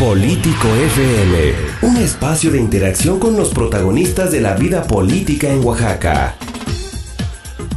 Político 0.00 0.66
FM, 0.66 1.52
un 1.82 1.98
espacio 1.98 2.50
de 2.50 2.58
interacción 2.58 3.20
con 3.20 3.36
los 3.36 3.50
protagonistas 3.50 4.32
de 4.32 4.40
la 4.40 4.54
vida 4.54 4.84
política 4.84 5.48
en 5.48 5.62
Oaxaca. 5.62 6.36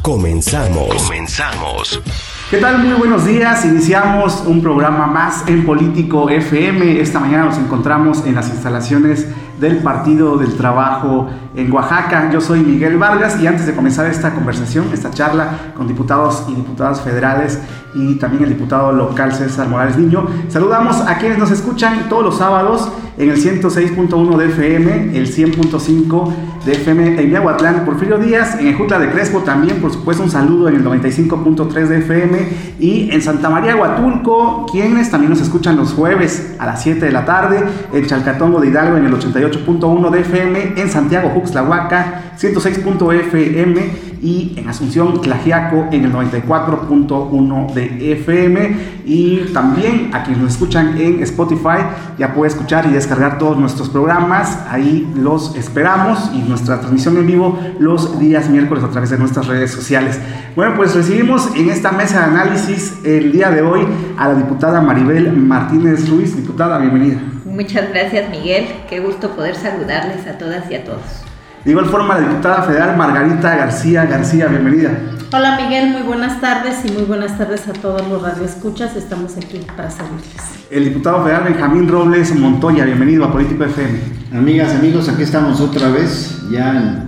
Comenzamos. 0.01 1.03
Comenzamos. 1.03 2.01
¿Qué 2.49 2.59
tal? 2.59 2.81
Muy 2.81 2.93
buenos 2.93 3.25
días. 3.25 3.65
Iniciamos 3.65 4.41
un 4.47 4.61
programa 4.61 5.05
más 5.05 5.43
en 5.49 5.65
Político 5.65 6.29
FM. 6.29 7.01
Esta 7.01 7.19
mañana 7.19 7.43
nos 7.43 7.57
encontramos 7.57 8.25
en 8.25 8.35
las 8.35 8.47
instalaciones 8.47 9.27
del 9.59 9.79
Partido 9.79 10.37
del 10.37 10.55
Trabajo 10.55 11.29
en 11.55 11.71
Oaxaca. 11.71 12.29
Yo 12.31 12.41
soy 12.41 12.61
Miguel 12.61 12.97
Vargas 12.97 13.39
y 13.41 13.47
antes 13.47 13.65
de 13.65 13.73
comenzar 13.73 14.07
esta 14.07 14.33
conversación, 14.33 14.87
esta 14.93 15.11
charla 15.11 15.73
con 15.75 15.87
diputados 15.87 16.45
y 16.49 16.55
diputadas 16.55 17.01
federales 17.01 17.59
y 17.95 18.15
también 18.15 18.43
el 18.43 18.49
diputado 18.49 18.91
local 18.91 19.33
César 19.33 19.67
Morales 19.67 19.97
Niño, 19.97 20.27
saludamos 20.47 20.97
a 21.07 21.17
quienes 21.17 21.37
nos 21.37 21.51
escuchan 21.51 22.09
todos 22.09 22.23
los 22.23 22.37
sábados 22.37 22.91
en 23.17 23.29
el 23.29 23.37
106.1 23.37 24.37
de 24.37 24.45
FM, 24.45 25.17
el 25.17 25.27
100.5 25.27 26.33
de 26.65 26.71
FM 26.71 27.21
en 27.21 27.29
Miahuatlán, 27.29 27.85
Porfirio 27.85 28.17
Díaz, 28.17 28.59
en 28.59 28.67
Ejutla 28.67 28.97
de 28.97 29.11
Crespo 29.11 29.39
también, 29.39 29.77
por 29.81 29.91
supuesto, 29.91 30.23
un 30.23 30.31
saludo 30.31 30.69
en 30.69 30.75
el 30.75 30.83
95.3 30.83 31.87
de 31.87 31.97
FM 31.99 32.47
y 32.79 33.11
en 33.11 33.21
Santa 33.21 33.49
María 33.49 33.75
Huatulco, 33.75 34.65
quienes 34.71 35.11
también 35.11 35.29
nos 35.29 35.41
escuchan 35.41 35.75
los 35.75 35.93
jueves 35.93 36.55
a 36.57 36.65
las 36.65 36.81
7 36.81 37.05
de 37.05 37.11
la 37.11 37.25
tarde, 37.25 37.63
en 37.93 38.05
Chalcatongo 38.07 38.59
de 38.59 38.69
Hidalgo 38.69 38.97
en 38.97 39.05
el 39.05 39.13
88.1 39.13 40.09
de 40.09 40.19
FM, 40.21 40.73
en 40.77 40.89
Santiago 40.89 41.29
Juxlahuaca 41.43 42.33
106.fm 42.39 44.13
y 44.23 44.53
en 44.57 44.69
Asunción 44.69 45.21
Tlajiaco 45.21 45.89
en 45.91 46.05
el 46.05 46.13
94.1 46.13 47.73
de 47.73 48.13
FM 48.13 48.75
y 49.05 49.51
también 49.53 50.11
a 50.13 50.23
quienes 50.23 50.41
nos 50.41 50.53
escuchan 50.53 50.97
en 50.97 51.21
Spotify 51.23 51.79
ya 52.17 52.33
puede 52.33 52.51
escuchar 52.51 52.85
y 52.85 52.91
descargar 52.91 53.37
todos 53.37 53.57
nuestros 53.57 53.89
programas. 53.89 54.57
Ahí 54.69 55.11
los 55.15 55.55
esperamos 55.57 56.31
y 56.33 56.39
nuestra 56.39 56.79
transmisión 56.79 57.17
en 57.17 57.27
vivo 57.27 57.59
los 57.79 58.17
días 58.17 58.49
miércoles 58.49 58.83
a 58.85 58.89
través 58.89 59.09
de 59.09 59.17
nuestras 59.17 59.47
redes 59.47 59.71
sociales. 59.71 60.17
Bueno 60.55 60.75
pues 60.77 60.95
recibimos 60.95 61.49
en 61.55 61.69
esta 61.69 61.91
mesa 61.91 62.19
de 62.19 62.25
análisis 62.25 62.99
el 63.03 63.33
día 63.33 63.51
de 63.51 63.61
hoy 63.61 63.85
a 64.17 64.29
la 64.29 64.35
diputada 64.35 64.81
Maribel 64.81 65.33
Martínez 65.33 66.09
Ruiz. 66.09 66.35
Diputada 66.35 66.77
bienvenida. 66.77 67.19
Muchas 67.43 67.89
gracias 67.89 68.29
Miguel. 68.29 68.67
Qué 68.89 69.01
gusto 69.01 69.31
poder 69.31 69.55
saludarles 69.55 70.25
a 70.27 70.37
todas 70.37 70.71
y 70.71 70.75
a 70.75 70.85
todos 70.85 71.32
de 71.63 71.71
igual 71.71 71.85
forma, 71.85 72.19
la 72.19 72.27
diputada 72.27 72.63
federal 72.63 72.97
Margarita 72.97 73.55
García 73.55 74.05
García, 74.05 74.47
bienvenida. 74.47 74.91
Hola 75.31 75.57
Miguel, 75.61 75.91
muy 75.91 76.01
buenas 76.01 76.41
tardes 76.41 76.83
y 76.83 76.91
muy 76.91 77.03
buenas 77.03 77.37
tardes 77.37 77.67
a 77.69 77.73
todos 77.73 78.05
los 78.07 78.21
radioescuchas. 78.21 78.97
Estamos 78.97 79.37
aquí 79.37 79.61
para 79.75 79.89
servirles. 79.89 80.67
El 80.69 80.83
diputado 80.83 81.23
federal 81.23 81.45
Benjamín 81.45 81.87
Robles 81.87 82.35
Montoya, 82.35 82.83
bienvenido 82.83 83.23
a 83.23 83.31
Político 83.31 83.63
FM. 83.63 83.99
Amigas, 84.33 84.75
amigos, 84.75 85.07
aquí 85.07 85.23
estamos 85.23 85.61
otra 85.61 85.89
vez. 85.89 86.37
Ya 86.51 87.05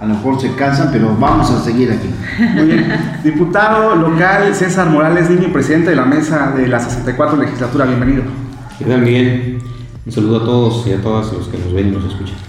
a 0.00 0.06
lo 0.06 0.14
mejor 0.14 0.40
se 0.40 0.54
cansan, 0.54 0.88
pero 0.90 1.14
vamos 1.18 1.50
a 1.50 1.62
seguir 1.62 1.92
aquí. 1.92 2.08
Muy 2.54 2.64
bien. 2.64 3.20
Diputado 3.22 3.94
local 3.94 4.54
César 4.54 4.88
Morales 4.88 5.28
Niño, 5.28 5.52
presidente 5.52 5.90
de 5.90 5.96
la 5.96 6.06
mesa 6.06 6.52
de 6.52 6.66
la 6.66 6.80
64 6.80 7.36
legislatura, 7.36 7.84
bienvenido. 7.84 8.22
¿Qué 8.78 8.86
tal, 8.86 9.02
Miguel? 9.02 9.58
Un 10.06 10.12
saludo 10.12 10.38
a 10.38 10.44
todos 10.46 10.86
y 10.86 10.92
a 10.94 11.02
todas 11.02 11.30
los 11.30 11.48
que 11.48 11.58
nos 11.58 11.74
ven 11.74 11.88
y 11.88 11.90
nos 11.90 12.04
escuchan. 12.06 12.47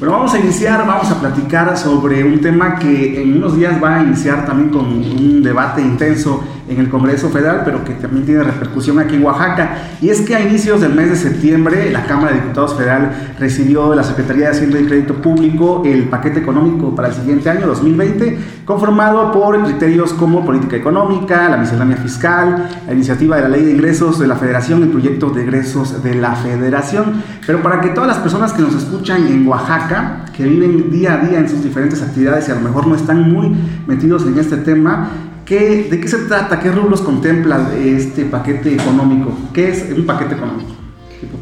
Bueno, 0.00 0.14
vamos 0.14 0.32
a 0.32 0.38
iniciar, 0.38 0.86
vamos 0.86 1.10
a 1.10 1.20
platicar 1.20 1.76
sobre 1.76 2.24
un 2.24 2.40
tema 2.40 2.78
que 2.78 3.20
en 3.20 3.36
unos 3.36 3.54
días 3.54 3.74
va 3.84 3.96
a 3.96 4.02
iniciar 4.02 4.46
también 4.46 4.70
con 4.70 4.86
un 4.86 5.42
debate 5.42 5.82
intenso 5.82 6.42
en 6.70 6.78
el 6.78 6.88
Congreso 6.88 7.28
Federal, 7.30 7.62
pero 7.64 7.84
que 7.84 7.94
también 7.94 8.24
tiene 8.24 8.44
repercusión 8.44 8.98
aquí 9.00 9.16
en 9.16 9.24
Oaxaca. 9.24 9.76
Y 10.00 10.08
es 10.08 10.20
que 10.20 10.36
a 10.36 10.40
inicios 10.40 10.80
del 10.80 10.94
mes 10.94 11.10
de 11.10 11.16
septiembre, 11.16 11.90
la 11.90 12.04
Cámara 12.04 12.32
de 12.32 12.40
Diputados 12.40 12.74
Federal 12.76 13.34
recibió 13.38 13.90
de 13.90 13.96
la 13.96 14.04
Secretaría 14.04 14.46
de 14.46 14.50
Hacienda 14.52 14.80
y 14.80 14.84
Crédito 14.84 15.14
Público 15.14 15.82
el 15.84 16.04
paquete 16.04 16.38
económico 16.38 16.94
para 16.94 17.08
el 17.08 17.14
siguiente 17.14 17.50
año, 17.50 17.66
2020, 17.66 18.38
conformado 18.64 19.32
por 19.32 19.60
criterios 19.64 20.12
como 20.12 20.44
política 20.44 20.76
económica, 20.76 21.48
la 21.48 21.56
miscelánea 21.56 21.96
fiscal, 21.96 22.68
la 22.86 22.92
iniciativa 22.92 23.36
de 23.36 23.42
la 23.42 23.48
Ley 23.48 23.64
de 23.64 23.72
Ingresos 23.72 24.18
de 24.20 24.28
la 24.28 24.36
Federación, 24.36 24.82
el 24.82 24.90
proyecto 24.90 25.30
de 25.30 25.42
egresos 25.42 26.02
de 26.04 26.14
la 26.14 26.36
Federación. 26.36 27.22
Pero 27.46 27.62
para 27.62 27.80
que 27.80 27.88
todas 27.88 28.06
las 28.06 28.18
personas 28.18 28.52
que 28.52 28.62
nos 28.62 28.74
escuchan 28.74 29.26
en 29.26 29.46
Oaxaca, 29.48 30.24
que 30.36 30.44
viven 30.44 30.90
día 30.90 31.14
a 31.14 31.18
día 31.18 31.40
en 31.40 31.48
sus 31.48 31.64
diferentes 31.64 32.00
actividades 32.00 32.48
y 32.48 32.52
a 32.52 32.54
lo 32.54 32.60
mejor 32.60 32.86
no 32.86 32.94
están 32.94 33.30
muy 33.30 33.54
metidos 33.86 34.24
en 34.26 34.38
este 34.38 34.56
tema, 34.58 35.08
¿De 35.50 35.98
qué 36.00 36.06
se 36.06 36.18
trata? 36.28 36.60
¿Qué 36.60 36.70
rubros 36.70 37.00
contempla 37.00 37.72
este 37.76 38.24
paquete 38.24 38.72
económico? 38.72 39.36
¿Qué 39.52 39.70
es 39.70 39.84
un 39.90 40.06
paquete 40.06 40.36
económico? 40.36 40.70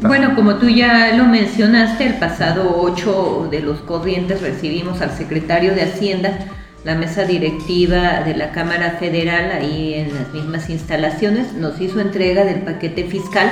Bueno, 0.01 0.35
como 0.35 0.55
tú 0.55 0.67
ya 0.67 1.15
lo 1.15 1.25
mencionaste, 1.25 2.07
el 2.07 2.15
pasado 2.15 2.75
8 2.81 3.49
de 3.51 3.59
los 3.59 3.81
corrientes 3.81 4.41
recibimos 4.41 5.01
al 5.01 5.11
secretario 5.11 5.75
de 5.75 5.83
Hacienda, 5.83 6.39
la 6.83 6.95
mesa 6.95 7.25
directiva 7.25 8.23
de 8.23 8.35
la 8.35 8.51
Cámara 8.51 8.97
Federal, 8.99 9.51
ahí 9.51 9.93
en 9.93 10.15
las 10.15 10.33
mismas 10.33 10.71
instalaciones, 10.71 11.53
nos 11.53 11.79
hizo 11.79 11.99
entrega 11.99 12.45
del 12.45 12.61
paquete 12.61 13.03
fiscal 13.03 13.51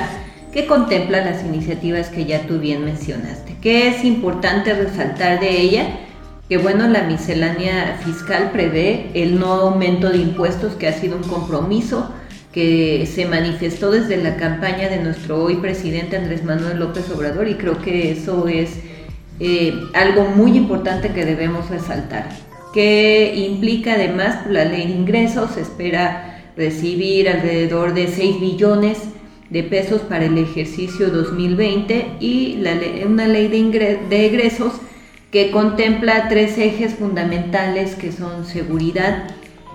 que 0.52 0.66
contempla 0.66 1.24
las 1.24 1.44
iniciativas 1.44 2.08
que 2.08 2.24
ya 2.24 2.42
tú 2.48 2.58
bien 2.58 2.84
mencionaste. 2.84 3.54
¿Qué 3.62 3.90
es 3.90 4.04
importante 4.04 4.74
resaltar 4.74 5.38
de 5.38 5.60
ella? 5.60 5.86
Que 6.48 6.56
bueno, 6.56 6.88
la 6.88 7.02
miscelánea 7.02 8.00
fiscal 8.02 8.50
prevé 8.52 9.10
el 9.12 9.38
no 9.38 9.52
aumento 9.52 10.08
de 10.08 10.18
impuestos, 10.18 10.74
que 10.74 10.88
ha 10.88 10.92
sido 10.94 11.16
un 11.16 11.22
compromiso 11.24 12.10
que 12.52 13.06
se 13.06 13.26
manifestó 13.26 13.90
desde 13.90 14.16
la 14.16 14.36
campaña 14.36 14.88
de 14.88 15.02
nuestro 15.02 15.44
hoy 15.44 15.56
presidente 15.56 16.16
Andrés 16.16 16.44
Manuel 16.44 16.78
López 16.78 17.10
Obrador 17.10 17.46
y 17.48 17.54
creo 17.54 17.82
que 17.82 18.10
eso 18.12 18.48
es 18.48 18.70
eh, 19.40 19.74
algo 19.92 20.24
muy 20.24 20.56
importante 20.56 21.10
que 21.10 21.26
debemos 21.26 21.68
resaltar, 21.68 22.30
que 22.72 23.34
implica 23.36 23.94
además 23.94 24.46
la 24.48 24.64
ley 24.64 24.86
de 24.86 24.94
ingresos, 24.94 25.52
se 25.52 25.60
espera 25.60 26.52
recibir 26.56 27.28
alrededor 27.28 27.92
de 27.92 28.08
6 28.08 28.40
billones 28.40 28.98
de 29.50 29.62
pesos 29.62 30.00
para 30.00 30.24
el 30.24 30.38
ejercicio 30.38 31.10
2020 31.10 32.16
y 32.20 32.58
una 33.06 33.28
ley 33.28 33.48
de, 33.48 33.98
de 34.08 34.26
egresos 34.26 34.72
que 35.30 35.50
contempla 35.50 36.28
tres 36.28 36.56
ejes 36.56 36.94
fundamentales 36.94 37.94
que 37.94 38.12
son 38.12 38.46
seguridad, 38.46 39.24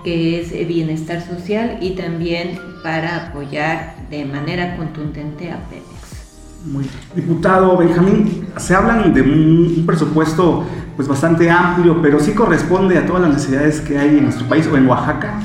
que 0.03 0.41
es 0.41 0.67
bienestar 0.67 1.21
social 1.21 1.77
y 1.81 1.91
también 1.91 2.59
para 2.81 3.27
apoyar 3.27 3.95
de 4.09 4.25
manera 4.25 4.75
contundente 4.77 5.51
a 5.51 5.57
Pemex. 5.69 5.93
Muy 6.65 6.85
Diputado 7.15 7.77
Benjamín, 7.77 8.47
se 8.57 8.73
hablan 8.73 9.13
de 9.13 9.21
un, 9.21 9.83
presupuesto 9.85 10.65
pues 10.95 11.07
bastante 11.07 11.49
amplio, 11.49 12.01
pero 12.01 12.19
sí 12.19 12.31
corresponde 12.31 12.97
a 12.97 13.05
todas 13.05 13.23
las 13.23 13.33
necesidades 13.33 13.81
que 13.81 13.97
hay 13.97 14.17
en 14.17 14.23
nuestro 14.23 14.47
país 14.47 14.67
o 14.71 14.77
en 14.77 14.87
Oaxaca. 14.87 15.39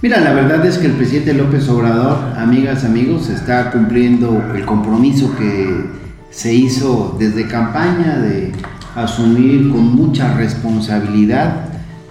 Mira, 0.00 0.20
la 0.20 0.32
verdad 0.32 0.64
es 0.64 0.78
que 0.78 0.86
el 0.86 0.92
presidente 0.92 1.34
López 1.34 1.68
Obrador, 1.68 2.18
amigas, 2.36 2.84
amigos, 2.84 3.28
está 3.28 3.70
cumpliendo 3.70 4.54
el 4.54 4.64
compromiso 4.64 5.34
que 5.36 5.86
se 6.30 6.54
hizo 6.54 7.16
desde 7.18 7.48
campaña 7.48 8.18
de 8.18 8.52
asumir 8.94 9.70
con 9.70 9.94
mucha 9.94 10.34
responsabilidad 10.36 11.68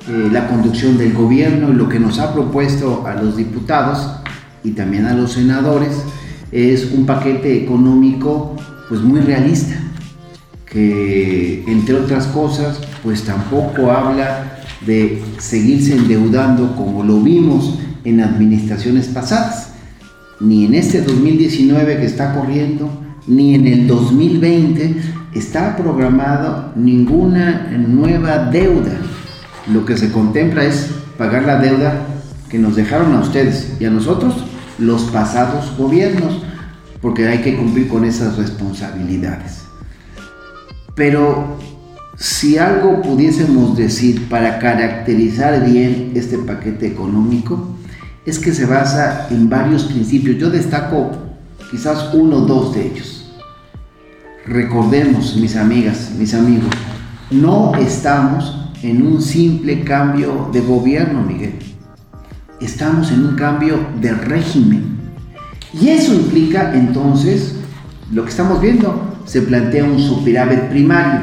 eh, 0.10 0.30
la 0.32 0.48
conducción 0.48 0.98
del 0.98 1.14
gobierno 1.14 1.70
y 1.70 1.74
lo 1.74 1.90
que 1.90 2.00
nos 2.00 2.20
ha 2.20 2.34
propuesto 2.34 3.06
a 3.06 3.16
los 3.16 3.36
diputados 3.36 4.10
y 4.64 4.72
también 4.72 5.06
a 5.06 5.14
los 5.14 5.34
senadores 5.34 5.92
es 6.52 6.92
un 6.92 7.06
paquete 7.06 7.62
económico 7.64 8.56
pues 8.88 9.02
muy 9.02 9.20
realista 9.20 9.76
que 10.66 11.64
entre 11.68 11.96
otras 11.96 12.28
cosas 12.28 12.80
pues 13.04 13.24
tampoco 13.24 13.92
habla 13.92 14.60
de 14.86 15.22
seguirse 15.40 15.96
endeudando 15.96 16.76
como 16.76 17.04
lo 17.04 17.20
vimos 17.20 17.80
en 18.04 18.22
administraciones 18.22 19.08
pasadas 19.08 19.74
ni 20.40 20.66
en 20.66 20.76
este 20.76 21.02
2019 21.02 21.98
que 21.98 22.06
está 22.06 22.34
corriendo 22.34 22.90
ni 23.28 23.56
en 23.56 23.68
el 23.68 23.88
2020 23.88 25.17
está 25.38 25.76
programado 25.76 26.72
ninguna 26.76 27.70
nueva 27.78 28.50
deuda. 28.50 28.94
Lo 29.72 29.86
que 29.86 29.98
se 29.98 30.12
contempla 30.12 30.64
es 30.64 30.90
pagar 31.18 31.44
la 31.44 31.58
deuda 31.58 32.08
que 32.50 32.60
nos 32.60 32.76
dejaron 32.76 33.14
a 33.14 33.20
ustedes 33.20 33.74
y 33.80 33.86
a 33.86 33.90
nosotros 33.90 34.36
los 34.78 35.04
pasados 35.04 35.76
gobiernos, 35.78 36.42
porque 37.02 37.28
hay 37.28 37.40
que 37.40 37.58
cumplir 37.58 37.88
con 37.88 38.06
esas 38.06 38.38
responsabilidades. 38.38 39.64
Pero 40.96 41.58
si 42.18 42.58
algo 42.58 43.02
pudiésemos 43.02 43.78
decir 43.78 44.28
para 44.30 44.60
caracterizar 44.60 45.64
bien 45.66 46.14
este 46.16 46.38
paquete 46.38 46.88
económico, 46.88 47.76
es 48.26 48.40
que 48.40 48.54
se 48.54 48.66
basa 48.66 49.28
en 49.30 49.50
varios 49.50 49.84
principios. 49.84 50.38
Yo 50.38 50.50
destaco 50.50 51.12
quizás 51.72 52.14
uno 52.14 52.38
o 52.38 52.42
dos 52.42 52.74
de 52.74 52.88
ellos. 52.88 53.17
Recordemos, 54.48 55.36
mis 55.36 55.58
amigas, 55.58 56.12
mis 56.18 56.34
amigos, 56.34 56.70
no 57.32 57.76
estamos 57.76 58.70
en 58.82 59.06
un 59.06 59.22
simple 59.22 59.82
cambio 59.84 60.50
de 60.54 60.62
gobierno, 60.62 61.22
Miguel. 61.22 61.56
Estamos 62.62 63.12
en 63.12 63.26
un 63.26 63.36
cambio 63.36 63.78
de 64.00 64.14
régimen. 64.14 64.98
Y 65.74 65.90
eso 65.90 66.14
implica 66.14 66.74
entonces 66.74 67.56
lo 68.14 68.24
que 68.24 68.30
estamos 68.30 68.62
viendo, 68.62 69.18
se 69.26 69.42
plantea 69.42 69.84
un 69.84 70.00
superávit 70.00 70.70
primario. 70.70 71.20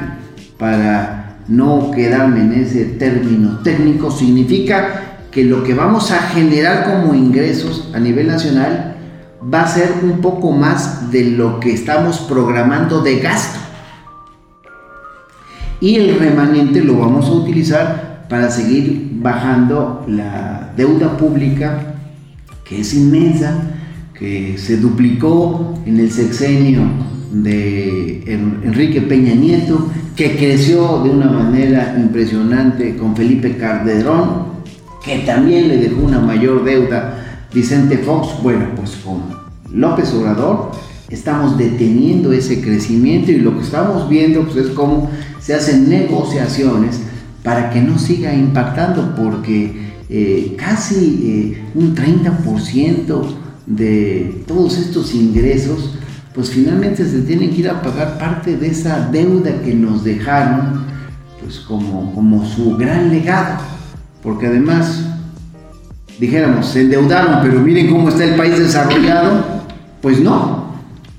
Para 0.58 1.38
no 1.48 1.92
quedarme 1.92 2.42
en 2.42 2.52
ese 2.52 2.84
término 2.84 3.60
técnico, 3.60 4.10
significa 4.10 5.18
que 5.30 5.44
lo 5.44 5.64
que 5.64 5.72
vamos 5.72 6.10
a 6.10 6.18
generar 6.18 6.84
como 6.84 7.14
ingresos 7.14 7.88
a 7.94 7.98
nivel 7.98 8.26
nacional 8.26 8.93
va 9.52 9.62
a 9.62 9.68
ser 9.68 9.92
un 10.02 10.20
poco 10.20 10.52
más 10.52 11.10
de 11.10 11.24
lo 11.24 11.60
que 11.60 11.72
estamos 11.72 12.18
programando 12.20 13.02
de 13.02 13.18
gasto. 13.18 13.58
Y 15.80 15.96
el 15.96 16.18
remanente 16.18 16.82
lo 16.82 16.98
vamos 16.98 17.26
a 17.26 17.32
utilizar 17.32 18.26
para 18.28 18.50
seguir 18.50 19.10
bajando 19.14 20.04
la 20.08 20.72
deuda 20.76 21.16
pública, 21.16 21.94
que 22.64 22.80
es 22.80 22.94
inmensa, 22.94 23.54
que 24.18 24.56
se 24.56 24.78
duplicó 24.78 25.74
en 25.84 26.00
el 26.00 26.10
sexenio 26.10 26.82
de 27.32 28.22
Enrique 28.26 29.02
Peña 29.02 29.34
Nieto, 29.34 29.90
que 30.16 30.36
creció 30.36 31.02
de 31.02 31.10
una 31.10 31.26
manera 31.26 31.96
impresionante 31.98 32.96
con 32.96 33.14
Felipe 33.16 33.56
Calderón, 33.56 34.54
que 35.04 35.18
también 35.18 35.68
le 35.68 35.78
dejó 35.78 36.02
una 36.02 36.20
mayor 36.20 36.64
deuda 36.64 37.23
Vicente 37.54 37.98
Fox. 37.98 38.42
Bueno, 38.42 38.66
pues 38.76 38.96
con 39.04 39.22
López 39.72 40.12
Obrador 40.12 40.72
estamos 41.08 41.56
deteniendo 41.56 42.32
ese 42.32 42.60
crecimiento 42.60 43.30
y 43.30 43.38
lo 43.38 43.56
que 43.56 43.64
estamos 43.64 44.08
viendo 44.08 44.42
pues, 44.44 44.66
es 44.66 44.72
cómo 44.72 45.10
se 45.40 45.54
hacen 45.54 45.88
negociaciones 45.88 47.00
para 47.42 47.70
que 47.70 47.80
no 47.80 47.98
siga 47.98 48.34
impactando, 48.34 49.14
porque 49.14 49.92
eh, 50.08 50.56
casi 50.58 51.54
eh, 51.54 51.62
un 51.74 51.94
30% 51.94 53.22
de 53.66 54.44
todos 54.46 54.78
estos 54.78 55.14
ingresos, 55.14 55.94
pues 56.34 56.50
finalmente 56.50 57.08
se 57.08 57.20
tienen 57.20 57.50
que 57.50 57.56
ir 57.56 57.68
a 57.68 57.82
pagar 57.82 58.18
parte 58.18 58.56
de 58.56 58.68
esa 58.68 59.08
deuda 59.10 59.60
que 59.62 59.74
nos 59.74 60.02
dejaron, 60.02 60.84
pues 61.40 61.60
como, 61.60 62.14
como 62.14 62.44
su 62.46 62.76
gran 62.76 63.10
legado, 63.10 63.58
porque 64.22 64.46
además, 64.46 65.04
dijéramos, 66.18 66.66
se 66.66 66.82
endeudaron, 66.82 67.40
pero 67.42 67.60
miren 67.60 67.90
cómo 67.90 68.08
está 68.08 68.24
el 68.24 68.34
país 68.34 68.58
desarrollado, 68.58 69.44
pues 70.00 70.20
no, 70.20 70.74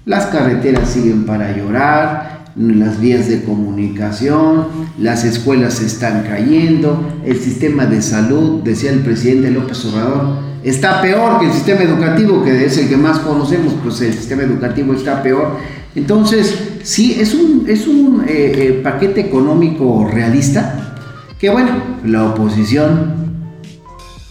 las 0.05 0.27
carreteras 0.27 0.89
siguen 0.89 1.25
para 1.25 1.55
llorar, 1.55 2.45
las 2.55 3.01
vías 3.01 3.27
de 3.27 3.43
comunicación, 3.43 4.67
las 4.97 5.25
escuelas 5.25 5.81
están 5.81 6.23
cayendo, 6.23 7.19
el 7.25 7.37
sistema 7.37 7.85
de 7.85 8.01
salud, 8.01 8.61
decía 8.63 8.91
el 8.91 8.99
presidente 8.99 9.51
López 9.51 9.83
Obrador, 9.85 10.37
está 10.63 11.01
peor 11.01 11.39
que 11.39 11.47
el 11.47 11.51
sistema 11.51 11.81
educativo, 11.81 12.43
que 12.43 12.65
es 12.65 12.77
el 12.77 12.87
que 12.87 12.97
más 12.97 13.19
conocemos, 13.19 13.73
pues 13.83 13.99
el 14.01 14.13
sistema 14.13 14.43
educativo 14.43 14.93
está 14.93 15.21
peor. 15.21 15.57
Entonces, 15.95 16.57
sí, 16.83 17.17
es 17.19 17.33
un, 17.33 17.65
es 17.67 17.87
un 17.87 18.23
eh, 18.27 18.51
eh, 18.55 18.81
paquete 18.83 19.21
económico 19.21 20.09
realista, 20.11 20.95
que 21.39 21.49
bueno, 21.49 21.71
la 22.05 22.25
oposición, 22.25 23.24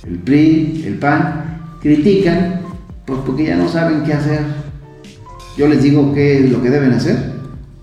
el 0.06 0.18
PRI, 0.18 0.84
el 0.86 0.98
PAN, 0.98 1.60
critican, 1.80 2.60
pues 3.06 3.20
porque 3.24 3.44
ya 3.44 3.56
no 3.56 3.68
saben 3.68 4.02
qué 4.04 4.14
hacer. 4.14 4.40
Yo 5.56 5.68
les 5.68 5.82
digo 5.82 6.12
qué 6.14 6.44
es 6.44 6.50
lo 6.50 6.62
que 6.62 6.70
deben 6.70 6.92
hacer 6.92 7.34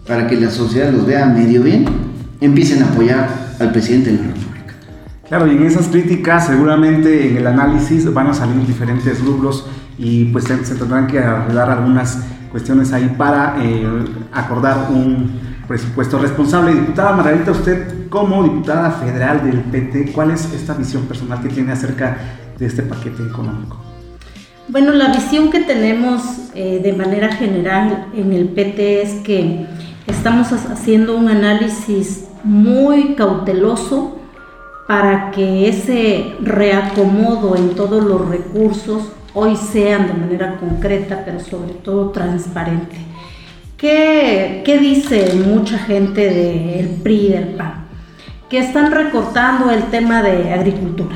para 0.07 0.27
que 0.27 0.35
la 0.35 0.50
sociedad 0.50 0.91
los 0.91 1.06
vea 1.06 1.25
medio 1.25 1.63
bien, 1.63 1.85
empiecen 2.41 2.83
a 2.83 2.88
apoyar 2.88 3.29
al 3.59 3.71
presidente 3.71 4.12
de 4.12 4.18
la 4.18 4.23
República. 4.23 4.73
Claro, 5.27 5.47
y 5.47 5.51
en 5.51 5.65
esas 5.65 5.88
críticas 5.88 6.47
seguramente 6.47 7.29
en 7.29 7.38
el 7.38 7.47
análisis 7.47 8.12
van 8.13 8.27
a 8.27 8.33
salir 8.33 8.65
diferentes 8.65 9.24
rubros 9.24 9.67
y 9.97 10.25
pues 10.25 10.45
se, 10.45 10.75
tendrán 10.75 11.07
que 11.07 11.19
arreglar 11.19 11.69
algunas 11.69 12.19
cuestiones 12.51 12.91
ahí 12.91 13.13
para 13.17 13.56
eh, 13.63 13.88
acordar 14.33 14.89
un 14.91 15.31
presupuesto 15.71 16.19
responsable. 16.19 16.73
Diputada 16.73 17.15
Margarita, 17.15 17.51
usted 17.51 18.09
como 18.09 18.44
diputada 18.44 18.91
federal 18.91 19.44
del 19.44 19.59
PT, 19.62 20.12
¿cuál 20.12 20.31
es 20.31 20.51
esta 20.53 20.73
visión 20.73 21.03
personal 21.03 21.41
que 21.41 21.50
tiene 21.50 21.71
acerca 21.71 22.18
de 22.57 22.65
este 22.65 22.83
paquete 22.83 23.23
económico? 23.23 23.77
Bueno, 24.68 24.91
la 24.91 25.13
visión 25.13 25.50
que 25.50 25.62
tenemos 25.62 26.21
eh, 26.53 26.79
de 26.83 26.94
manera 26.94 27.33
general 27.33 28.07
en 28.13 28.31
el 28.33 28.50
PT 28.50 29.01
es 29.01 29.13
que 29.23 29.65
Estamos 30.07 30.51
haciendo 30.51 31.15
un 31.15 31.29
análisis 31.29 32.27
muy 32.44 33.15
cauteloso 33.15 34.17
para 34.88 35.31
que 35.31 35.69
ese 35.69 36.35
reacomodo 36.41 37.56
en 37.56 37.75
todos 37.75 38.03
los 38.03 38.27
recursos 38.27 39.12
hoy 39.33 39.56
sean 39.56 40.07
de 40.07 40.13
manera 40.13 40.57
concreta, 40.59 41.24
pero 41.24 41.39
sobre 41.39 41.74
todo 41.75 42.09
transparente. 42.09 42.97
¿Qué, 43.81 44.78
dice 44.80 45.33
mucha 45.33 45.80
gente 45.80 46.30
del 46.30 47.01
PRI 47.01 47.16
y 47.16 47.30
del 47.30 47.45
PAN? 47.56 47.88
Que 48.48 48.60
están 48.60 48.92
recortando 48.92 49.72
el 49.72 49.86
tema 49.86 50.22
de 50.22 50.54
agricultura. 50.54 51.16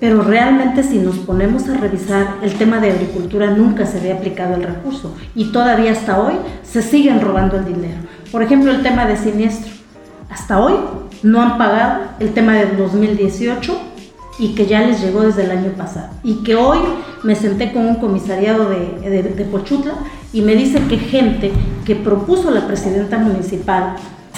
Pero 0.00 0.22
realmente 0.22 0.82
si 0.82 0.96
nos 0.96 1.18
ponemos 1.18 1.68
a 1.68 1.76
revisar, 1.76 2.36
el 2.40 2.54
tema 2.54 2.80
de 2.80 2.92
agricultura 2.92 3.50
nunca 3.50 3.84
se 3.84 3.98
había 3.98 4.14
aplicado 4.14 4.54
el 4.54 4.62
recurso 4.62 5.14
y 5.34 5.52
todavía 5.52 5.92
hasta 5.92 6.18
hoy 6.18 6.36
se 6.62 6.80
siguen 6.80 7.20
robando 7.20 7.58
el 7.58 7.66
dinero. 7.66 7.98
Por 8.32 8.42
ejemplo, 8.42 8.70
el 8.70 8.82
tema 8.82 9.04
de 9.04 9.18
siniestro. 9.18 9.70
Hasta 10.30 10.58
hoy 10.58 10.72
no 11.22 11.42
han 11.42 11.58
pagado 11.58 12.04
el 12.18 12.32
tema 12.32 12.54
del 12.54 12.78
2018 12.78 13.78
y 14.38 14.54
que 14.54 14.64
ya 14.64 14.80
les 14.80 15.02
llegó 15.02 15.20
desde 15.20 15.44
el 15.44 15.50
año 15.50 15.72
pasado. 15.72 16.08
Y 16.22 16.36
que 16.44 16.54
hoy 16.54 16.78
me 17.24 17.34
senté 17.34 17.74
con 17.74 17.84
un 17.84 17.96
comisariado 17.96 18.70
de, 18.70 19.22
de, 19.22 19.44
Pochutla 19.44 19.92
y 20.32 20.42
me 20.42 20.54
dice 20.54 20.80
que 20.88 20.96
gente 20.96 21.50
que 21.84 21.96
propuso 21.96 22.50
la 22.50 22.66
presidenta 22.66 23.18
municipal, 23.18 23.96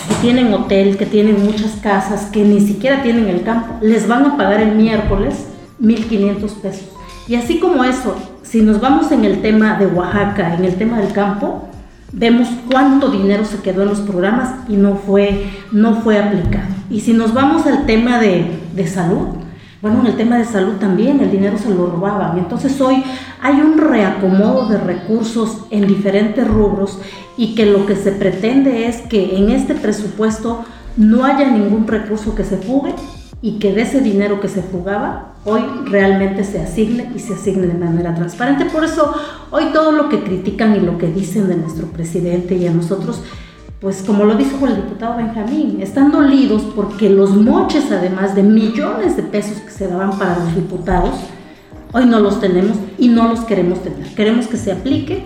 que 0.09 0.15
tienen 0.17 0.53
hotel, 0.55 0.97
que 0.97 1.07
tienen 1.07 1.45
muchas 1.45 1.73
casas, 1.83 2.27
que 2.27 2.45
ni 2.45 2.61
siquiera 2.61 3.03
tienen 3.03 3.29
el 3.29 3.43
campo, 3.43 3.75
les 3.83 4.09
van 4.09 4.25
a 4.25 4.37
pagar 4.37 4.61
el 4.61 4.75
miércoles 4.75 5.47
1.500 5.81 6.55
pesos. 6.61 6.89
Y 7.29 7.37
así 7.37 7.59
como 7.59 7.85
eso, 7.85 8.17
si 8.43 8.63
nos 8.63 8.81
vamos 8.81 9.13
en 9.13 9.25
el 9.25 9.43
tema 9.43 9.79
de 9.79 9.87
Oaxaca, 9.87 10.55
en 10.55 10.65
el 10.65 10.75
tema 10.77 10.99
del 10.99 11.13
campo, 11.13 11.69
vemos 12.13 12.49
cuánto 12.71 13.09
dinero 13.09 13.45
se 13.45 13.59
quedó 13.59 13.83
en 13.83 13.91
los 13.91 14.01
programas 14.01 14.51
y 14.69 14.77
no 14.77 14.97
fue, 14.97 15.51
no 15.73 15.97
fue 16.03 16.19
aplicado. 16.19 16.69
Y 16.91 17.01
si 17.01 17.13
nos 17.13 17.33
vamos 17.33 17.67
al 17.67 17.87
tema 17.87 18.19
de, 18.19 18.59
de 18.75 18.87
salud, 18.87 19.42
bueno, 19.83 20.01
en 20.01 20.07
el 20.07 20.17
tema 20.17 20.39
de 20.39 20.45
salud 20.45 20.75
también 20.75 21.19
el 21.19 21.33
dinero 21.33 21.59
se 21.59 21.69
lo 21.69 21.87
robaban. 21.87 22.39
Entonces 22.39 22.81
hoy 22.81 23.03
hay 23.41 23.61
un 23.61 23.79
reacomodo 23.79 24.69
de 24.69 24.79
recursos 24.79 25.65
en 25.71 25.89
diferentes 25.89 26.47
rubros 26.47 27.01
y 27.37 27.57
que 27.57 27.67
lo 27.67 27.85
que 27.85 27.97
se 27.97 28.13
pretende 28.13 28.87
es 28.87 28.99
que 29.03 29.37
en 29.37 29.51
este 29.51 29.75
presupuesto 29.75 30.65
no 30.97 31.25
haya 31.25 31.51
ningún 31.51 31.89
recurso 31.89 32.37
que 32.37 32.45
se 32.45 32.59
fugue 32.59 32.95
y 33.41 33.59
que 33.59 33.73
de 33.73 33.83
ese 33.83 34.01
dinero 34.01 34.41
que 34.41 34.49
se 34.49 34.63
fugaba 34.63 35.33
hoy 35.45 35.63
realmente 35.87 36.45
se 36.45 36.61
asigne 36.63 37.11
y 37.17 37.19
se 37.19 37.35
asigne 37.35 37.67
de 37.67 37.75
manera 37.75 38.15
transparente. 38.15 38.67
Por 38.67 38.85
eso 38.85 39.13
hoy 39.51 39.73
todo 39.73 39.91
lo 39.91 40.09
que 40.09 40.23
critican 40.23 40.77
y 40.77 40.81
lo 40.81 40.97
que 40.97 41.09
dicen 41.09 41.49
de 41.49 41.57
nuestro 41.57 41.89
presidente 41.89 42.55
y 42.55 42.69
a 42.69 42.73
nosotros, 42.73 43.21
pues 43.83 44.05
como 44.07 44.25
lo 44.25 44.37
dijo 44.37 44.65
el 44.69 44.77
diputado 44.77 45.17
Benjamín, 45.17 45.79
están 45.81 46.13
dolidos 46.13 46.63
porque 46.77 47.11
los 47.11 47.31
moches, 47.31 47.91
además 47.91 48.37
de 48.37 48.45
millones 48.45 49.17
de 49.17 49.25
pesos 49.25 49.59
que 49.59 49.71
se 49.73 49.89
daban 49.89 50.17
para 50.21 50.39
los 50.39 50.55
diputados, 50.55 51.17
hoy 51.93 52.07
no 52.07 52.21
los 52.21 52.41
tenemos 52.41 52.77
y 52.97 53.09
no 53.09 53.27
los 53.27 53.41
queremos 53.41 53.83
tener. 53.83 54.07
Queremos 54.15 54.47
que 54.47 54.57
se 54.57 54.71
aplique 54.71 55.25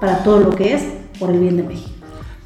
para 0.00 0.18
todo 0.18 0.38
lo 0.38 0.50
que 0.50 0.74
es 0.74 0.84
por 1.18 1.30
el 1.30 1.40
bien 1.40 1.56
de 1.56 1.64
México. 1.64 1.90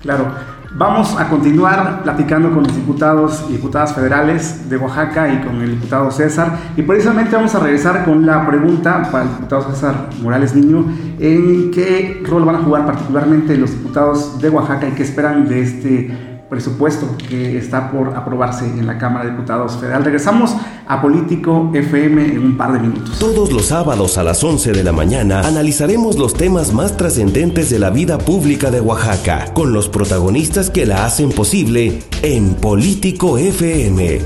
Claro, 0.01 0.33
Vamos 0.73 1.17
a 1.19 1.29
continuar 1.29 2.05
platicando 2.05 2.53
con 2.53 2.63
los 2.63 2.77
diputados 2.77 3.45
y 3.49 3.55
diputadas 3.55 3.93
federales 3.93 4.71
de 4.71 4.77
Oaxaca 4.77 5.29
y 5.29 5.41
con 5.41 5.61
el 5.61 5.73
diputado 5.73 6.13
César. 6.13 6.57
Y 6.77 6.83
precisamente 6.83 7.35
vamos 7.35 7.53
a 7.57 7.59
regresar 7.59 8.05
con 8.05 8.25
la 8.25 8.47
pregunta 8.47 9.09
para 9.11 9.25
el 9.25 9.31
diputado 9.31 9.69
César 9.69 10.11
Morales 10.23 10.55
Niño, 10.55 10.85
en 11.19 11.73
qué 11.73 12.23
rol 12.25 12.45
van 12.45 12.55
a 12.55 12.59
jugar 12.61 12.87
particularmente 12.87 13.57
los 13.57 13.73
diputados 13.73 14.41
de 14.41 14.49
Oaxaca 14.49 14.87
y 14.87 14.93
qué 14.93 15.03
esperan 15.03 15.49
de 15.49 15.61
este 15.61 16.30
presupuesto 16.51 17.17
que 17.17 17.57
está 17.57 17.91
por 17.91 18.17
aprobarse 18.17 18.67
en 18.67 18.87
la 18.87 18.99
Cámara 18.99 19.25
de 19.25 19.31
Diputados 19.31 19.77
Federal. 19.77 20.05
Regresamos 20.05 20.55
a 20.87 21.01
Político 21.01 21.71
FM 21.73 22.25
en 22.27 22.45
un 22.45 22.57
par 22.57 22.73
de 22.73 22.81
minutos. 22.81 23.19
Todos 23.21 23.53
los 23.53 23.67
sábados 23.67 24.19
a 24.19 24.25
las 24.25 24.43
11 24.43 24.73
de 24.73 24.85
la 24.85 24.93
mañana 24.93 25.41
analizaremos 25.41 26.19
los 26.19 26.35
temas 26.35 26.75
más 26.75 26.97
trascendentes 26.97 27.71
de 27.71 27.79
la 27.79 27.91
vida 27.91 28.19
pública 28.19 28.71
de 28.73 28.81
Oaxaca 28.81 29.55
con 29.55 29.73
los 29.73 29.89
protagonistas 29.89 30.69
que 30.71 30.87
la 30.87 31.05
hacen 31.05 31.31
posible 31.31 32.01
en 32.23 32.55
Político 32.55 33.39
FM. 33.39 34.21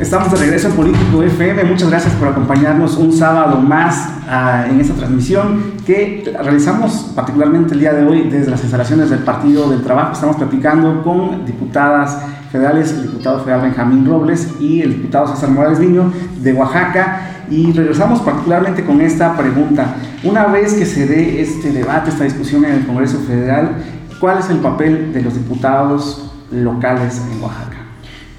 Estamos 0.00 0.32
de 0.32 0.38
regreso 0.38 0.66
en 0.68 0.74
Político 0.74 1.22
FM. 1.22 1.62
Muchas 1.64 1.88
gracias 1.88 2.14
por 2.14 2.26
acompañarnos 2.26 2.96
un 2.96 3.12
sábado 3.12 3.60
más 3.60 4.08
ah, 4.28 4.66
en 4.68 4.80
esta 4.80 4.92
transmisión 4.94 5.74
que 5.86 6.34
realizamos 6.42 7.12
particularmente 7.14 7.74
el 7.74 7.80
día 7.80 7.92
de 7.92 8.04
hoy 8.04 8.28
desde 8.28 8.50
las 8.50 8.60
instalaciones 8.62 9.08
del 9.10 9.20
Partido 9.20 9.70
del 9.70 9.82
Trabajo. 9.82 10.12
Estamos 10.12 10.34
platicando 10.34 11.00
con 11.04 11.46
diputadas 11.46 12.18
federales, 12.50 12.90
el 12.90 13.02
diputado 13.02 13.38
federal 13.44 13.62
Benjamín 13.62 14.04
Robles 14.04 14.48
y 14.58 14.82
el 14.82 14.94
diputado 14.94 15.28
César 15.28 15.50
Morales 15.50 15.78
Niño 15.78 16.12
de 16.42 16.52
Oaxaca 16.52 17.44
y 17.48 17.70
regresamos 17.70 18.20
particularmente 18.20 18.84
con 18.84 19.00
esta 19.00 19.36
pregunta. 19.36 19.94
Una 20.24 20.46
vez 20.46 20.74
que 20.74 20.86
se 20.86 21.06
dé 21.06 21.40
este 21.40 21.70
debate, 21.70 22.10
esta 22.10 22.24
discusión 22.24 22.64
en 22.64 22.72
el 22.72 22.86
Congreso 22.86 23.20
Federal, 23.20 23.76
¿cuál 24.18 24.38
es 24.38 24.50
el 24.50 24.58
papel 24.58 25.12
de 25.12 25.22
los 25.22 25.34
diputados 25.34 26.32
locales 26.50 27.22
en 27.30 27.40
Oaxaca? 27.40 27.83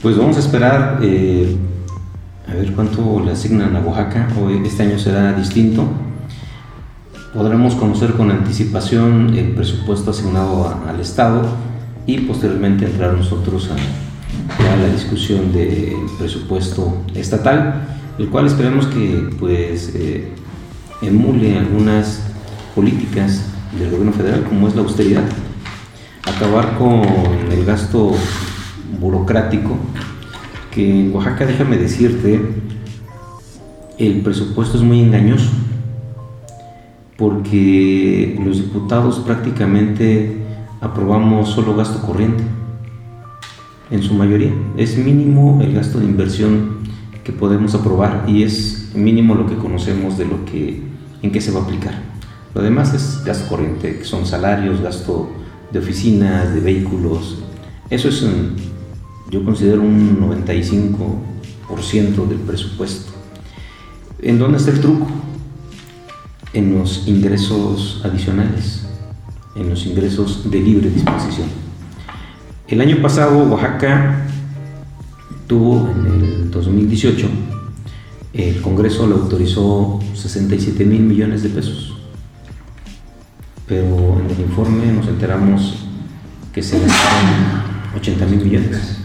Pues 0.05 0.19
vamos 0.19 0.37
a 0.37 0.39
esperar 0.39 0.99
eh, 1.01 1.57
a 2.47 2.53
ver 2.53 2.73
cuánto 2.73 3.23
le 3.25 3.31
asignan 3.31 3.75
a 3.75 3.79
Oaxaca. 3.79 4.27
Hoy, 4.39 4.61
este 4.63 4.83
año 4.83 4.99
será 4.99 5.33
distinto. 5.33 5.83
Podremos 7.33 7.73
conocer 7.73 8.13
con 8.13 8.29
anticipación 8.29 9.35
el 9.35 9.53
presupuesto 9.53 10.11
asignado 10.11 10.79
al 10.87 10.99
Estado 10.99 11.41
y 12.05 12.19
posteriormente 12.19 12.85
entrar 12.85 13.15
nosotros 13.15 13.71
a, 13.71 14.77
la 14.77 14.93
discusión 14.93 15.51
del 15.51 15.95
presupuesto 16.19 17.01
estatal, 17.15 17.87
el 18.19 18.29
cual 18.29 18.45
esperemos 18.45 18.85
que 18.85 19.27
pues 19.39 19.91
eh, 19.95 20.31
emule 21.01 21.57
algunas 21.57 22.21
políticas 22.75 23.47
del 23.75 23.89
gobierno 23.89 24.13
federal 24.13 24.43
como 24.43 24.67
es 24.67 24.75
la 24.75 24.83
austeridad, 24.83 25.23
acabar 26.27 26.77
con 26.77 27.01
el 27.51 27.65
gasto 27.65 28.11
burocrático, 28.99 29.77
que 30.71 31.01
en 31.01 31.15
Oaxaca, 31.15 31.45
déjame 31.45 31.77
decirte, 31.77 32.39
el 33.97 34.21
presupuesto 34.21 34.77
es 34.77 34.83
muy 34.83 35.01
engañoso, 35.01 35.49
porque 37.17 38.39
los 38.43 38.57
diputados 38.57 39.19
prácticamente 39.19 40.37
aprobamos 40.81 41.49
solo 41.49 41.75
gasto 41.75 42.05
corriente, 42.05 42.43
en 43.91 44.03
su 44.03 44.13
mayoría. 44.13 44.51
Es 44.77 44.97
mínimo 44.97 45.59
el 45.61 45.73
gasto 45.73 45.99
de 45.99 46.05
inversión 46.05 46.77
que 47.23 47.31
podemos 47.31 47.73
aprobar 47.75 48.25
y 48.27 48.43
es 48.43 48.91
mínimo 48.95 49.35
lo 49.35 49.47
que 49.47 49.55
conocemos 49.55 50.17
de 50.17 50.25
lo 50.25 50.45
que 50.45 50.81
en 51.21 51.31
qué 51.31 51.41
se 51.41 51.51
va 51.51 51.61
a 51.61 51.63
aplicar. 51.63 51.93
Lo 52.53 52.61
demás 52.61 52.93
es 52.93 53.23
gasto 53.25 53.49
corriente, 53.49 53.97
que 53.97 54.05
son 54.05 54.25
salarios, 54.25 54.81
gasto 54.81 55.29
de 55.71 55.79
oficinas, 55.79 56.53
de 56.53 56.61
vehículos. 56.61 57.43
Eso 57.89 58.09
es 58.09 58.21
un, 58.21 58.55
yo 59.29 59.43
considero 59.43 59.81
un 59.81 60.17
95% 60.19 62.27
del 62.27 62.39
presupuesto. 62.39 63.11
¿En 64.21 64.39
dónde 64.39 64.57
está 64.57 64.71
el 64.71 64.81
truco? 64.81 65.07
En 66.53 66.77
los 66.77 67.07
ingresos 67.07 68.01
adicionales, 68.05 68.85
en 69.55 69.69
los 69.69 69.85
ingresos 69.85 70.49
de 70.49 70.59
libre 70.59 70.89
disposición. 70.89 71.47
El 72.67 72.81
año 72.81 72.99
pasado 73.01 73.43
Oaxaca 73.43 74.25
tuvo 75.47 75.89
en 75.89 76.05
el 76.05 76.51
2018, 76.51 77.27
el 78.33 78.61
Congreso 78.61 79.07
le 79.07 79.15
autorizó 79.15 79.99
67 80.13 80.85
mil 80.85 81.01
millones 81.01 81.43
de 81.43 81.49
pesos, 81.49 81.97
pero 83.67 84.19
en 84.19 84.29
el 84.29 84.39
informe 84.39 84.91
nos 84.91 85.07
enteramos 85.07 85.85
que 86.53 86.63
se 86.63 86.79
gastaron 86.79 87.63
80 87.95 88.25
mil 88.27 88.43
millones 88.43 89.04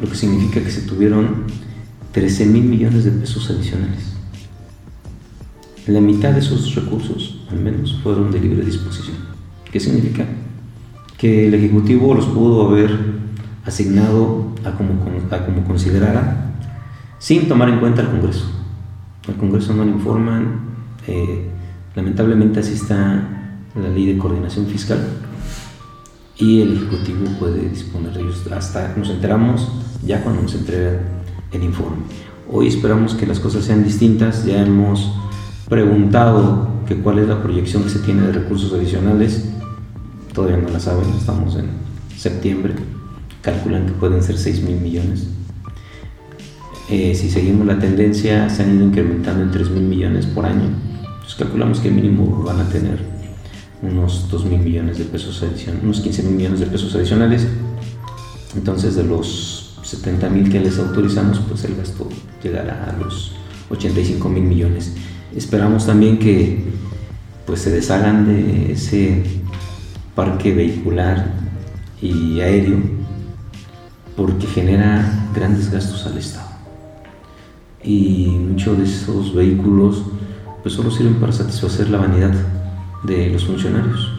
lo 0.00 0.08
que 0.08 0.14
significa 0.14 0.62
que 0.62 0.70
se 0.70 0.82
tuvieron 0.82 1.44
13 2.12 2.46
mil 2.46 2.64
millones 2.64 3.04
de 3.04 3.12
pesos 3.12 3.50
adicionales. 3.50 4.14
La 5.86 6.00
mitad 6.00 6.32
de 6.32 6.40
esos 6.40 6.74
recursos, 6.74 7.40
al 7.50 7.60
menos, 7.60 7.98
fueron 8.02 8.30
de 8.30 8.40
libre 8.40 8.64
disposición. 8.64 9.16
¿Qué 9.70 9.80
significa? 9.80 10.24
Que 11.18 11.48
el 11.48 11.54
Ejecutivo 11.54 12.14
los 12.14 12.26
pudo 12.26 12.68
haber 12.68 12.90
asignado 13.64 14.54
a 14.64 14.72
como, 14.72 15.00
como 15.00 15.64
considerara 15.66 16.52
sin 17.18 17.48
tomar 17.48 17.68
en 17.68 17.80
cuenta 17.80 18.02
al 18.02 18.10
Congreso. 18.10 18.50
Al 19.28 19.36
Congreso 19.36 19.74
no 19.74 19.84
le 19.84 19.90
informan, 19.90 20.60
eh, 21.06 21.50
lamentablemente 21.94 22.60
así 22.60 22.72
está 22.72 23.22
la 23.74 23.88
ley 23.88 24.06
de 24.06 24.18
coordinación 24.18 24.66
fiscal 24.66 24.98
y 26.36 26.62
el 26.62 26.76
Ejecutivo 26.76 27.26
puede 27.38 27.68
disponer 27.68 28.12
de 28.12 28.22
ellos. 28.22 28.46
Hasta 28.50 28.96
nos 28.96 29.10
enteramos 29.10 29.68
ya 30.04 30.22
cuando 30.22 30.42
nos 30.42 30.54
entregan 30.54 30.98
el 31.52 31.64
informe. 31.64 31.98
Hoy 32.50 32.68
esperamos 32.68 33.14
que 33.14 33.26
las 33.26 33.40
cosas 33.40 33.64
sean 33.64 33.84
distintas, 33.84 34.44
ya 34.44 34.62
hemos 34.62 35.12
preguntado 35.68 36.68
que 36.86 36.96
cuál 36.96 37.20
es 37.20 37.28
la 37.28 37.42
proyección 37.42 37.84
que 37.84 37.90
se 37.90 38.00
tiene 38.00 38.22
de 38.22 38.32
recursos 38.32 38.72
adicionales, 38.72 39.44
todavía 40.32 40.56
no 40.56 40.68
la 40.68 40.80
saben, 40.80 41.08
estamos 41.16 41.56
en 41.56 41.66
septiembre, 42.16 42.74
calculan 43.42 43.86
que 43.86 43.92
pueden 43.92 44.22
ser 44.22 44.36
6 44.36 44.62
mil 44.62 44.80
millones. 44.80 45.28
Eh, 46.88 47.14
si 47.14 47.30
seguimos 47.30 47.66
la 47.66 47.78
tendencia, 47.78 48.50
se 48.50 48.64
han 48.64 48.74
ido 48.74 48.84
incrementando 48.84 49.44
en 49.44 49.50
3 49.52 49.70
mil 49.70 49.84
millones 49.84 50.26
por 50.26 50.44
año, 50.44 50.70
pues 51.20 51.36
calculamos 51.36 51.78
que 51.78 51.90
mínimo 51.90 52.42
van 52.44 52.60
a 52.60 52.68
tener 52.68 52.98
unos 53.82 54.28
2 54.28 54.44
mil 54.46 54.58
millones 54.58 54.98
de 54.98 55.04
pesos 55.04 55.40
adicionales, 55.42 55.84
unos 55.84 56.00
15 56.00 56.22
mil 56.24 56.34
millones 56.34 56.60
de 56.60 56.66
pesos 56.66 56.94
adicionales. 56.96 57.46
Entonces, 58.56 58.96
de 58.96 59.04
los 59.04 59.59
70 59.90 60.30
mil 60.30 60.48
que 60.48 60.60
les 60.60 60.78
autorizamos, 60.78 61.40
pues 61.40 61.64
el 61.64 61.74
gasto 61.74 62.08
llegará 62.40 62.90
a 62.90 63.02
los 63.02 63.32
85 63.70 64.28
mil 64.28 64.44
millones. 64.44 64.94
Esperamos 65.34 65.86
también 65.86 66.18
que 66.20 66.62
pues 67.44 67.62
se 67.62 67.72
deshagan 67.72 68.24
de 68.24 68.72
ese 68.72 69.24
parque 70.14 70.54
vehicular 70.54 71.34
y 72.00 72.38
aéreo 72.40 72.78
porque 74.16 74.46
genera 74.46 75.28
grandes 75.34 75.72
gastos 75.72 76.06
al 76.06 76.18
Estado. 76.18 76.50
Y 77.82 78.28
muchos 78.28 78.78
de 78.78 78.84
esos 78.84 79.34
vehículos 79.34 80.04
pues 80.62 80.76
solo 80.76 80.92
sirven 80.92 81.14
para 81.14 81.32
satisfacer 81.32 81.90
la 81.90 81.98
vanidad 81.98 82.32
de 83.02 83.30
los 83.30 83.44
funcionarios. 83.44 84.12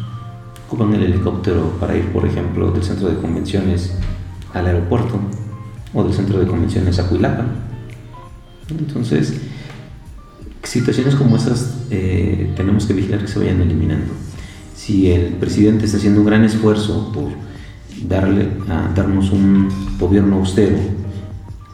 Ocupan 0.68 0.94
el 0.96 1.04
helicóptero 1.04 1.78
para 1.80 1.96
ir, 1.96 2.12
por 2.12 2.26
ejemplo, 2.26 2.72
del 2.72 2.84
centro 2.84 3.08
de 3.08 3.16
convenciones 3.16 3.94
al 4.54 4.68
aeropuerto 4.68 5.18
o 5.94 6.04
del 6.04 6.14
centro 6.14 6.40
de 6.40 6.48
convenciones 6.48 7.00
Acuilapa. 7.00 7.46
Entonces, 8.70 9.34
situaciones 10.64 11.16
como 11.16 11.36
esas 11.36 11.76
eh, 11.90 12.54
tenemos 12.56 12.86
que 12.86 12.94
vigilar 12.94 13.22
que 13.22 13.28
se 13.28 13.40
vayan 13.40 13.62
eliminando. 13.62 14.14
Si 14.76 15.12
el 15.12 15.34
presidente 15.34 15.86
está 15.86 15.98
haciendo 15.98 16.22
un 16.22 16.26
gran 16.26 16.44
esfuerzo 16.44 17.12
por 17.12 17.30
darle, 18.08 18.48
a 18.70 18.92
darnos 18.96 19.32
un 19.32 19.70
gobierno 20.00 20.38
austero 20.38 20.78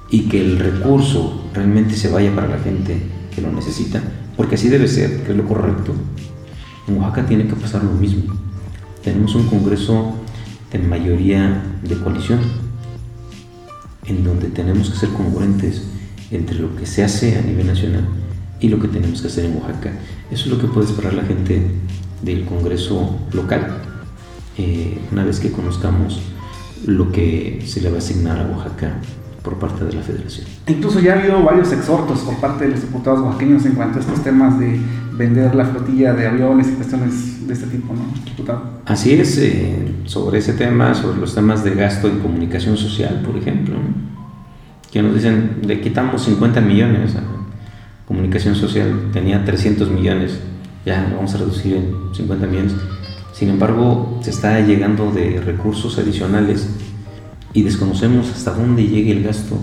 y 0.09 0.21
que 0.21 0.41
el 0.41 0.59
recurso 0.59 1.50
realmente 1.53 1.95
se 1.95 2.09
vaya 2.09 2.33
para 2.33 2.47
la 2.47 2.59
gente 2.59 2.97
que 3.33 3.41
lo 3.41 3.51
necesita, 3.51 4.01
porque 4.36 4.55
así 4.55 4.69
debe 4.69 4.88
ser, 4.88 5.24
que 5.24 5.31
es 5.31 5.38
lo 5.38 5.45
correcto, 5.45 5.93
en 6.88 6.97
Oaxaca 6.97 7.27
tiene 7.27 7.47
que 7.47 7.55
pasar 7.55 7.83
lo 7.83 7.91
mismo. 7.91 8.33
Tenemos 9.03 9.36
un 9.36 9.47
Congreso 9.47 10.15
de 10.71 10.79
mayoría 10.79 11.63
de 11.83 11.95
coalición 11.97 12.39
en 14.07 14.23
donde 14.23 14.47
tenemos 14.47 14.89
que 14.89 14.97
ser 14.97 15.09
congruentes 15.09 15.83
entre 16.31 16.59
lo 16.59 16.75
que 16.75 16.85
se 16.85 17.03
hace 17.03 17.37
a 17.37 17.41
nivel 17.41 17.67
nacional 17.67 18.07
y 18.59 18.69
lo 18.69 18.79
que 18.79 18.87
tenemos 18.87 19.21
que 19.21 19.27
hacer 19.27 19.45
en 19.45 19.57
Oaxaca. 19.57 19.91
Eso 20.31 20.45
es 20.45 20.51
lo 20.51 20.59
que 20.59 20.67
puede 20.67 20.87
esperar 20.87 21.13
la 21.13 21.23
gente 21.23 21.61
del 22.21 22.45
Congreso 22.45 23.17
local, 23.33 23.77
eh, 24.57 24.97
una 25.11 25.23
vez 25.23 25.39
que 25.39 25.51
conozcamos 25.51 26.21
lo 26.85 27.11
que 27.11 27.63
se 27.65 27.81
le 27.81 27.89
va 27.89 27.95
a 27.95 27.99
asignar 27.99 28.39
a 28.39 28.47
Oaxaca 28.47 28.99
por 29.43 29.59
parte 29.59 29.85
de 29.85 29.93
la 29.93 30.01
federación. 30.01 30.47
Incluso 30.67 30.99
ya 30.99 31.13
ha 31.13 31.19
habido 31.19 31.41
varios 31.43 31.71
exhortos 31.71 32.19
por 32.19 32.35
parte 32.37 32.65
de 32.65 32.71
los 32.71 32.81
diputados 32.81 33.21
oaxaqueños 33.21 33.65
en 33.65 33.73
cuanto 33.73 33.99
a 33.99 34.01
estos 34.01 34.21
temas 34.23 34.59
de 34.59 34.79
vender 35.17 35.55
la 35.55 35.65
flotilla 35.65 36.13
de 36.13 36.27
aviones 36.27 36.69
y 36.69 36.71
cuestiones 36.74 37.47
de 37.47 37.53
este 37.53 37.67
tipo, 37.67 37.93
¿no, 37.93 38.01
diputado? 38.24 38.81
Así 38.86 39.13
es, 39.13 39.38
eh, 39.38 39.93
sobre 40.05 40.39
ese 40.39 40.53
tema, 40.53 40.93
sobre 40.93 41.19
los 41.19 41.33
temas 41.33 41.63
de 41.63 41.74
gasto 41.74 42.07
en 42.07 42.19
comunicación 42.19 42.77
social, 42.77 43.21
por 43.25 43.36
ejemplo, 43.38 43.75
que 44.91 45.01
nos 45.01 45.15
dicen, 45.15 45.59
le 45.63 45.81
quitamos 45.81 46.24
50 46.24 46.62
millones 46.62 47.15
a 47.15 47.24
comunicación 48.07 48.55
social, 48.55 49.09
tenía 49.12 49.43
300 49.43 49.89
millones, 49.89 50.39
ya 50.86 51.12
vamos 51.15 51.33
a 51.36 51.38
reducir 51.39 51.75
en 51.75 52.15
50 52.15 52.47
millones. 52.47 52.74
Sin 53.33 53.50
embargo, 53.50 54.19
se 54.24 54.29
está 54.29 54.59
llegando 54.62 55.12
de 55.12 55.41
recursos 55.41 55.97
adicionales 56.00 56.69
y 57.53 57.63
desconocemos 57.63 58.29
hasta 58.31 58.53
dónde 58.53 58.88
llegue 58.88 59.12
el 59.12 59.24
gasto 59.24 59.57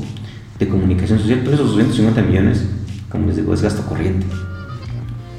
de 0.59 0.69
comunicación 0.69 1.19
social, 1.19 1.41
pero 1.43 1.55
esos 1.55 1.69
250 1.69 2.23
millones, 2.23 2.65
como 3.09 3.27
les 3.27 3.37
digo, 3.37 3.55
es 3.55 3.63
gasto 3.63 3.83
corriente. 3.87 4.27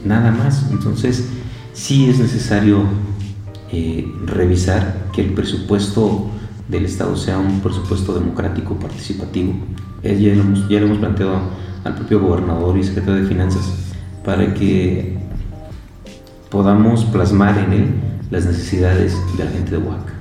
Nada 0.05 0.31
más. 0.31 0.67
Entonces, 0.71 1.27
sí 1.73 2.09
es 2.09 2.19
necesario 2.19 2.83
eh, 3.71 4.07
revisar 4.25 5.07
que 5.11 5.21
el 5.21 5.33
presupuesto 5.33 6.29
del 6.69 6.85
Estado 6.85 7.15
sea 7.17 7.37
un 7.37 7.59
presupuesto 7.59 8.13
democrático, 8.13 8.75
participativo. 8.75 9.53
Eh, 10.03 10.19
ya, 10.19 10.35
lo 10.35 10.41
hemos, 10.41 10.69
ya 10.69 10.79
lo 10.79 10.85
hemos 10.85 10.99
planteado 10.99 11.39
al 11.83 11.95
propio 11.95 12.19
gobernador 12.21 12.77
y 12.77 12.83
secretario 12.83 13.21
de 13.21 13.27
Finanzas 13.27 13.73
para 14.23 14.53
que 14.53 15.17
podamos 16.49 17.05
plasmar 17.05 17.57
en 17.57 17.73
él 17.73 17.93
las 18.31 18.45
necesidades 18.45 19.15
de 19.37 19.43
la 19.43 19.51
gente 19.51 19.71
de 19.71 19.77
Oaxaca 19.77 20.14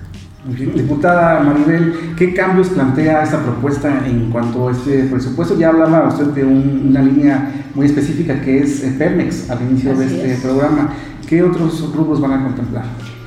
Diputada 0.44 1.40
Maribel, 1.40 2.14
¿qué 2.18 2.34
cambios 2.34 2.68
plantea 2.68 3.22
esta 3.22 3.42
propuesta 3.42 4.02
en 4.06 4.30
cuanto 4.30 4.68
a 4.68 4.72
este 4.72 5.04
presupuesto? 5.04 5.58
Ya 5.58 5.70
hablaba 5.70 6.08
usted 6.08 6.26
de 6.26 6.44
una 6.44 7.00
línea 7.00 7.64
muy 7.74 7.86
específica 7.86 8.38
que 8.42 8.58
es 8.58 8.84
Permex 8.98 9.48
al 9.48 9.62
inicio 9.62 9.96
de 9.96 10.04
este 10.04 10.46
programa. 10.46 10.92
¿Qué 11.26 11.42
otros 11.42 11.90
grupos 11.90 12.20
van 12.20 12.32
a 12.32 12.44
contemplar? 12.44 12.84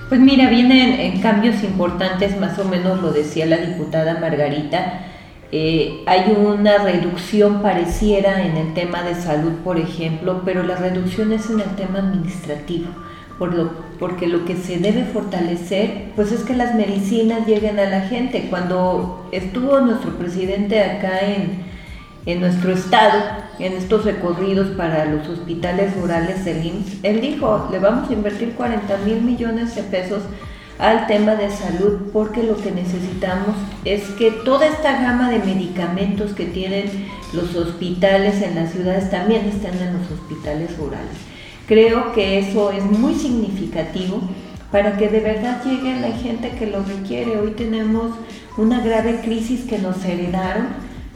Pues 0.09 0.21
mira, 0.21 0.47
vienen 0.51 1.19
cambios 1.19 1.63
importantes, 1.63 2.39
más 2.39 2.59
o 2.59 2.65
menos 2.65 3.01
lo 3.01 3.12
decía 3.12 3.47
la 3.47 3.57
diputada 3.57 4.19
Margarita. 4.19 5.01
Eh, 5.51 6.03
hay 6.05 6.38
una 6.38 6.77
reducción 6.83 7.63
pareciera 7.63 8.45
en 8.45 8.57
el 8.57 8.75
tema 8.75 9.01
de 9.01 9.15
salud, 9.15 9.53
por 9.63 9.79
ejemplo, 9.79 10.43
pero 10.45 10.62
la 10.62 10.75
reducción 10.75 11.31
es 11.31 11.50
en 11.50 11.62
el 11.62 11.69
tema 11.75 11.97
administrativo 11.97 12.89
por 13.38 13.53
lo, 13.53 13.69
porque 13.99 14.27
lo 14.27 14.45
que 14.45 14.55
se 14.55 14.77
debe 14.77 15.03
fortalecer 15.05 16.11
pues 16.15 16.31
es 16.31 16.41
que 16.43 16.53
las 16.53 16.75
medicinas 16.75 17.47
lleguen 17.47 17.79
a 17.79 17.89
la 17.89 18.01
gente. 18.01 18.47
Cuando 18.49 19.27
estuvo 19.31 19.79
nuestro 19.81 20.11
presidente 20.17 20.81
acá 20.81 21.21
en, 21.21 21.63
en 22.25 22.39
nuestro 22.39 22.71
estado, 22.71 23.21
en 23.59 23.73
estos 23.73 24.05
recorridos 24.05 24.67
para 24.77 25.05
los 25.05 25.27
hospitales 25.27 25.95
rurales 25.95 26.45
del 26.45 26.65
IMSS, 26.65 27.03
él 27.03 27.21
dijo, 27.21 27.69
le 27.71 27.79
vamos 27.79 28.09
a 28.09 28.13
invertir 28.13 28.53
40 28.53 28.97
mil 29.05 29.21
millones 29.21 29.75
de 29.75 29.83
pesos 29.83 30.21
al 30.79 31.07
tema 31.07 31.33
de 31.35 31.49
salud 31.49 32.11
porque 32.13 32.43
lo 32.43 32.55
que 32.55 32.71
necesitamos 32.71 33.55
es 33.83 34.03
que 34.11 34.29
toda 34.29 34.67
esta 34.67 35.01
gama 35.01 35.31
de 35.31 35.39
medicamentos 35.39 36.33
que 36.33 36.45
tienen 36.45 37.07
los 37.33 37.55
hospitales 37.55 38.41
en 38.41 38.55
las 38.55 38.71
ciudades 38.71 39.09
también 39.09 39.47
estén 39.47 39.75
en 39.79 39.97
los 39.97 40.11
hospitales 40.11 40.77
rurales. 40.77 41.37
Creo 41.67 42.13
que 42.13 42.39
eso 42.39 42.71
es 42.71 42.83
muy 42.86 43.13
significativo 43.13 44.21
para 44.71 44.97
que 44.97 45.09
de 45.09 45.19
verdad 45.19 45.62
llegue 45.65 46.00
la 46.00 46.12
gente 46.12 46.51
que 46.51 46.67
lo 46.67 46.81
requiere. 46.81 47.38
Hoy 47.38 47.51
tenemos 47.51 48.12
una 48.55 48.79
grave 48.79 49.19
crisis 49.21 49.65
que 49.65 49.77
nos 49.77 50.03
heredaron 50.05 50.67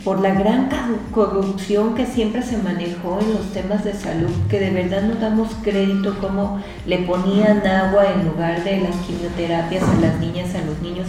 por 0.03 0.19
la 0.19 0.33
gran 0.33 0.69
corrupción 1.11 1.95
que 1.95 2.05
siempre 2.05 2.41
se 2.41 2.57
manejó 2.57 3.19
en 3.21 3.33
los 3.33 3.53
temas 3.53 3.85
de 3.85 3.93
salud, 3.93 4.31
que 4.49 4.59
de 4.59 4.71
verdad 4.71 5.03
no 5.03 5.15
damos 5.15 5.51
crédito 5.63 6.17
como 6.19 6.61
le 6.85 6.97
ponían 6.99 7.65
agua 7.65 8.11
en 8.11 8.25
lugar 8.25 8.63
de 8.63 8.81
las 8.81 8.95
quimioterapias 9.05 9.83
a 9.83 10.01
las 10.01 10.19
niñas, 10.19 10.53
a 10.55 10.65
los 10.65 10.81
niños. 10.81 11.07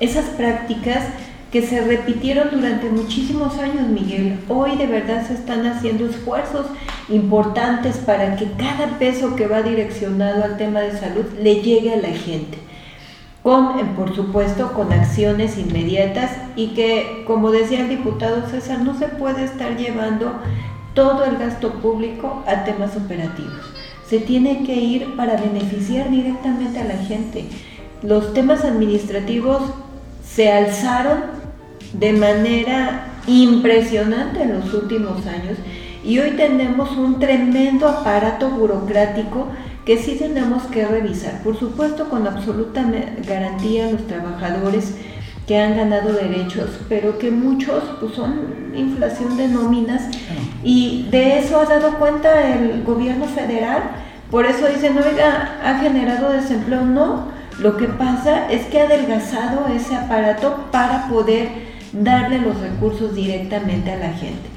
Esas 0.00 0.26
prácticas 0.26 1.04
que 1.54 1.62
se 1.62 1.80
repitieron 1.82 2.48
durante 2.50 2.90
muchísimos 2.90 3.56
años, 3.58 3.86
Miguel. 3.86 4.40
Hoy 4.48 4.74
de 4.74 4.88
verdad 4.88 5.24
se 5.24 5.34
están 5.34 5.64
haciendo 5.66 6.04
esfuerzos 6.04 6.66
importantes 7.08 7.98
para 7.98 8.34
que 8.34 8.50
cada 8.58 8.98
peso 8.98 9.36
que 9.36 9.46
va 9.46 9.62
direccionado 9.62 10.42
al 10.42 10.56
tema 10.56 10.80
de 10.80 10.98
salud 10.98 11.26
le 11.40 11.62
llegue 11.62 11.94
a 11.94 11.98
la 11.98 12.08
gente. 12.08 12.58
Con, 13.44 13.78
eh, 13.78 13.84
por 13.96 14.16
supuesto, 14.16 14.72
con 14.72 14.92
acciones 14.92 15.56
inmediatas 15.56 16.32
y 16.56 16.74
que, 16.74 17.22
como 17.24 17.52
decía 17.52 17.82
el 17.82 17.88
diputado 17.88 18.48
César, 18.48 18.80
no 18.80 18.98
se 18.98 19.06
puede 19.06 19.44
estar 19.44 19.76
llevando 19.76 20.32
todo 20.92 21.24
el 21.24 21.36
gasto 21.36 21.74
público 21.74 22.42
a 22.48 22.64
temas 22.64 22.96
operativos. 22.96 23.60
Se 24.08 24.18
tiene 24.18 24.64
que 24.64 24.74
ir 24.74 25.14
para 25.14 25.36
beneficiar 25.36 26.10
directamente 26.10 26.80
a 26.80 26.84
la 26.84 26.96
gente. 26.96 27.44
Los 28.02 28.34
temas 28.34 28.64
administrativos 28.64 29.62
se 30.24 30.50
alzaron 30.50 31.43
de 31.94 32.12
manera 32.12 33.06
impresionante 33.26 34.42
en 34.42 34.60
los 34.60 34.74
últimos 34.74 35.26
años 35.26 35.56
y 36.04 36.18
hoy 36.18 36.32
tenemos 36.32 36.96
un 36.96 37.18
tremendo 37.18 37.88
aparato 37.88 38.50
burocrático 38.50 39.48
que 39.86 39.98
sí 39.98 40.16
tenemos 40.18 40.64
que 40.64 40.86
revisar. 40.86 41.42
Por 41.42 41.58
supuesto, 41.58 42.08
con 42.08 42.26
absoluta 42.26 42.84
garantía 43.26 43.88
a 43.88 43.92
los 43.92 44.06
trabajadores 44.06 44.94
que 45.46 45.58
han 45.58 45.76
ganado 45.76 46.12
derechos, 46.12 46.70
pero 46.88 47.18
que 47.18 47.30
muchos 47.30 47.82
pues, 48.00 48.14
son 48.14 48.72
inflación 48.74 49.36
de 49.36 49.48
nóminas 49.48 50.02
y 50.62 51.06
de 51.10 51.38
eso 51.38 51.60
ha 51.60 51.66
dado 51.66 51.98
cuenta 51.98 52.54
el 52.54 52.82
gobierno 52.82 53.26
federal. 53.26 53.82
Por 54.30 54.46
eso 54.46 54.66
dicen, 54.68 54.96
oiga, 54.98 55.60
ha 55.62 55.78
generado 55.80 56.32
desempleo. 56.32 56.82
No, 56.82 57.28
lo 57.60 57.76
que 57.76 57.86
pasa 57.86 58.50
es 58.50 58.66
que 58.66 58.80
ha 58.80 58.84
adelgazado 58.84 59.66
ese 59.74 59.94
aparato 59.94 60.66
para 60.70 61.08
poder 61.08 61.73
darle 61.94 62.40
los 62.40 62.58
recursos 62.60 63.14
directamente 63.14 63.92
a 63.92 63.96
la 63.96 64.12
gente. 64.12 64.48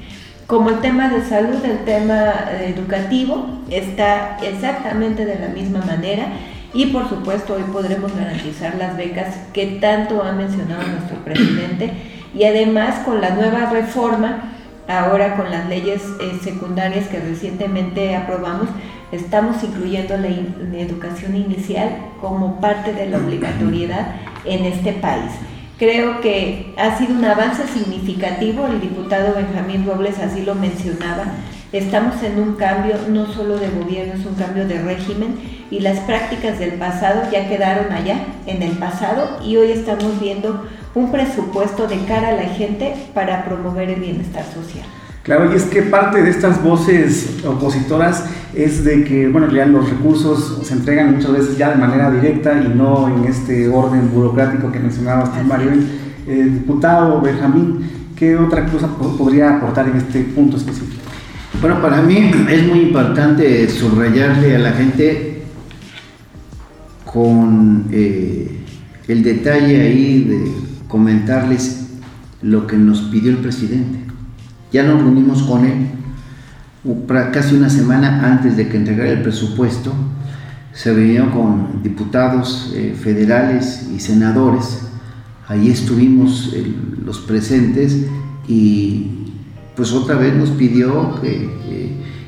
Como 0.46 0.70
el 0.70 0.80
tema 0.80 1.08
de 1.08 1.22
salud, 1.22 1.62
el 1.64 1.84
tema 1.84 2.32
eh, 2.50 2.74
educativo 2.74 3.46
está 3.70 4.38
exactamente 4.42 5.26
de 5.26 5.38
la 5.38 5.48
misma 5.48 5.80
manera 5.84 6.28
y 6.72 6.86
por 6.86 7.08
supuesto 7.08 7.54
hoy 7.54 7.64
podremos 7.70 8.14
garantizar 8.16 8.74
las 8.76 8.96
becas 8.96 9.36
que 9.52 9.78
tanto 9.80 10.22
ha 10.22 10.32
mencionado 10.32 10.82
nuestro 10.86 11.18
presidente 11.24 11.92
y 12.34 12.44
además 12.44 13.00
con 13.04 13.20
la 13.20 13.30
nueva 13.30 13.70
reforma, 13.70 14.54
ahora 14.88 15.36
con 15.36 15.50
las 15.50 15.68
leyes 15.68 16.02
eh, 16.20 16.38
secundarias 16.42 17.08
que 17.08 17.20
recientemente 17.20 18.16
aprobamos, 18.16 18.68
estamos 19.12 19.62
incluyendo 19.62 20.16
la 20.16 20.28
educación 20.78 21.36
inicial 21.36 21.90
como 22.20 22.60
parte 22.60 22.92
de 22.92 23.08
la 23.08 23.18
obligatoriedad 23.18 24.14
en 24.44 24.64
este 24.64 24.92
país. 24.94 25.32
Creo 25.78 26.20
que 26.20 26.74
ha 26.76 26.98
sido 26.98 27.14
un 27.14 27.24
avance 27.24 27.62
significativo, 27.68 28.66
el 28.66 28.80
diputado 28.80 29.36
Benjamín 29.36 29.86
Robles 29.86 30.18
así 30.18 30.42
lo 30.42 30.56
mencionaba. 30.56 31.22
Estamos 31.72 32.20
en 32.24 32.40
un 32.40 32.56
cambio 32.56 32.96
no 33.08 33.32
solo 33.32 33.58
de 33.58 33.68
gobierno, 33.68 34.14
es 34.14 34.26
un 34.26 34.34
cambio 34.34 34.66
de 34.66 34.82
régimen 34.82 35.38
y 35.70 35.78
las 35.78 36.00
prácticas 36.00 36.58
del 36.58 36.72
pasado 36.72 37.30
ya 37.30 37.48
quedaron 37.48 37.92
allá, 37.92 38.24
en 38.46 38.62
el 38.62 38.72
pasado, 38.72 39.38
y 39.44 39.56
hoy 39.56 39.70
estamos 39.70 40.18
viendo 40.18 40.66
un 40.96 41.12
presupuesto 41.12 41.86
de 41.86 41.98
cara 42.06 42.30
a 42.30 42.32
la 42.32 42.48
gente 42.48 42.94
para 43.14 43.44
promover 43.44 43.88
el 43.88 44.00
bienestar 44.00 44.46
social. 44.46 44.84
Claro, 45.28 45.52
y 45.52 45.56
es 45.56 45.64
que 45.64 45.82
parte 45.82 46.22
de 46.22 46.30
estas 46.30 46.62
voces 46.62 47.36
opositoras 47.46 48.24
es 48.54 48.82
de 48.82 49.04
que, 49.04 49.28
bueno, 49.28 49.52
ya 49.52 49.66
los 49.66 49.90
recursos 49.90 50.66
se 50.66 50.72
entregan 50.72 51.16
muchas 51.16 51.32
veces 51.32 51.58
ya 51.58 51.68
de 51.68 51.76
manera 51.76 52.10
directa 52.10 52.58
y 52.62 52.74
no 52.74 53.14
en 53.14 53.26
este 53.26 53.68
orden 53.68 54.10
burocrático 54.10 54.72
que 54.72 54.78
mencionaba 54.78 55.24
usted, 55.24 55.42
Mario. 55.42 55.72
Eh, 56.26 56.48
diputado 56.50 57.20
Benjamín, 57.20 57.90
¿qué 58.16 58.38
otra 58.38 58.64
cosa 58.64 58.88
podría 58.96 59.56
aportar 59.56 59.88
en 59.88 59.98
este 59.98 60.22
punto 60.22 60.56
específico? 60.56 61.02
Bueno, 61.60 61.82
para 61.82 62.00
mí 62.00 62.30
es 62.48 62.66
muy 62.66 62.80
importante 62.80 63.68
subrayarle 63.68 64.56
a 64.56 64.58
la 64.60 64.72
gente 64.72 65.42
con 67.04 67.84
eh, 67.92 68.60
el 69.08 69.22
detalle 69.22 69.78
ahí 69.78 70.24
de 70.24 70.52
comentarles 70.88 71.86
lo 72.40 72.66
que 72.66 72.78
nos 72.78 73.02
pidió 73.02 73.30
el 73.30 73.36
presidente. 73.36 74.07
Ya 74.72 74.82
nos 74.82 75.00
reunimos 75.00 75.42
con 75.42 75.64
él 75.64 75.88
casi 77.32 77.54
una 77.54 77.70
semana 77.70 78.26
antes 78.26 78.56
de 78.56 78.68
que 78.68 78.76
entregara 78.76 79.10
el 79.10 79.22
presupuesto. 79.22 79.92
Se 80.72 80.92
reunió 80.92 81.30
con 81.32 81.82
diputados 81.82 82.72
eh, 82.74 82.96
federales 82.98 83.88
y 83.94 84.00
senadores. 84.00 84.80
Ahí 85.48 85.70
estuvimos 85.70 86.54
los 87.04 87.18
presentes 87.20 87.96
y 88.46 89.10
pues 89.74 89.92
otra 89.92 90.16
vez 90.16 90.34
nos 90.34 90.50
pidió 90.50 91.20
que 91.20 91.48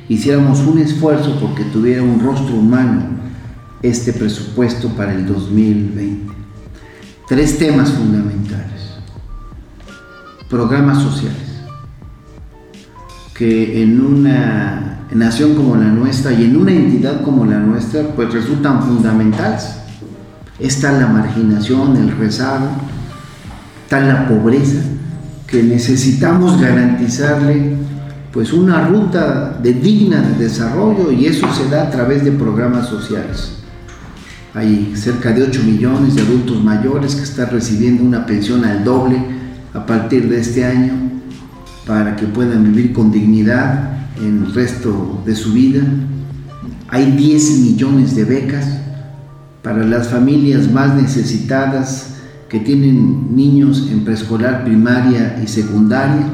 hiciéramos 0.09 0.59
un 0.61 0.79
esfuerzo 0.79 1.37
porque 1.39 1.63
tuviera 1.65 2.01
un 2.01 2.19
rostro 2.19 2.55
humano 2.55 3.03
este 3.83 4.11
presupuesto 4.11 4.89
para 4.89 5.13
el 5.13 5.27
2020. 5.27 6.33
Tres 7.27 7.57
temas 7.59 7.91
fundamentales. 7.91 8.97
Programas 10.49 11.01
sociales 11.01 11.50
que 13.41 13.81
en 13.81 13.99
una 13.99 14.99
nación 15.11 15.55
como 15.55 15.75
la 15.75 15.87
nuestra 15.87 16.31
y 16.31 16.43
en 16.43 16.57
una 16.57 16.73
entidad 16.73 17.23
como 17.23 17.43
la 17.43 17.57
nuestra, 17.57 18.03
pues 18.15 18.31
resultan 18.31 18.83
fundamentales. 18.83 19.77
Está 20.59 20.91
la 20.91 21.07
marginación, 21.07 21.97
el 21.97 22.15
rezago, 22.19 22.67
está 23.81 23.99
la 23.99 24.27
pobreza, 24.27 24.83
que 25.47 25.63
necesitamos 25.63 26.61
garantizarle 26.61 27.77
pues 28.31 28.53
una 28.53 28.87
ruta 28.87 29.57
de 29.59 29.73
digna 29.73 30.21
de 30.21 30.43
desarrollo 30.43 31.11
y 31.11 31.25
eso 31.25 31.51
se 31.51 31.67
da 31.67 31.87
a 31.87 31.89
través 31.89 32.23
de 32.23 32.33
programas 32.33 32.89
sociales. 32.89 33.53
Hay 34.53 34.93
cerca 34.95 35.31
de 35.31 35.41
8 35.41 35.63
millones 35.65 36.15
de 36.15 36.21
adultos 36.21 36.63
mayores 36.63 37.15
que 37.15 37.23
están 37.23 37.49
recibiendo 37.49 38.03
una 38.03 38.23
pensión 38.23 38.63
al 38.65 38.83
doble 38.83 39.17
a 39.73 39.83
partir 39.83 40.29
de 40.29 40.41
este 40.41 40.63
año 40.63 41.10
para 41.85 42.15
que 42.15 42.25
puedan 42.25 42.63
vivir 42.63 42.93
con 42.93 43.11
dignidad 43.11 43.91
en 44.17 44.45
el 44.45 44.53
resto 44.53 45.21
de 45.25 45.35
su 45.35 45.53
vida. 45.53 45.81
Hay 46.89 47.11
10 47.11 47.59
millones 47.59 48.15
de 48.15 48.25
becas 48.25 48.81
para 49.63 49.83
las 49.83 50.07
familias 50.07 50.71
más 50.71 50.95
necesitadas 50.95 52.15
que 52.49 52.59
tienen 52.59 53.33
niños 53.35 53.87
en 53.89 54.03
preescolar, 54.03 54.65
primaria 54.65 55.39
y 55.41 55.47
secundaria. 55.47 56.25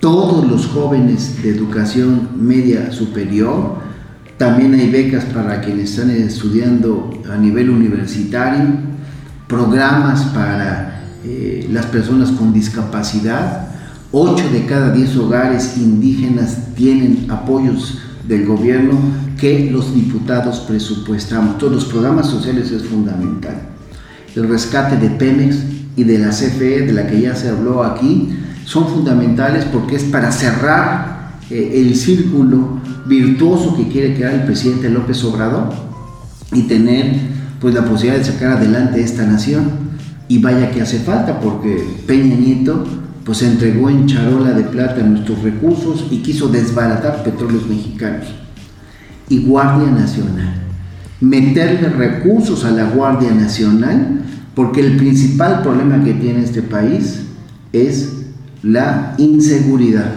Todos 0.00 0.46
los 0.46 0.66
jóvenes 0.66 1.42
de 1.42 1.48
educación 1.50 2.28
media 2.36 2.92
superior. 2.92 3.78
También 4.36 4.74
hay 4.74 4.90
becas 4.90 5.24
para 5.24 5.60
quienes 5.60 5.90
están 5.90 6.10
estudiando 6.10 7.10
a 7.32 7.36
nivel 7.36 7.70
universitario. 7.70 8.88
programas 9.48 10.24
para 10.24 11.04
eh, 11.24 11.66
las 11.72 11.86
personas 11.86 12.30
con 12.30 12.52
discapacidad. 12.52 13.67
8 14.10 14.50
de 14.50 14.64
cada 14.64 14.90
10 14.90 15.16
hogares 15.16 15.76
indígenas 15.76 16.74
tienen 16.74 17.26
apoyos 17.28 17.98
del 18.26 18.46
gobierno 18.46 18.94
que 19.38 19.70
los 19.70 19.94
diputados 19.94 20.60
presupuestamos. 20.60 21.58
Todos 21.58 21.72
los 21.74 21.84
programas 21.84 22.26
sociales 22.26 22.70
es 22.70 22.84
fundamental. 22.84 23.60
El 24.34 24.48
rescate 24.48 24.96
de 24.96 25.10
Pemex 25.10 25.56
y 25.96 26.04
de 26.04 26.18
la 26.18 26.30
CFE, 26.30 26.86
de 26.86 26.92
la 26.92 27.06
que 27.06 27.20
ya 27.20 27.34
se 27.34 27.50
habló 27.50 27.82
aquí, 27.84 28.30
son 28.64 28.88
fundamentales 28.88 29.66
porque 29.66 29.96
es 29.96 30.04
para 30.04 30.32
cerrar 30.32 31.38
eh, 31.50 31.72
el 31.74 31.94
círculo 31.94 32.80
virtuoso 33.06 33.76
que 33.76 33.88
quiere 33.88 34.14
crear 34.14 34.32
el 34.32 34.44
presidente 34.44 34.88
López 34.88 35.22
Obrador 35.24 35.70
y 36.52 36.62
tener 36.62 37.14
pues 37.60 37.74
la 37.74 37.84
posibilidad 37.84 38.18
de 38.18 38.32
sacar 38.32 38.52
adelante 38.52 39.02
esta 39.02 39.26
nación. 39.26 39.88
Y 40.28 40.38
vaya 40.38 40.70
que 40.70 40.82
hace 40.82 40.98
falta 40.98 41.40
porque 41.40 41.82
Peña 42.06 42.36
Nieto 42.36 42.84
pues 43.28 43.42
entregó 43.42 43.90
en 43.90 44.06
charola 44.06 44.52
de 44.52 44.64
plata 44.64 45.02
nuestros 45.02 45.42
recursos 45.42 46.06
y 46.10 46.22
quiso 46.22 46.48
desbaratar 46.48 47.22
petróleos 47.22 47.66
mexicanos. 47.66 48.24
Y 49.28 49.44
Guardia 49.44 49.90
Nacional. 49.90 50.54
Meterle 51.20 51.90
recursos 51.90 52.64
a 52.64 52.70
la 52.70 52.84
Guardia 52.84 53.30
Nacional 53.32 54.22
porque 54.54 54.80
el 54.80 54.96
principal 54.96 55.60
problema 55.60 56.02
que 56.02 56.14
tiene 56.14 56.42
este 56.42 56.62
país 56.62 57.24
es 57.74 58.14
la 58.62 59.14
inseguridad. 59.18 60.14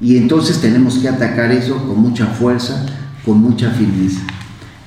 Y 0.00 0.16
entonces 0.16 0.62
tenemos 0.62 0.96
que 0.96 1.10
atacar 1.10 1.52
eso 1.52 1.86
con 1.86 2.00
mucha 2.00 2.24
fuerza, 2.24 2.86
con 3.22 3.38
mucha 3.42 3.68
firmeza. 3.72 4.22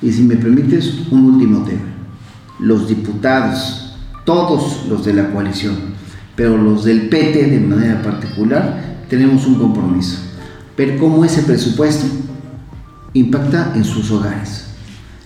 Y 0.02 0.10
si 0.10 0.24
me 0.24 0.34
permites, 0.34 1.06
un 1.12 1.26
último 1.26 1.62
tema. 1.62 1.86
Los 2.58 2.88
diputados, 2.88 3.96
todos 4.24 4.86
los 4.88 5.04
de 5.04 5.14
la 5.14 5.30
coalición, 5.30 5.93
pero 6.36 6.56
los 6.56 6.84
del 6.84 7.08
PT 7.08 7.46
de 7.46 7.60
manera 7.60 8.02
particular, 8.02 9.04
tenemos 9.08 9.46
un 9.46 9.56
compromiso. 9.56 10.18
Ver 10.76 10.98
cómo 10.98 11.24
ese 11.24 11.42
presupuesto 11.42 12.06
impacta 13.12 13.72
en 13.74 13.84
sus 13.84 14.10
hogares. 14.10 14.66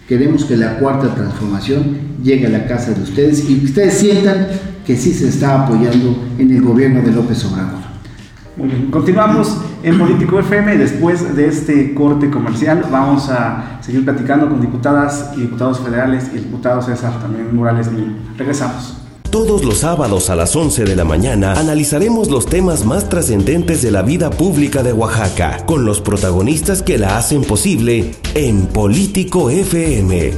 Queremos 0.06 0.44
que 0.44 0.56
la 0.56 0.78
cuarta 0.78 1.14
transformación 1.14 1.98
llegue 2.22 2.46
a 2.46 2.50
la 2.50 2.66
casa 2.66 2.92
de 2.92 3.02
ustedes 3.02 3.48
y 3.48 3.58
que 3.58 3.64
ustedes 3.66 3.94
sientan 3.94 4.48
que 4.86 4.96
sí 4.96 5.12
se 5.12 5.28
está 5.28 5.64
apoyando 5.64 6.16
en 6.38 6.50
el 6.50 6.62
gobierno 6.62 7.02
de 7.02 7.12
López 7.12 7.44
Obrador. 7.44 7.88
Muy 8.56 8.68
bien, 8.68 8.90
continuamos 8.90 9.56
en 9.82 9.98
Político 9.98 10.40
FM. 10.40 10.78
Después 10.78 11.36
de 11.36 11.46
este 11.46 11.94
corte 11.94 12.28
comercial, 12.28 12.84
vamos 12.90 13.28
a 13.28 13.78
seguir 13.80 14.04
platicando 14.04 14.48
con 14.48 14.60
diputadas 14.60 15.32
y 15.36 15.42
diputados 15.42 15.78
federales 15.80 16.30
y 16.32 16.38
el 16.38 16.44
diputado 16.44 16.82
César 16.82 17.20
también 17.20 17.54
Morales. 17.54 17.88
Regresamos. 18.36 18.97
Todos 19.38 19.64
los 19.64 19.78
sábados 19.78 20.30
a 20.30 20.34
las 20.34 20.56
11 20.56 20.82
de 20.82 20.96
la 20.96 21.04
mañana 21.04 21.52
analizaremos 21.52 22.28
los 22.28 22.46
temas 22.46 22.84
más 22.84 23.08
trascendentes 23.08 23.82
de 23.82 23.92
la 23.92 24.02
vida 24.02 24.30
pública 24.30 24.82
de 24.82 24.92
Oaxaca, 24.92 25.58
con 25.64 25.84
los 25.84 26.00
protagonistas 26.00 26.82
que 26.82 26.98
la 26.98 27.16
hacen 27.16 27.44
posible 27.44 28.16
en 28.34 28.66
Político 28.66 29.48
FM. 29.48 30.32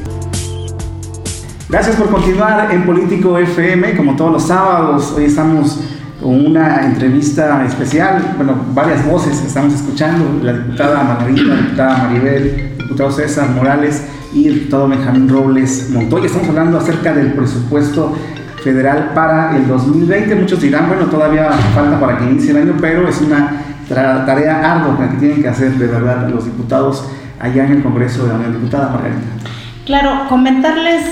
Gracias 1.71 1.97
por 1.97 2.11
continuar 2.11 2.71
en 2.75 2.85
Político 2.85 3.39
FM, 3.39 3.97
como 3.97 4.17
todos 4.17 4.33
los 4.33 4.43
sábados. 4.43 5.15
Hoy 5.17 5.25
estamos 5.25 5.81
con 6.21 6.45
una 6.49 6.85
entrevista 6.85 7.65
especial, 7.65 8.35
bueno, 8.37 8.55
varias 8.75 9.07
voces 9.07 9.41
estamos 9.41 9.73
escuchando, 9.73 10.27
la 10.45 10.53
diputada 10.53 11.03
Margarita, 11.03 11.43
la 11.45 11.57
diputada 11.57 11.97
Maribel, 11.97 12.73
el 12.73 12.77
diputado 12.77 13.11
César 13.11 13.49
Morales 13.49 14.03
y 14.35 14.47
el 14.47 14.55
diputado 14.57 14.89
Benjamín 14.89 15.27
Robles 15.27 15.89
Montoya. 15.89 16.27
Estamos 16.27 16.51
hablando 16.51 16.77
acerca 16.77 17.15
del 17.15 17.33
presupuesto 17.33 18.15
federal 18.62 19.12
para 19.14 19.57
el 19.57 19.66
2020. 19.66 20.35
Muchos 20.37 20.61
dirán, 20.61 20.88
bueno, 20.88 21.07
todavía 21.07 21.51
falta 21.75 21.99
para 21.99 22.18
que 22.18 22.25
inicie 22.25 22.51
el 22.51 22.59
año, 22.59 22.75
pero 22.81 23.09
es 23.09 23.20
una 23.20 23.62
tarea 23.88 24.73
ardua 24.73 25.09
que 25.11 25.16
tienen 25.16 25.42
que 25.42 25.49
hacer 25.49 25.73
de 25.73 25.87
verdad 25.87 26.29
los 26.29 26.44
diputados 26.44 27.05
allá 27.38 27.64
en 27.64 27.73
el 27.73 27.83
Congreso 27.83 28.25
de 28.25 28.29
la 28.29 28.35
Unión. 28.37 28.53
Diputada 28.53 28.90
Margarita. 28.90 29.27
Claro, 29.87 30.29
comentarles 30.29 31.05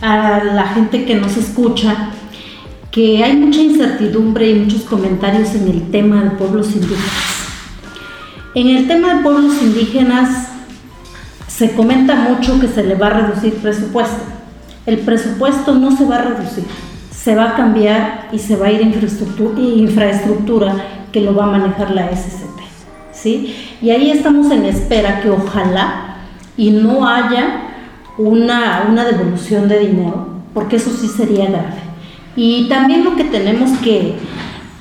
a 0.00 0.42
la 0.44 0.68
gente 0.68 1.04
que 1.04 1.16
nos 1.16 1.36
escucha 1.36 2.10
que 2.90 3.22
hay 3.22 3.36
mucha 3.36 3.60
incertidumbre 3.60 4.50
y 4.50 4.54
muchos 4.60 4.82
comentarios 4.82 5.54
en 5.54 5.68
el 5.68 5.90
tema 5.90 6.22
de 6.22 6.30
pueblos 6.30 6.74
indígenas. 6.74 7.36
En 8.54 8.68
el 8.68 8.88
tema 8.88 9.14
de 9.14 9.22
pueblos 9.22 9.60
indígenas 9.60 10.48
se 11.46 11.72
comenta 11.72 12.14
mucho 12.14 12.58
que 12.58 12.68
se 12.68 12.82
le 12.84 12.94
va 12.94 13.08
a 13.08 13.10
reducir 13.10 13.54
presupuesto. 13.56 14.35
El 14.86 14.98
presupuesto 14.98 15.74
no 15.74 15.96
se 15.96 16.04
va 16.04 16.16
a 16.16 16.22
reducir, 16.22 16.64
se 17.10 17.34
va 17.34 17.50
a 17.50 17.56
cambiar 17.56 18.28
y 18.32 18.38
se 18.38 18.54
va 18.54 18.66
a 18.66 18.72
ir 18.72 18.82
infraestructura, 18.82 19.60
infraestructura 19.60 20.74
que 21.12 21.20
lo 21.20 21.34
va 21.34 21.44
a 21.44 21.58
manejar 21.58 21.90
la 21.90 22.08
SCT. 22.08 22.60
¿sí? 23.12 23.56
Y 23.82 23.90
ahí 23.90 24.12
estamos 24.12 24.50
en 24.52 24.64
espera 24.64 25.20
que 25.20 25.30
ojalá 25.30 26.18
y 26.56 26.70
no 26.70 27.06
haya 27.08 27.62
una, 28.16 28.86
una 28.88 29.04
devolución 29.04 29.68
de 29.68 29.80
dinero, 29.80 30.28
porque 30.54 30.76
eso 30.76 30.90
sí 30.90 31.08
sería 31.08 31.46
grave. 31.46 31.86
Y 32.36 32.68
también 32.68 33.02
lo 33.02 33.16
que 33.16 33.24
tenemos 33.24 33.70
que, 33.78 34.14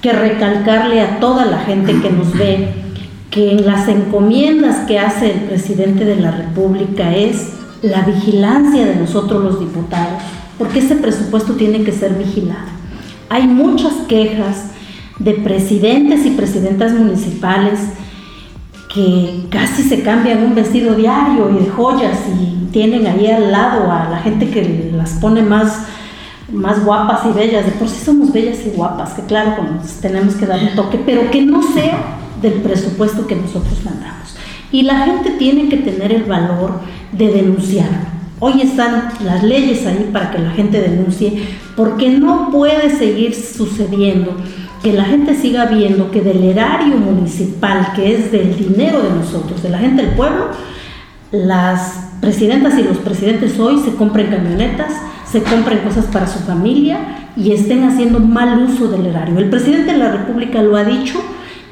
que 0.01 0.13
recalcarle 0.13 1.01
a 1.01 1.19
toda 1.19 1.45
la 1.45 1.59
gente 1.59 1.99
que 1.99 2.11
nos 2.11 2.31
ve, 2.37 2.69
que 3.31 3.51
en 3.51 3.65
las 3.65 3.87
encomiendas 3.87 4.85
que 4.85 4.99
hace 4.99 5.31
el 5.31 5.39
presidente 5.41 6.05
de 6.05 6.17
la 6.17 6.31
República 6.31 7.15
es 7.15 7.53
la 7.89 8.01
vigilancia 8.01 8.85
de 8.85 8.95
nosotros 8.95 9.43
los 9.43 9.59
diputados, 9.59 10.21
porque 10.57 10.79
ese 10.79 10.95
presupuesto 10.95 11.53
tiene 11.53 11.83
que 11.83 11.91
ser 11.91 12.13
vigilado. 12.13 12.75
Hay 13.29 13.47
muchas 13.47 13.93
quejas 14.07 14.71
de 15.19 15.33
presidentes 15.33 16.25
y 16.25 16.31
presidentas 16.31 16.93
municipales 16.93 17.79
que 18.93 19.45
casi 19.49 19.83
se 19.83 20.01
cambian 20.03 20.43
un 20.43 20.55
vestido 20.55 20.95
diario 20.95 21.49
y 21.49 21.63
de 21.63 21.69
joyas 21.69 22.17
y 22.39 22.71
tienen 22.71 23.05
ahí 23.07 23.27
al 23.27 23.51
lado 23.51 23.91
a 23.91 24.09
la 24.09 24.19
gente 24.19 24.49
que 24.49 24.91
las 24.93 25.13
pone 25.13 25.41
más, 25.41 25.85
más 26.51 26.83
guapas 26.83 27.25
y 27.25 27.33
bellas. 27.33 27.65
De 27.65 27.71
por 27.73 27.89
sí 27.89 28.03
somos 28.03 28.31
bellas 28.31 28.59
y 28.65 28.69
guapas, 28.69 29.13
que 29.13 29.23
claro, 29.23 29.55
tenemos 30.01 30.35
que 30.35 30.45
dar 30.45 30.61
un 30.61 30.75
toque, 30.75 31.01
pero 31.05 31.29
que 31.29 31.41
no 31.41 31.61
sea 31.61 32.17
del 32.41 32.53
presupuesto 32.53 33.27
que 33.27 33.35
nosotros 33.35 33.83
mandamos. 33.83 34.34
Y 34.71 34.83
la 34.83 35.05
gente 35.05 35.31
tiene 35.31 35.69
que 35.69 35.77
tener 35.77 36.11
el 36.11 36.23
valor 36.23 36.79
de 37.11 37.31
denunciar. 37.31 38.15
Hoy 38.39 38.61
están 38.61 39.09
las 39.23 39.43
leyes 39.43 39.85
ahí 39.85 40.09
para 40.11 40.31
que 40.31 40.39
la 40.39 40.51
gente 40.51 40.81
denuncie, 40.81 41.43
porque 41.75 42.09
no 42.09 42.49
puede 42.51 42.89
seguir 42.89 43.33
sucediendo 43.33 44.35
que 44.83 44.93
la 44.93 45.05
gente 45.05 45.33
siga 45.33 45.65
viendo 45.65 46.11
que 46.11 46.21
del 46.21 46.43
erario 46.43 46.97
municipal, 46.97 47.93
que 47.95 48.13
es 48.13 48.31
del 48.31 48.55
dinero 48.55 49.01
de 49.01 49.09
nosotros, 49.09 49.63
de 49.63 49.69
la 49.69 49.79
gente 49.79 50.03
del 50.03 50.11
pueblo, 50.15 50.49
las 51.31 52.09
presidentas 52.21 52.77
y 52.77 52.83
los 52.83 52.97
presidentes 52.97 53.59
hoy 53.59 53.79
se 53.79 53.95
compren 53.95 54.27
camionetas, 54.27 54.93
se 55.25 55.41
compren 55.41 55.79
cosas 55.79 56.05
para 56.05 56.27
su 56.27 56.39
familia 56.39 56.99
y 57.35 57.51
estén 57.51 57.83
haciendo 57.83 58.19
mal 58.19 58.61
uso 58.63 58.87
del 58.89 59.07
erario. 59.07 59.39
El 59.39 59.49
presidente 59.49 59.93
de 59.93 59.97
la 59.97 60.11
República 60.11 60.61
lo 60.61 60.75
ha 60.75 60.83
dicho 60.83 61.19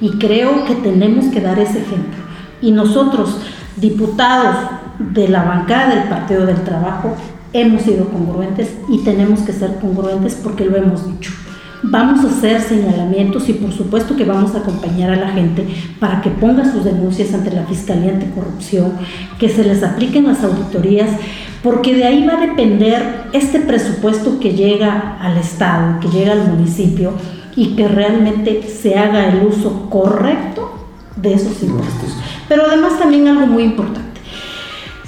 y 0.01 0.09
creo 0.17 0.65
que 0.65 0.75
tenemos 0.75 1.25
que 1.25 1.39
dar 1.39 1.59
ese 1.59 1.79
ejemplo. 1.79 2.32
Y 2.63 2.71
nosotros, 2.71 3.35
diputados 3.75 4.55
de 4.97 5.27
la 5.27 5.43
bancada 5.43 5.95
del 5.95 6.03
Partido 6.05 6.45
del 6.45 6.63
Trabajo, 6.63 7.13
hemos 7.51 7.81
sido 7.81 8.07
congruentes 8.07 8.73
y 8.87 8.99
tenemos 8.99 9.41
que 9.41 9.51
ser 9.51 9.79
congruentes 9.81 10.39
porque 10.41 10.63
lo 10.63 10.77
hemos 10.77 11.05
dicho. 11.05 11.31
Vamos 11.83 12.23
a 12.23 12.29
hacer 12.29 12.61
señalamientos 12.61 13.49
y 13.49 13.53
por 13.53 13.73
supuesto 13.73 14.15
que 14.15 14.23
vamos 14.23 14.55
a 14.55 14.59
acompañar 14.59 15.11
a 15.11 15.17
la 15.17 15.27
gente 15.31 15.67
para 15.99 16.21
que 16.21 16.29
ponga 16.29 16.63
sus 16.71 16.85
denuncias 16.85 17.33
ante 17.33 17.51
la 17.51 17.63
Fiscalía 17.63 18.13
Anticorrupción, 18.13 18.93
que 19.37 19.49
se 19.49 19.65
les 19.65 19.83
apliquen 19.83 20.25
las 20.25 20.41
auditorías, 20.45 21.09
porque 21.61 21.93
de 21.93 22.05
ahí 22.05 22.25
va 22.25 22.37
a 22.37 22.47
depender 22.47 23.25
este 23.33 23.59
presupuesto 23.59 24.39
que 24.39 24.53
llega 24.53 25.17
al 25.19 25.35
Estado, 25.35 25.99
que 25.99 26.07
llega 26.07 26.31
al 26.31 26.47
municipio 26.47 27.11
y 27.57 27.75
que 27.75 27.89
realmente 27.89 28.63
se 28.63 28.97
haga 28.97 29.27
el 29.27 29.45
uso 29.45 29.89
correcto 29.89 30.72
de 31.15 31.33
esos 31.33 31.61
impuestos. 31.63 32.17
Pero 32.47 32.63
además 32.67 32.99
también 32.99 33.27
algo 33.27 33.45
muy 33.45 33.63
importante 33.63 34.13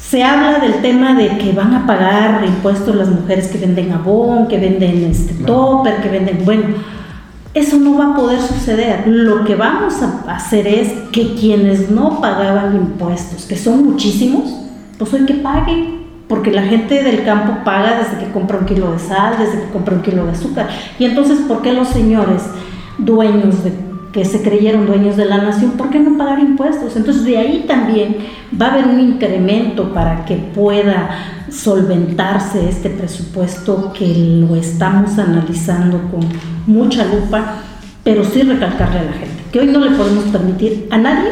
se 0.10 0.24
habla 0.24 0.60
del 0.60 0.82
tema 0.82 1.16
de 1.16 1.38
que 1.40 1.52
van 1.52 1.74
a 1.74 1.88
pagar 1.88 2.46
impuestos 2.46 2.96
las 2.96 3.10
mujeres 3.10 3.48
que 3.48 3.58
venden 3.58 3.92
abón, 3.92 4.48
que 4.48 4.58
venden 4.60 5.04
este 5.04 5.34
topper, 5.46 6.02
que 6.02 6.10
venden, 6.10 6.46
bueno, 6.46 6.66
eso 7.56 7.78
no 7.78 7.98
va 7.98 8.12
a 8.12 8.16
poder 8.16 8.40
suceder. 8.40 9.08
Lo 9.08 9.44
que 9.44 9.56
vamos 9.56 9.96
a 10.02 10.36
hacer 10.36 10.68
es 10.68 10.90
que 11.12 11.34
quienes 11.34 11.90
no 11.90 12.22
pagaban 12.22 12.76
impuestos, 12.76 13.46
que 13.46 13.58
son 13.58 13.84
muchísimos, 13.84 14.54
pues 15.00 15.12
hoy 15.14 15.26
que 15.26 15.34
paguen, 15.34 16.06
porque 16.30 16.52
la 16.52 16.64
gente 16.64 17.04
del 17.04 17.24
campo 17.24 17.64
paga 17.64 17.98
desde 17.98 18.24
que 18.24 18.32
compra 18.32 18.60
un 18.60 18.66
kilo 18.66 18.92
de 18.92 19.00
sal, 19.00 19.36
desde 19.40 19.66
que 19.66 19.72
compra 19.72 19.96
un 19.96 20.02
kilo 20.02 20.26
de 20.26 20.32
azúcar. 20.32 20.70
Y 21.00 21.06
entonces, 21.06 21.40
¿por 21.48 21.62
qué 21.62 21.74
los 21.74 21.88
señores 21.88 22.44
dueños 23.00 23.64
de 23.64 23.74
que 24.16 24.24
se 24.24 24.42
creyeron 24.42 24.86
dueños 24.86 25.18
de 25.18 25.26
la 25.26 25.40
nación, 25.40 25.72
¿por 25.72 25.90
qué 25.90 26.00
no 26.00 26.18
pagar 26.18 26.40
impuestos? 26.40 26.96
Entonces 26.96 27.26
de 27.26 27.38
ahí 27.38 27.66
también 27.68 28.16
va 28.60 28.68
a 28.68 28.72
haber 28.72 28.88
un 28.88 29.02
incremento 29.02 29.94
para 29.94 30.24
que 30.24 30.38
pueda 30.38 31.10
solventarse 31.50 32.70
este 32.70 32.90
presupuesto 32.90 33.92
que 33.92 34.40
lo 34.40 34.56
estamos 34.56 35.20
analizando 35.20 35.98
con 36.10 36.22
mucha 36.66 37.04
lupa, 37.04 37.56
pero 38.06 38.24
sí 38.24 38.42
recalcarle 38.44 39.00
a 39.00 39.04
la 39.04 39.12
gente 39.12 39.44
que 39.52 39.60
hoy 39.60 39.68
no 39.68 39.80
le 39.80 39.92
podemos 39.98 40.24
permitir 40.26 40.88
a 40.92 40.98
nadie 40.98 41.32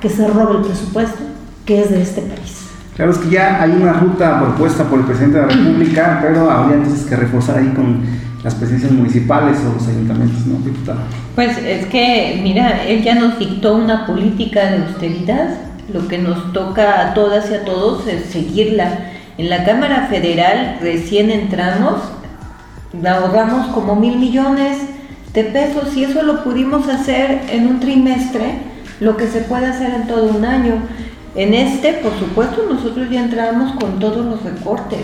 que 0.00 0.08
se 0.08 0.26
robe 0.26 0.60
el 0.60 0.64
presupuesto 0.64 1.18
que 1.66 1.82
es 1.82 1.90
de 1.90 2.00
este 2.00 2.22
país. 2.22 2.66
Claro, 2.96 3.10
es 3.10 3.18
que 3.18 3.28
ya 3.28 3.60
hay 3.60 3.72
una 3.72 3.92
ruta 3.92 4.40
propuesta 4.40 4.84
por 4.84 5.00
el 5.00 5.04
presidente 5.04 5.36
de 5.36 5.46
la 5.46 5.52
República, 5.52 6.18
pero 6.22 6.50
habría 6.50 6.78
entonces 6.78 7.04
que 7.04 7.14
reforzar 7.14 7.58
ahí 7.58 7.68
con 7.76 8.00
las 8.42 8.54
presidencias 8.56 8.92
municipales 8.92 9.58
o 9.68 9.74
los 9.74 9.86
ayuntamientos, 9.86 10.46
¿no, 10.46 10.58
diputada? 10.58 11.02
Pues 11.34 11.56
es 11.58 11.86
que, 11.86 12.40
mira, 12.42 12.84
él 12.84 13.02
ya 13.02 13.14
nos 13.14 13.38
dictó 13.38 13.76
una 13.76 14.06
política 14.06 14.70
de 14.70 14.84
austeridad. 14.84 15.58
Lo 15.92 16.08
que 16.08 16.18
nos 16.18 16.52
toca 16.52 17.00
a 17.00 17.14
todas 17.14 17.50
y 17.50 17.54
a 17.54 17.64
todos 17.64 18.06
es 18.06 18.26
seguirla. 18.26 19.10
En 19.38 19.48
la 19.48 19.64
Cámara 19.64 20.06
Federal 20.08 20.78
recién 20.80 21.30
entramos, 21.30 22.00
ahorramos 23.04 23.68
como 23.68 23.96
mil 23.96 24.18
millones 24.18 24.78
de 25.32 25.44
pesos 25.44 25.96
y 25.96 26.04
eso 26.04 26.22
lo 26.22 26.44
pudimos 26.44 26.88
hacer 26.88 27.42
en 27.50 27.66
un 27.66 27.80
trimestre, 27.80 28.58
lo 29.00 29.16
que 29.16 29.26
se 29.26 29.40
puede 29.40 29.66
hacer 29.66 29.94
en 29.94 30.06
todo 30.06 30.24
un 30.24 30.44
año. 30.44 30.74
En 31.34 31.54
este, 31.54 31.94
por 31.94 32.18
supuesto, 32.18 32.66
nosotros 32.68 33.08
ya 33.10 33.24
entramos 33.24 33.72
con 33.80 33.98
todos 33.98 34.24
los 34.24 34.42
recortes. 34.42 35.00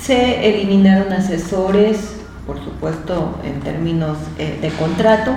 Se 0.00 0.48
eliminaron 0.48 1.12
asesores, 1.12 2.17
por 2.48 2.64
supuesto, 2.64 3.38
en 3.44 3.60
términos 3.60 4.16
eh, 4.38 4.58
de 4.60 4.70
contrato. 4.70 5.32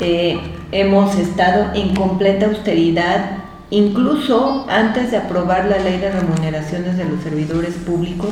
Eh, 0.00 0.40
hemos 0.72 1.14
estado 1.16 1.74
en 1.74 1.94
completa 1.94 2.46
austeridad, 2.46 3.32
incluso 3.68 4.66
antes 4.70 5.10
de 5.10 5.18
aprobar 5.18 5.66
la 5.66 5.78
ley 5.78 5.98
de 5.98 6.10
remuneraciones 6.10 6.96
de 6.96 7.04
los 7.04 7.22
servidores 7.22 7.74
públicos, 7.74 8.30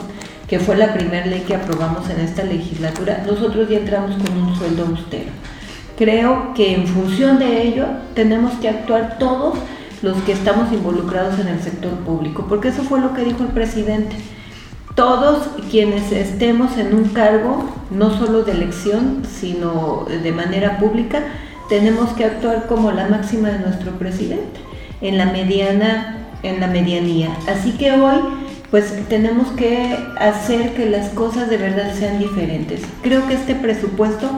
que 0.49 0.59
fue 0.59 0.77
la 0.77 0.95
primera 0.95 1.27
ley 1.27 1.45
que 1.47 1.57
aprobamos 1.57 2.09
en 2.09 2.21
esta 2.21 2.43
legislatura, 2.43 3.23
nosotros 3.27 3.69
ya 3.69 3.77
entramos 3.77 4.17
con 4.17 4.43
un 4.43 4.57
sueldo 4.57 4.87
austero. 4.87 5.31
Creo 5.99 6.55
que 6.55 6.75
en 6.75 6.87
función 6.87 7.39
de 7.39 7.65
ello 7.65 7.85
tenemos 8.15 8.55
que 8.55 8.71
actuar 8.71 9.19
todos 9.19 9.59
los 10.01 10.17
que 10.23 10.33
estamos 10.33 10.73
involucrados 10.73 11.39
en 11.39 11.49
el 11.49 11.61
sector 11.61 11.93
público, 11.99 12.47
porque 12.49 12.69
eso 12.69 12.83
fue 12.83 13.01
lo 13.01 13.13
que 13.13 13.25
dijo 13.25 13.43
el 13.43 13.51
presidente 13.51 14.17
todos 14.99 15.47
quienes 15.71 16.11
estemos 16.11 16.77
en 16.77 16.93
un 16.93 17.05
cargo, 17.11 17.65
no 17.93 18.19
solo 18.19 18.43
de 18.43 18.51
elección, 18.51 19.23
sino 19.31 20.05
de 20.09 20.33
manera 20.33 20.79
pública, 20.79 21.23
tenemos 21.69 22.11
que 22.15 22.25
actuar 22.25 22.67
como 22.67 22.91
la 22.91 23.07
máxima 23.07 23.51
de 23.51 23.61
nuestro 23.61 23.93
presidente, 23.93 24.59
en 25.01 25.17
la 25.17 25.27
mediana, 25.27 26.27
en 26.43 26.59
la 26.59 26.67
medianía. 26.67 27.29
Así 27.47 27.71
que 27.79 27.93
hoy, 27.93 28.17
pues 28.73 28.93
tenemos 29.09 29.47
que 29.53 29.97
hacer 30.19 30.75
que 30.75 30.91
las 30.91 31.11
cosas 31.11 31.49
de 31.49 31.59
verdad 31.59 31.95
sean 31.95 32.19
diferentes. 32.19 32.81
Creo 33.01 33.25
que 33.29 33.35
este 33.35 33.55
presupuesto 33.55 34.29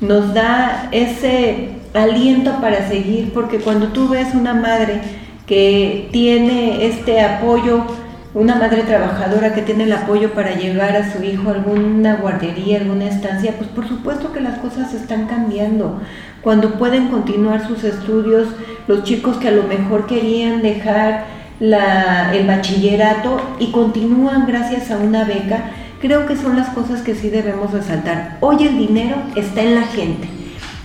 nos 0.00 0.34
da 0.34 0.88
ese 0.90 1.68
aliento 1.94 2.60
para 2.60 2.88
seguir, 2.88 3.32
porque 3.32 3.58
cuando 3.58 3.92
tú 3.92 4.08
ves 4.08 4.34
una 4.34 4.54
madre 4.54 5.02
que 5.46 6.08
tiene 6.10 6.84
este 6.86 7.20
apoyo, 7.20 7.84
una 8.32 8.54
madre 8.54 8.82
trabajadora 8.84 9.54
que 9.54 9.62
tiene 9.62 9.84
el 9.84 9.92
apoyo 9.92 10.32
para 10.32 10.54
llevar 10.54 10.96
a 10.96 11.12
su 11.12 11.22
hijo 11.22 11.50
a 11.50 11.54
alguna 11.54 12.16
guardería, 12.16 12.78
alguna 12.78 13.06
estancia, 13.06 13.54
pues 13.58 13.68
por 13.70 13.88
supuesto 13.88 14.32
que 14.32 14.40
las 14.40 14.58
cosas 14.58 14.94
están 14.94 15.26
cambiando. 15.26 16.00
Cuando 16.40 16.74
pueden 16.74 17.08
continuar 17.08 17.66
sus 17.66 17.82
estudios, 17.82 18.48
los 18.86 19.02
chicos 19.02 19.36
que 19.38 19.48
a 19.48 19.52
lo 19.52 19.64
mejor 19.64 20.06
querían 20.06 20.62
dejar 20.62 21.24
el 21.60 22.46
bachillerato 22.46 23.40
y 23.58 23.72
continúan 23.72 24.46
gracias 24.46 24.90
a 24.90 24.98
una 24.98 25.24
beca, 25.24 25.70
creo 26.00 26.26
que 26.26 26.36
son 26.36 26.56
las 26.56 26.70
cosas 26.70 27.02
que 27.02 27.14
sí 27.14 27.28
debemos 27.30 27.72
resaltar. 27.72 28.38
Hoy 28.40 28.66
el 28.66 28.78
dinero 28.78 29.16
está 29.34 29.62
en 29.62 29.74
la 29.74 29.82
gente. 29.82 30.28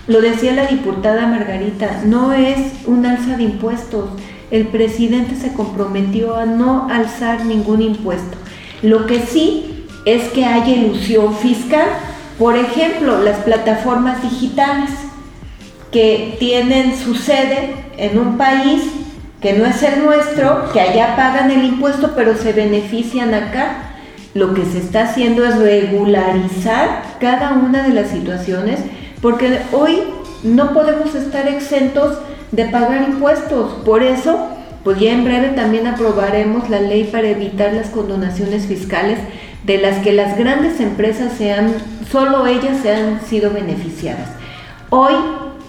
Lo 0.08 0.19
decía 0.19 0.53
la 0.53 0.65
diputada 0.65 1.27
Margarita, 1.27 2.01
no 2.05 2.34
es 2.34 2.86
un 2.86 3.05
alza 3.05 3.38
de 3.38 3.43
impuestos, 3.43 4.10
el 4.51 4.67
presidente 4.67 5.36
se 5.36 5.53
comprometió 5.53 6.36
a 6.36 6.45
no 6.45 6.88
alzar 6.89 7.45
ningún 7.45 7.81
impuesto. 7.81 8.38
Lo 8.81 9.05
que 9.05 9.21
sí 9.21 9.86
es 10.05 10.23
que 10.29 10.45
haya 10.45 10.73
ilusión 10.73 11.36
fiscal. 11.36 11.88
Por 12.38 12.55
ejemplo, 12.55 13.21
las 13.21 13.39
plataformas 13.39 14.21
digitales 14.21 14.91
que 15.91 16.36
tienen 16.39 16.97
su 16.97 17.15
sede 17.15 17.75
en 17.97 18.19
un 18.19 18.38
país 18.38 18.84
que 19.41 19.53
no 19.53 19.65
es 19.65 19.81
el 19.84 20.03
nuestro, 20.03 20.71
que 20.73 20.81
allá 20.81 21.15
pagan 21.15 21.51
el 21.51 21.63
impuesto 21.63 22.13
pero 22.15 22.36
se 22.36 22.53
benefician 22.53 23.34
acá. 23.34 23.91
Lo 24.34 24.53
que 24.53 24.65
se 24.65 24.79
está 24.79 25.03
haciendo 25.03 25.45
es 25.45 25.58
regularizar 25.58 27.03
cada 27.19 27.53
una 27.53 27.84
de 27.84 27.93
las 27.93 28.10
situaciones 28.10 28.79
porque 29.21 29.60
hoy 29.71 29.99
no 30.43 30.73
podemos 30.73 31.15
estar 31.15 31.47
exentos 31.47 32.17
de 32.51 32.65
pagar 32.65 33.08
impuestos. 33.10 33.73
Por 33.86 34.03
eso, 34.03 34.49
pues 34.84 34.99
ya 34.99 35.13
en 35.13 35.23
breve 35.23 35.49
también 35.49 35.88
aprobaremos 35.88 36.69
la 36.69 36.79
ley 36.79 37.05
para 37.05 37.29
evitar 37.29 37.73
las 37.73 37.89
condonaciones 37.89 38.65
fiscales 38.65 39.19
de 39.65 39.79
las 39.79 39.97
que 40.03 40.13
las 40.13 40.38
grandes 40.38 40.79
empresas 40.79 41.34
sean, 41.38 41.73
solo 42.12 42.45
ellas 42.45 42.77
se 42.81 42.93
han 42.93 43.21
sido 43.21 43.51
beneficiadas. 43.51 44.29
Hoy 44.91 45.13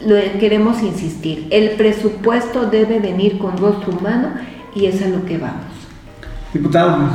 lo 0.06 0.16
queremos 0.38 0.82
insistir, 0.82 1.48
el 1.50 1.70
presupuesto 1.70 2.66
debe 2.66 3.00
venir 3.00 3.38
con 3.38 3.56
rostro 3.56 3.96
humano 3.96 4.34
y 4.74 4.86
es 4.86 5.00
a 5.02 5.08
lo 5.08 5.24
que 5.24 5.38
vamos. 5.38 5.64
Diputado. 6.52 7.08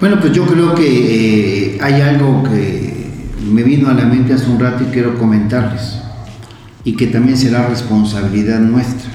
Bueno, 0.00 0.18
pues 0.20 0.32
yo 0.32 0.44
creo 0.44 0.74
que 0.74 1.74
eh, 1.74 1.78
hay 1.80 2.00
algo 2.00 2.42
que 2.42 3.10
me 3.48 3.62
vino 3.62 3.88
a 3.88 3.94
la 3.94 4.04
mente 4.04 4.34
hace 4.34 4.50
un 4.50 4.58
rato 4.58 4.82
y 4.82 4.86
quiero 4.86 5.16
comentarles 5.16 6.00
y 6.86 6.96
que 6.96 7.08
también 7.08 7.36
será 7.36 7.66
responsabilidad 7.66 8.60
nuestra. 8.60 9.10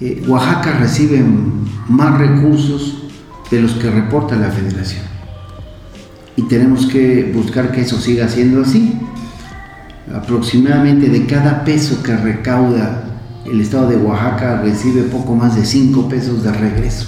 Eh, 0.00 0.24
Oaxaca 0.26 0.78
recibe 0.78 1.22
más 1.88 2.16
recursos 2.16 3.02
de 3.50 3.60
los 3.60 3.72
que 3.72 3.90
reporta 3.90 4.36
la 4.36 4.50
federación 4.50 5.02
y 6.36 6.42
tenemos 6.42 6.86
que 6.86 7.32
buscar 7.34 7.72
que 7.72 7.82
eso 7.82 8.00
siga 8.00 8.28
siendo 8.28 8.62
así. 8.62 8.98
Aproximadamente 10.14 11.08
de 11.08 11.26
cada 11.26 11.64
peso 11.64 12.02
que 12.02 12.16
recauda 12.16 13.04
el 13.44 13.60
estado 13.60 13.88
de 13.88 13.96
Oaxaca 13.96 14.60
recibe 14.62 15.02
poco 15.02 15.34
más 15.34 15.56
de 15.56 15.64
5 15.64 16.08
pesos 16.08 16.42
de 16.42 16.52
regreso. 16.52 17.06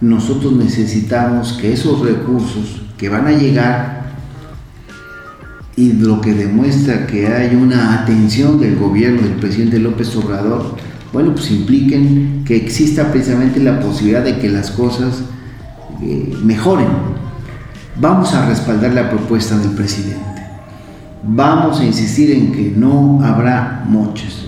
Nosotros 0.00 0.52
necesitamos 0.54 1.54
que 1.54 1.72
esos 1.72 2.00
recursos 2.00 2.82
que 2.98 3.08
van 3.08 3.26
a 3.26 3.32
llegar 3.32 3.93
y 5.76 5.92
lo 5.92 6.20
que 6.20 6.34
demuestra 6.34 7.06
que 7.06 7.26
hay 7.26 7.56
una 7.56 8.02
atención 8.02 8.60
del 8.60 8.76
gobierno 8.76 9.22
del 9.22 9.32
presidente 9.32 9.78
López 9.78 10.14
Obrador, 10.16 10.76
bueno, 11.12 11.32
pues 11.34 11.50
impliquen 11.50 12.42
que 12.44 12.56
exista 12.56 13.10
precisamente 13.10 13.60
la 13.60 13.80
posibilidad 13.80 14.24
de 14.24 14.38
que 14.38 14.48
las 14.48 14.70
cosas 14.70 15.22
eh, 16.02 16.32
mejoren. 16.42 16.88
Vamos 18.00 18.34
a 18.34 18.46
respaldar 18.46 18.92
la 18.92 19.10
propuesta 19.10 19.56
del 19.58 19.70
presidente. 19.70 20.20
Vamos 21.22 21.80
a 21.80 21.84
insistir 21.84 22.32
en 22.32 22.52
que 22.52 22.72
no 22.76 23.20
habrá 23.22 23.84
moches. 23.88 24.44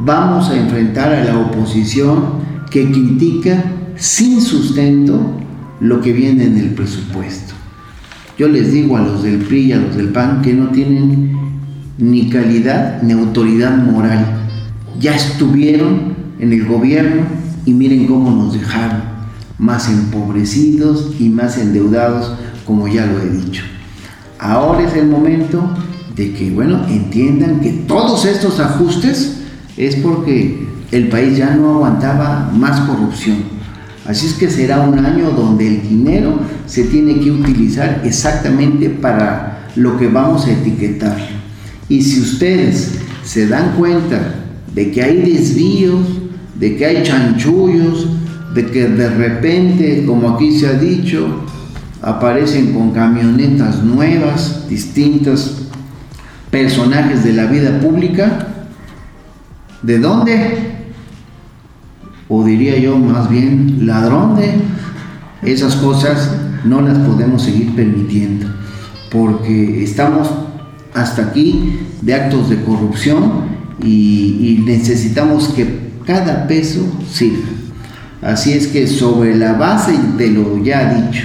Vamos 0.00 0.50
a 0.50 0.56
enfrentar 0.56 1.12
a 1.12 1.24
la 1.24 1.38
oposición 1.38 2.44
que 2.70 2.90
critica 2.90 3.64
sin 3.96 4.40
sustento 4.40 5.18
lo 5.80 6.00
que 6.00 6.12
viene 6.12 6.44
en 6.44 6.58
el 6.58 6.70
presupuesto. 6.74 7.54
Yo 8.36 8.48
les 8.48 8.72
digo 8.72 8.96
a 8.96 9.02
los 9.02 9.22
del 9.22 9.38
PRI 9.38 9.60
y 9.60 9.72
a 9.72 9.78
los 9.78 9.96
del 9.96 10.08
PAN 10.08 10.42
que 10.42 10.52
no 10.52 10.70
tienen 10.70 11.36
ni 11.98 12.28
calidad 12.28 13.00
ni 13.00 13.12
autoridad 13.12 13.76
moral. 13.76 14.26
Ya 14.98 15.14
estuvieron 15.14 16.14
en 16.40 16.52
el 16.52 16.66
gobierno 16.66 17.22
y 17.64 17.72
miren 17.72 18.06
cómo 18.06 18.32
nos 18.32 18.54
dejaron, 18.54 19.02
más 19.58 19.88
empobrecidos 19.88 21.14
y 21.20 21.28
más 21.28 21.58
endeudados, 21.58 22.34
como 22.66 22.88
ya 22.88 23.06
lo 23.06 23.20
he 23.20 23.30
dicho. 23.30 23.62
Ahora 24.40 24.82
es 24.82 24.94
el 24.96 25.06
momento 25.06 25.70
de 26.16 26.32
que, 26.32 26.50
bueno, 26.50 26.86
entiendan 26.88 27.60
que 27.60 27.70
todos 27.86 28.24
estos 28.24 28.58
ajustes 28.58 29.42
es 29.76 29.94
porque 29.96 30.66
el 30.90 31.08
país 31.08 31.36
ya 31.36 31.54
no 31.54 31.76
aguantaba 31.76 32.50
más 32.52 32.80
corrupción 32.80 33.54
Así 34.06 34.26
es 34.26 34.34
que 34.34 34.50
será 34.50 34.80
un 34.80 34.98
año 34.98 35.30
donde 35.30 35.66
el 35.66 35.88
dinero 35.88 36.38
se 36.66 36.84
tiene 36.84 37.20
que 37.20 37.30
utilizar 37.30 38.02
exactamente 38.04 38.90
para 38.90 39.68
lo 39.76 39.96
que 39.96 40.08
vamos 40.08 40.46
a 40.46 40.52
etiquetar. 40.52 41.16
Y 41.88 42.02
si 42.02 42.20
ustedes 42.20 42.98
se 43.24 43.48
dan 43.48 43.74
cuenta 43.76 44.34
de 44.74 44.90
que 44.90 45.02
hay 45.02 45.22
desvíos, 45.22 46.00
de 46.58 46.76
que 46.76 46.84
hay 46.84 47.02
chanchullos, 47.02 48.08
de 48.54 48.66
que 48.66 48.88
de 48.88 49.08
repente, 49.08 50.04
como 50.06 50.30
aquí 50.30 50.58
se 50.58 50.66
ha 50.66 50.74
dicho, 50.74 51.44
aparecen 52.02 52.72
con 52.72 52.92
camionetas 52.92 53.82
nuevas, 53.82 54.68
distintas 54.68 55.62
personajes 56.50 57.24
de 57.24 57.32
la 57.32 57.46
vida 57.46 57.80
pública. 57.80 58.48
¿De 59.82 59.98
dónde? 59.98 60.73
O 62.28 62.44
diría 62.44 62.78
yo 62.78 62.96
más 62.98 63.28
bien 63.28 63.86
ladrón 63.86 64.36
de 64.36 64.54
esas 65.42 65.76
cosas 65.76 66.30
no 66.64 66.80
las 66.80 66.98
podemos 66.98 67.42
seguir 67.42 67.74
permitiendo 67.74 68.46
porque 69.14 69.84
estamos 69.84 70.28
hasta 70.92 71.22
aquí 71.22 71.78
de 72.02 72.14
actos 72.14 72.50
de 72.50 72.62
corrupción 72.62 73.54
y, 73.82 74.62
necesitamos 74.64 75.48
que 75.48 75.66
cada 76.06 76.46
peso 76.46 76.80
sirva. 77.10 77.48
Así 78.22 78.52
es 78.52 78.66
que 78.68 78.86
sobre 78.86 79.36
la 79.36 79.52
base 79.54 79.92
de 80.16 80.30
lo 80.30 80.62
ya 80.62 80.94
dicho, 80.94 81.24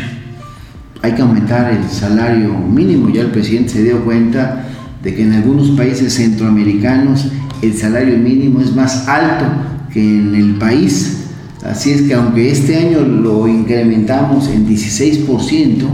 hay 1.01 1.13
que 1.13 1.21
aumentar 1.21 1.71
el 1.71 1.89
salario 1.89 2.53
mínimo. 2.53 3.09
Ya 3.09 3.21
el 3.21 3.31
presidente 3.31 3.69
se 3.69 3.83
dio 3.83 4.03
cuenta 4.03 4.65
de 5.01 5.15
que 5.15 5.23
en 5.23 5.33
algunos 5.33 5.69
países 5.71 6.13
centroamericanos 6.13 7.27
el 7.61 7.73
salario 7.73 8.17
mínimo 8.17 8.61
es 8.61 8.75
más 8.75 9.07
alto 9.07 9.45
que 9.91 9.99
en 10.01 10.35
el 10.35 10.55
país. 10.55 11.25
Así 11.63 11.91
es 11.91 12.03
que 12.03 12.13
aunque 12.13 12.51
este 12.51 12.77
año 12.77 13.01
lo 13.01 13.47
incrementamos 13.47 14.47
en 14.47 14.67
16%, 14.67 15.87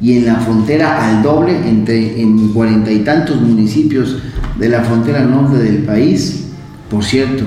y 0.00 0.16
en 0.16 0.26
la 0.26 0.36
frontera 0.36 1.08
al 1.08 1.22
doble, 1.22 1.56
entre, 1.68 2.20
en 2.20 2.52
cuarenta 2.52 2.90
y 2.90 3.00
tantos 3.00 3.40
municipios 3.40 4.18
de 4.58 4.68
la 4.68 4.80
frontera 4.80 5.24
norte 5.24 5.58
del 5.58 5.82
país, 5.82 6.46
por 6.88 7.04
cierto, 7.04 7.44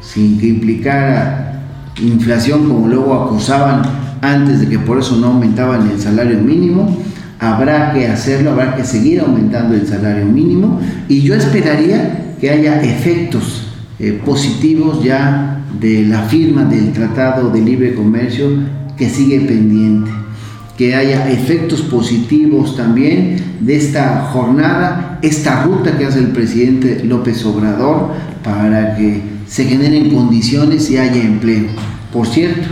sin 0.00 0.38
que 0.38 0.48
implicara 0.48 1.62
inflación 2.00 2.66
como 2.68 2.88
luego 2.88 3.14
acusaban 3.14 3.82
antes 4.22 4.60
de 4.60 4.68
que 4.68 4.78
por 4.78 4.98
eso 4.98 5.16
no 5.16 5.28
aumentaban 5.28 5.90
el 5.90 6.00
salario 6.00 6.38
mínimo, 6.38 6.96
habrá 7.38 7.92
que 7.92 8.06
hacerlo, 8.06 8.52
habrá 8.52 8.76
que 8.76 8.84
seguir 8.84 9.20
aumentando 9.20 9.74
el 9.74 9.86
salario 9.86 10.24
mínimo 10.24 10.80
y 11.08 11.20
yo 11.22 11.34
esperaría 11.34 12.34
que 12.40 12.50
haya 12.50 12.82
efectos 12.82 13.66
eh, 14.00 14.20
positivos 14.24 15.04
ya 15.04 15.64
de 15.78 16.04
la 16.06 16.22
firma 16.22 16.64
del 16.64 16.92
Tratado 16.92 17.50
de 17.50 17.60
Libre 17.60 17.94
Comercio 17.94 18.48
que 18.96 19.08
sigue 19.08 19.40
pendiente 19.40 20.10
que 20.80 20.94
haya 20.94 21.30
efectos 21.30 21.82
positivos 21.82 22.74
también 22.74 23.36
de 23.60 23.76
esta 23.76 24.30
jornada, 24.32 25.18
esta 25.20 25.62
ruta 25.64 25.98
que 25.98 26.06
hace 26.06 26.20
el 26.20 26.28
presidente 26.28 27.04
López 27.04 27.44
Obrador 27.44 28.12
para 28.42 28.96
que 28.96 29.20
se 29.46 29.66
generen 29.66 30.08
condiciones 30.08 30.90
y 30.90 30.96
haya 30.96 31.22
empleo. 31.22 31.66
Por 32.10 32.26
cierto, 32.26 32.66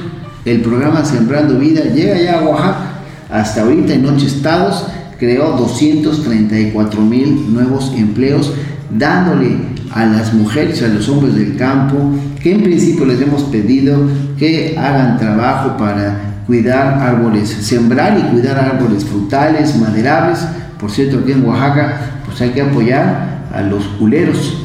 el 0.46 0.62
programa 0.62 1.04
Sembrando 1.04 1.58
Vida 1.58 1.82
llega 1.82 2.18
ya 2.18 2.38
a 2.38 2.44
Oaxaca. 2.44 3.00
Hasta 3.28 3.60
ahorita 3.60 3.92
en 3.92 4.06
ocho 4.06 4.24
estados 4.26 4.86
creó 5.18 5.58
234 5.58 7.02
mil 7.02 7.52
nuevos 7.52 7.92
empleos, 7.94 8.54
dándole 8.88 9.58
a 9.92 10.06
las 10.06 10.34
mujeres 10.34 10.82
a 10.82 10.88
los 10.88 11.08
hombres 11.08 11.34
del 11.34 11.56
campo, 11.56 11.96
que 12.42 12.52
en 12.52 12.62
principio 12.62 13.06
les 13.06 13.20
hemos 13.20 13.42
pedido 13.44 13.98
que 14.38 14.76
hagan 14.78 15.18
trabajo 15.18 15.76
para 15.76 16.42
cuidar 16.46 16.98
árboles, 17.00 17.48
sembrar 17.48 18.18
y 18.18 18.22
cuidar 18.32 18.58
árboles 18.58 19.04
frutales, 19.04 19.76
maderables. 19.76 20.40
Por 20.80 20.90
cierto, 20.90 21.18
aquí 21.18 21.32
en 21.32 21.44
Oaxaca, 21.44 22.00
pues 22.24 22.40
hay 22.40 22.50
que 22.50 22.62
apoyar 22.62 23.46
a 23.52 23.62
los 23.62 23.84
culeros. 23.98 24.64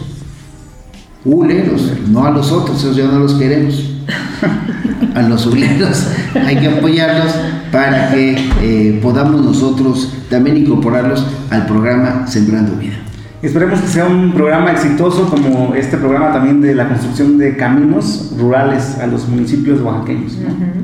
Culeros, 1.23 1.91
no 2.09 2.25
a 2.25 2.31
los 2.31 2.51
otros, 2.51 2.79
esos 2.79 2.95
ya 2.95 3.05
no 3.05 3.19
los 3.19 3.33
queremos. 3.33 3.89
a 5.15 5.21
los 5.21 5.45
culeros 5.45 6.07
hay 6.36 6.57
que 6.57 6.67
apoyarlos 6.67 7.33
para 7.71 8.12
que 8.12 8.36
eh, 8.62 8.99
podamos 9.01 9.43
nosotros 9.43 10.13
también 10.29 10.57
incorporarlos 10.57 11.25
al 11.49 11.65
programa 11.65 12.27
Sembrando 12.27 12.75
Vida. 12.75 12.95
Esperemos 13.43 13.82
que 13.82 13.88
sea 13.89 14.06
un 14.06 14.32
programa 14.32 14.71
exitoso 14.71 15.29
como 15.29 15.75
este 15.75 15.97
programa 15.97 16.32
también 16.32 16.62
de 16.62 16.73
la 16.73 16.88
construcción 16.88 17.38
de 17.38 17.58
caminos 17.58 18.32
rurales 18.39 18.97
a 18.99 19.06
los 19.06 19.27
municipios 19.27 19.82
oaxaqueños, 19.82 20.38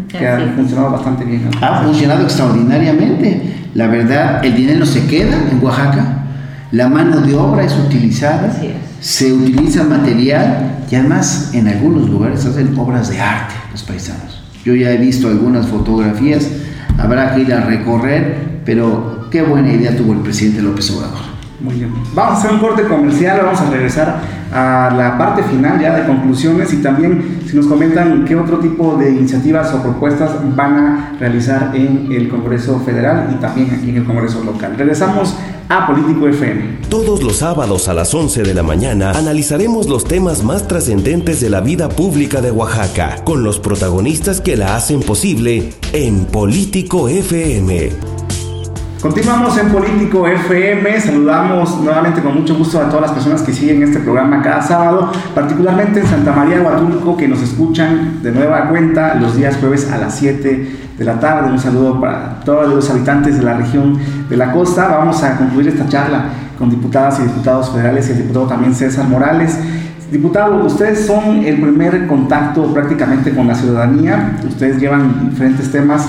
que 0.10 0.28
ha 0.28 0.38
funcionado 0.58 0.91
bastante 0.91 1.24
bien. 1.24 1.50
Ha 1.62 1.84
funcionado 1.84 2.24
extraordinariamente. 2.24 3.69
La 3.76 3.88
verdad, 3.88 4.43
el 4.43 4.56
dinero 4.56 4.86
se 4.86 5.06
queda 5.06 5.38
en 5.50 5.63
Oaxaca, 5.63 6.26
la 6.74 6.89
mano 6.89 7.22
de 7.22 7.34
obra 7.34 7.63
es 7.63 7.74
utilizada, 7.78 8.54
se 9.00 9.32
utiliza 9.32 9.86
material 9.86 10.80
y 10.91 10.95
además 10.95 11.52
en 11.54 11.65
algunos 11.69 12.10
lugares 12.10 12.45
hacen 12.45 12.78
obras 12.78 13.10
de 13.10 13.22
arte 13.22 13.56
los 13.72 13.84
paisanos. 13.84 14.43
Yo 14.65 14.76
ya 14.76 14.91
he 14.91 14.98
visto 14.98 15.30
algunas 15.30 15.65
fotografías, 15.67 16.50
habrá 16.98 17.34
que 17.34 17.41
ir 17.41 17.54
a 17.54 17.62
recorrer, 17.62 18.60
pero 18.65 19.30
qué 19.32 19.43
buena 19.43 19.72
idea 19.72 19.95
tuvo 19.95 20.12
el 20.12 20.19
presidente 20.19 20.62
López 20.62 20.91
Obrador. 20.91 21.29
Muy 21.62 21.76
bien. 21.76 21.93
Vamos 22.13 22.36
a 22.36 22.38
hacer 22.39 22.52
un 22.52 22.60
corte 22.60 22.84
comercial, 22.84 23.41
vamos 23.43 23.60
a 23.60 23.69
regresar 23.69 24.22
a 24.54 24.93
la 24.95 25.17
parte 25.17 25.43
final 25.43 25.80
ya 25.80 25.95
de 25.95 26.06
conclusiones 26.06 26.74
y 26.74 26.78
también 26.78 27.41
si 27.48 27.56
nos 27.56 27.67
comentan 27.67 28.26
qué 28.26 28.36
otro 28.36 28.60
tipo 28.60 28.95
de 28.95 29.12
iniciativas 29.12 29.74
o 29.74 29.82
propuestas 29.82 30.32
van 30.56 30.76
a 30.76 31.15
realizar 31.19 31.72
en 31.76 32.08
el 32.12 32.30
Congreso 32.30 32.80
Federal 32.80 33.30
y 33.32 33.36
también 33.41 33.72
aquí 33.72 33.89
en 33.89 33.98
el 33.98 34.06
Congreso 34.06 34.43
local. 34.43 34.76
Regresamos 34.78 35.36
a 35.67 35.86
Político 35.86 36.28
FM. 36.28 36.80
Todos 36.89 37.22
los 37.22 37.38
sábados 37.38 37.89
a 37.89 37.93
las 37.93 38.13
11 38.13 38.41
de 38.43 38.54
la 38.54 38.63
mañana 38.63 39.12
analizaremos 39.12 39.88
los 39.88 40.06
temas 40.06 40.43
más 40.43 40.67
trascendentes 40.67 41.41
de 41.41 41.50
la 41.50 41.62
vida 41.62 41.89
pública 41.89 42.41
de 42.41 42.52
Oaxaca 42.52 43.24
con 43.24 43.43
los 43.43 43.60
protagonistas 43.60 44.41
que 44.41 44.58
la 44.58 44.76
hacen 44.76 45.02
posible 45.02 45.74
en 45.93 46.26
Político 46.26 47.08
FM. 47.08 48.18
Continuamos 49.02 49.58
en 49.58 49.70
Político 49.70 50.28
FM, 50.28 51.00
saludamos 51.00 51.80
nuevamente 51.80 52.22
con 52.22 52.36
mucho 52.36 52.58
gusto 52.58 52.82
a 52.82 52.90
todas 52.90 53.04
las 53.04 53.12
personas 53.14 53.42
que 53.44 53.54
siguen 53.54 53.82
este 53.82 54.00
programa 54.00 54.42
cada 54.42 54.62
sábado, 54.62 55.10
particularmente 55.34 56.02
en 56.02 56.06
Santa 56.06 56.34
María 56.34 56.62
Huatulco, 56.62 57.16
que 57.16 57.26
nos 57.26 57.42
escuchan 57.42 58.22
de 58.22 58.34
nueva 58.34 58.68
cuenta 58.68 59.16
los 59.16 59.38
días 59.38 59.56
jueves 59.56 59.90
a 59.90 59.98
las 60.00 60.16
7 60.16 60.72
de 60.98 61.06
la 61.06 61.18
tarde. 61.18 61.50
Un 61.50 61.60
saludo 61.60 62.02
para 62.02 62.42
todos 62.42 62.68
los 62.68 62.90
habitantes 62.90 63.38
de 63.38 63.44
la 63.44 63.54
región 63.54 63.98
de 64.30 64.36
la 64.36 64.52
costa. 64.52 64.90
Vamos 64.90 65.24
a 65.24 65.38
concluir 65.38 65.70
esta 65.70 65.88
charla 65.88 66.26
con 66.58 66.70
diputadas 66.70 67.22
y 67.22 67.24
diputados 67.24 67.70
federales 67.70 68.10
y 68.10 68.12
el 68.12 68.18
diputado 68.18 68.48
también 68.48 68.76
César 68.76 69.08
Morales. 69.08 69.58
Diputado, 70.12 70.66
ustedes 70.66 71.06
son 71.06 71.46
el 71.46 71.62
primer 71.62 72.06
contacto 72.06 72.74
prácticamente 72.74 73.34
con 73.34 73.48
la 73.48 73.56
ciudadanía, 73.56 74.40
ustedes 74.46 74.78
llevan 74.78 75.30
diferentes 75.30 75.72
temas 75.72 76.06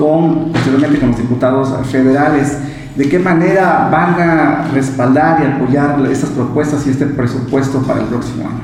con, 0.00 0.50
posteriormente 0.50 0.98
con 0.98 1.10
los 1.10 1.18
diputados 1.18 1.86
federales. 1.86 2.56
¿De 2.96 3.08
qué 3.08 3.18
manera 3.18 3.88
van 3.92 4.20
a 4.20 4.68
respaldar 4.72 5.42
y 5.42 5.46
apoyar 5.46 6.00
estas 6.10 6.30
propuestas 6.30 6.86
y 6.86 6.90
este 6.90 7.06
presupuesto 7.06 7.80
para 7.82 8.00
el 8.00 8.06
próximo 8.06 8.48
año? 8.48 8.62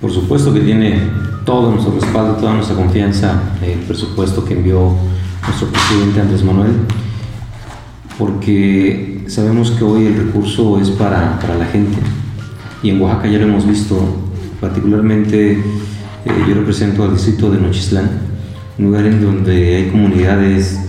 Por 0.00 0.10
supuesto 0.10 0.54
que 0.54 0.60
tiene 0.60 1.00
todo 1.44 1.72
nuestro 1.72 1.94
respaldo, 1.94 2.34
toda 2.34 2.54
nuestra 2.54 2.76
confianza 2.76 3.42
el 3.60 3.80
presupuesto 3.80 4.44
que 4.44 4.54
envió 4.54 4.94
nuestro 5.46 5.68
presidente 5.68 6.20
Andrés 6.20 6.44
Manuel, 6.44 6.72
porque 8.16 9.24
sabemos 9.26 9.72
que 9.72 9.82
hoy 9.82 10.06
el 10.06 10.16
recurso 10.16 10.78
es 10.80 10.90
para, 10.90 11.40
para 11.40 11.56
la 11.56 11.66
gente 11.66 11.98
y 12.82 12.90
en 12.90 13.00
Oaxaca 13.00 13.28
ya 13.28 13.38
lo 13.38 13.46
hemos 13.46 13.66
visto, 13.66 13.96
particularmente 14.60 15.52
eh, 15.54 16.44
yo 16.48 16.54
represento 16.54 17.02
al 17.02 17.14
distrito 17.14 17.50
de 17.50 17.60
Nochislán 17.60 18.31
lugar 18.82 19.06
en 19.06 19.22
donde 19.22 19.76
hay 19.76 19.90
comunidades 19.90 20.80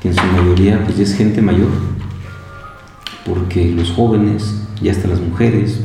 que 0.00 0.08
en 0.08 0.14
su 0.14 0.24
mayoría 0.26 0.82
pues 0.84 0.98
es 0.98 1.14
gente 1.14 1.42
mayor, 1.42 1.70
porque 3.24 3.72
los 3.72 3.90
jóvenes 3.90 4.62
y 4.82 4.88
hasta 4.88 5.08
las 5.08 5.20
mujeres 5.20 5.80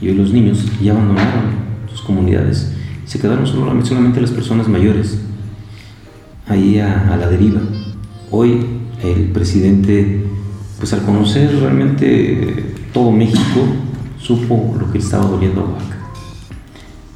y 0.00 0.08
hoy 0.08 0.14
los 0.14 0.32
niños 0.32 0.64
ya 0.80 0.92
abandonaron 0.92 1.60
sus 1.90 2.00
comunidades, 2.02 2.72
se 3.04 3.18
quedaron 3.18 3.46
solamente, 3.46 3.88
solamente 3.88 4.20
las 4.20 4.30
personas 4.30 4.68
mayores 4.68 5.18
ahí 6.48 6.78
a, 6.78 7.16
la 7.16 7.28
deriva. 7.28 7.60
Hoy 8.30 8.66
el 9.02 9.30
presidente, 9.32 10.24
pues 10.78 10.92
al 10.92 11.02
conocer 11.02 11.58
realmente 11.60 12.74
todo 12.92 13.10
México, 13.10 13.60
supo 14.18 14.76
lo 14.78 14.90
que 14.92 14.98
estaba 14.98 15.26
doliendo 15.26 15.62
a 15.62 15.64
Oaxaca. 15.64 15.96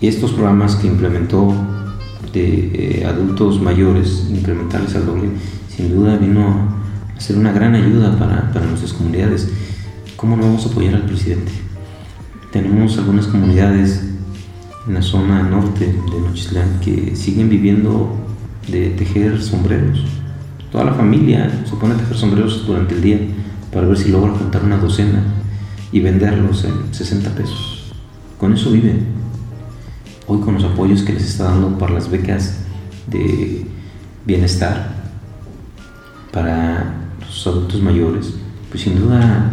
Y 0.00 0.09
estos 0.09 0.33
programas 0.33 0.77
que 0.77 0.87
implementó 0.87 1.55
de 2.35 3.01
eh, 3.01 3.07
adultos 3.07 3.62
mayores, 3.62 4.27
incrementarles 4.31 4.94
al 4.97 5.07
doble, 5.07 5.29
sin 5.75 5.94
duda 5.94 6.16
vino 6.16 6.68
a 7.16 7.20
ser 7.20 7.38
una 7.38 7.53
gran 7.53 7.75
ayuda 7.75 8.18
para, 8.18 8.53
para 8.53 8.66
nuestras 8.66 8.92
comunidades. 8.92 9.49
¿Cómo 10.16 10.37
no 10.37 10.42
vamos 10.42 10.66
a 10.66 10.68
apoyar 10.68 10.94
al 10.97 11.03
presidente? 11.03 11.53
Tenemos 12.53 12.99
algunas 12.99 13.27
comunidades 13.27 14.03
en 14.87 14.94
la 14.94 15.03
zona 15.03 15.42
norte 15.42 15.87
de 15.87 16.20
Nochislán 16.20 16.80
que 16.80 17.16
siguen 17.16 17.49
viviendo 17.49 18.14
de 18.70 18.91
tejer 18.91 19.41
sombreros. 19.41 20.05
Toda 20.70 20.85
la 20.85 20.95
familia 20.95 21.64
se 21.64 21.76
pone 21.76 21.95
a 21.95 21.97
tejer 21.97 22.16
sombreros 22.16 22.66
durante 22.66 22.95
el 22.95 23.01
día 23.01 23.18
para 23.72 23.87
ver 23.87 23.97
si 23.97 24.11
logra 24.11 24.32
juntar 24.32 24.64
una 24.64 24.76
docena 24.76 25.22
y 25.93 26.01
venderlos 26.01 26.64
en 26.64 26.93
60 26.93 27.30
pesos. 27.30 27.93
Con 28.39 28.53
eso 28.53 28.70
viven 28.70 29.07
hoy 30.27 30.41
con 30.41 30.55
los 30.55 30.64
apoyos 30.64 31.03
que 31.03 31.12
les 31.12 31.25
está 31.25 31.45
dando 31.45 31.79
para 31.79 31.95
las 31.95 32.11
becas 32.11 32.59
de 33.07 33.66
bienestar 34.27 34.95
para 36.33 36.95
los 37.20 37.47
adultos 37.47 37.81
mayores, 37.81 38.35
pues 38.70 38.83
sin 38.83 38.99
duda 38.99 39.53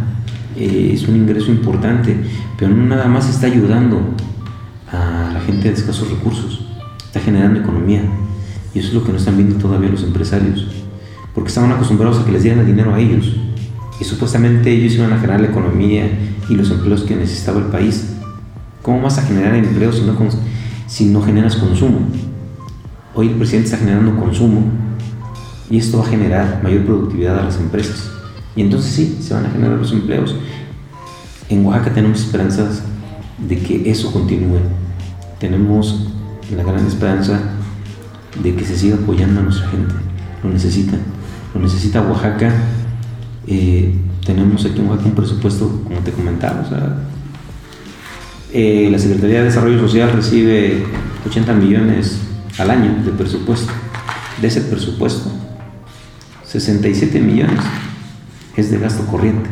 eh, 0.56 0.90
es 0.92 1.06
un 1.06 1.14
ingreso 1.14 1.52
importante, 1.52 2.16
pero 2.58 2.74
no 2.74 2.84
nada 2.84 3.06
más 3.06 3.28
está 3.28 3.46
ayudando 3.46 4.00
a 4.90 5.30
la 5.32 5.40
gente 5.40 5.68
de 5.68 5.74
escasos 5.74 6.10
recursos, 6.10 6.66
está 7.04 7.20
generando 7.20 7.60
economía. 7.60 8.02
Y 8.74 8.80
eso 8.80 8.88
es 8.88 8.94
lo 8.94 9.04
que 9.04 9.12
no 9.12 9.18
están 9.18 9.36
viendo 9.36 9.56
todavía 9.56 9.90
los 9.90 10.02
empresarios, 10.02 10.66
porque 11.34 11.48
estaban 11.48 11.70
acostumbrados 11.70 12.18
a 12.18 12.24
que 12.24 12.32
les 12.32 12.42
dieran 12.42 12.60
el 12.60 12.66
dinero 12.66 12.94
a 12.94 13.00
ellos. 13.00 13.36
Y 14.00 14.04
supuestamente 14.04 14.72
ellos 14.72 14.94
iban 14.94 15.12
a 15.12 15.18
generar 15.18 15.40
la 15.40 15.48
economía 15.48 16.10
y 16.48 16.54
los 16.54 16.70
empleos 16.70 17.02
que 17.02 17.14
necesitaba 17.14 17.60
el 17.60 17.66
país. 17.66 18.14
¿Cómo 18.82 19.02
vas 19.02 19.18
a 19.18 19.22
generar 19.22 19.54
empleos 19.54 19.96
si 19.96 20.02
no, 20.02 20.16
si 20.92 21.06
no 21.06 21.22
generas 21.22 21.56
consumo? 21.56 22.00
Hoy 23.14 23.28
el 23.28 23.34
presidente 23.36 23.70
está 23.70 23.78
generando 23.78 24.14
consumo 24.20 24.60
y 25.70 25.78
esto 25.78 25.96
va 25.96 26.04
a 26.04 26.08
generar 26.08 26.60
mayor 26.62 26.84
productividad 26.84 27.38
a 27.38 27.44
las 27.44 27.56
empresas. 27.56 28.10
Y 28.54 28.60
entonces 28.60 28.92
sí, 28.92 29.18
se 29.22 29.32
van 29.32 29.46
a 29.46 29.50
generar 29.50 29.78
los 29.78 29.90
empleos. 29.90 30.36
En 31.48 31.64
Oaxaca 31.64 31.94
tenemos 31.94 32.20
esperanzas 32.20 32.82
de 33.38 33.58
que 33.58 33.90
eso 33.90 34.12
continúe. 34.12 34.58
Tenemos 35.40 36.08
la 36.54 36.62
gran 36.62 36.86
esperanza 36.86 37.40
de 38.42 38.54
que 38.54 38.64
se 38.66 38.76
siga 38.76 38.96
apoyando 38.96 39.40
a 39.40 39.44
nuestra 39.44 39.68
gente. 39.68 39.94
Lo 40.44 40.50
necesita. 40.50 40.98
Lo 41.54 41.62
necesita 41.62 42.02
Oaxaca. 42.02 42.52
Eh, 43.46 43.94
tenemos 44.26 44.66
aquí 44.66 44.78
en 44.78 44.88
Oaxaca 44.88 45.08
un 45.08 45.14
presupuesto, 45.14 45.70
como 45.84 46.00
te 46.00 46.12
comentaba, 46.12 46.68
eh, 48.52 48.88
la 48.90 48.98
Secretaría 48.98 49.38
de 49.38 49.44
Desarrollo 49.44 49.80
Social 49.80 50.12
recibe 50.12 50.84
80 51.26 51.54
millones 51.54 52.18
al 52.58 52.70
año 52.70 53.02
de 53.04 53.10
presupuesto. 53.12 53.72
De 54.40 54.48
ese 54.48 54.60
presupuesto, 54.60 55.30
67 56.44 57.20
millones 57.20 57.60
es 58.56 58.70
de 58.70 58.78
gasto 58.78 59.06
corriente. 59.06 59.48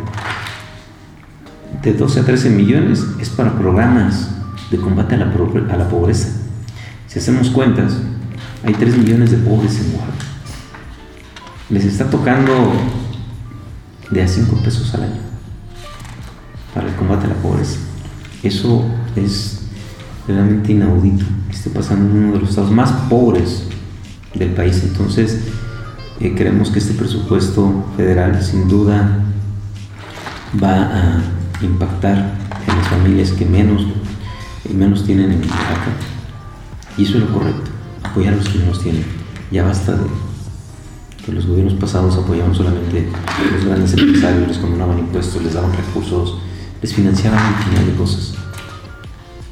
De 1.83 1.95
12 1.95 2.21
a 2.21 2.25
13 2.25 2.51
millones 2.51 3.07
es 3.19 3.31
para 3.31 3.57
programas 3.57 4.29
de 4.71 4.77
combate 4.77 5.15
a 5.15 5.19
la, 5.19 5.89
pobreza. 5.89 6.29
Si 7.07 7.19
hacemos 7.19 7.49
cuentas, 7.51 7.97
hay 8.65 8.75
3 8.75 8.99
millones 8.99 9.31
de 9.31 9.39
pobres 9.39 9.79
en 9.81 9.95
Oaxaca. 9.95 10.27
Les 11.71 11.85
está 11.85 12.11
tocando 12.11 12.73
de 14.11 14.23
a 14.23 14.29
5 14.29 14.57
pesos 14.63 14.93
al 14.95 15.05
año 15.05 15.21
para 16.75 16.89
el 16.89 16.95
combate 16.97 17.25
a 17.27 17.29
la 17.29 17.35
pobreza. 17.37 17.79
Eso 18.43 18.85
es 19.17 19.61
realmente 20.27 20.73
inaudito 20.73 21.25
que 21.49 21.57
esté 21.57 21.71
pasando 21.71 22.11
en 22.11 22.25
uno 22.25 22.33
de 22.35 22.41
los 22.41 22.51
estados 22.51 22.71
más 22.71 22.91
pobres 23.09 23.65
del 24.35 24.51
país. 24.51 24.83
Entonces, 24.85 25.41
eh, 26.21 26.35
creemos 26.37 26.71
que 26.71 26.79
este 26.79 26.95
presupuesto 26.95 27.85
federal 27.97 28.43
sin 28.43 28.69
duda 28.69 29.25
va 30.63 30.83
a 30.83 31.23
impactar 31.63 32.35
en 32.67 32.77
las 32.77 32.89
familias 32.89 33.33
que 33.33 33.45
menos, 33.45 33.87
menos 34.73 35.05
tienen 35.05 35.33
en 35.33 35.41
Oaxaca. 35.41 35.93
Y 36.97 37.05
eso 37.05 37.19
es 37.19 37.25
lo 37.25 37.33
correcto, 37.33 37.71
apoyar 38.03 38.35
a 38.35 38.37
los 38.37 38.49
que 38.49 38.59
menos 38.59 38.83
tienen. 38.83 39.05
Ya 39.51 39.65
basta 39.65 39.93
de 39.93 40.05
que 41.25 41.33
los 41.33 41.47
gobiernos 41.47 41.75
pasados 41.75 42.17
apoyaban 42.17 42.55
solamente 42.55 43.09
a 43.27 43.55
los 43.55 43.65
grandes 43.65 43.93
empresarios, 43.95 44.49
les 44.49 44.59
condonaban 44.59 44.99
impuestos, 44.99 45.43
les 45.43 45.55
daban 45.55 45.73
recursos, 45.73 46.39
les 46.83 46.95
financiaban 46.95 47.53
infinidad 47.53 47.83
de 47.83 47.95
cosas. 47.95 48.35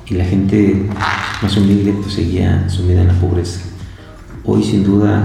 Y 0.07 0.15
la 0.15 0.25
gente 0.25 0.89
más 1.43 1.57
humilde 1.57 1.93
pues 2.01 2.15
seguía 2.15 2.69
sumida 2.69 3.03
en 3.03 3.09
la 3.09 3.15
pobreza. 3.15 3.61
Hoy 4.45 4.63
sin 4.63 4.85
duda 4.85 5.23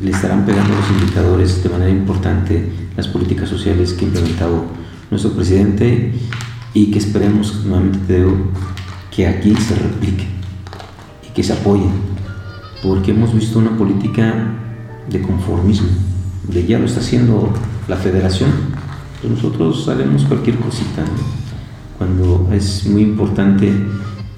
le 0.00 0.10
estarán 0.10 0.44
pegando 0.44 0.74
los 0.74 0.90
indicadores 0.90 1.62
de 1.62 1.68
manera 1.68 1.90
importante 1.90 2.72
las 2.96 3.08
políticas 3.08 3.48
sociales 3.48 3.92
que 3.92 4.04
ha 4.04 4.08
implementado 4.08 4.64
nuestro 5.10 5.32
presidente 5.32 6.12
y 6.72 6.90
que 6.90 6.98
esperemos, 6.98 7.64
nuevamente 7.64 7.98
te 8.06 8.18
digo, 8.18 8.36
que 9.10 9.26
aquí 9.26 9.54
se 9.56 9.76
replique 9.76 10.26
y 11.28 11.32
que 11.32 11.42
se 11.42 11.52
apoye, 11.52 11.86
porque 12.82 13.12
hemos 13.12 13.34
visto 13.34 13.58
una 13.58 13.76
política 13.76 14.34
de 15.08 15.22
conformismo, 15.22 15.88
de 16.48 16.66
ya 16.66 16.78
lo 16.78 16.86
está 16.86 17.00
haciendo 17.00 17.52
la 17.88 17.96
federación, 17.96 18.50
pues 19.24 19.42
nosotros 19.42 19.88
haremos 19.88 20.24
cualquier 20.24 20.56
cosita, 20.56 21.02
cuando 21.96 22.46
es 22.52 22.84
muy 22.84 23.02
importante 23.02 23.72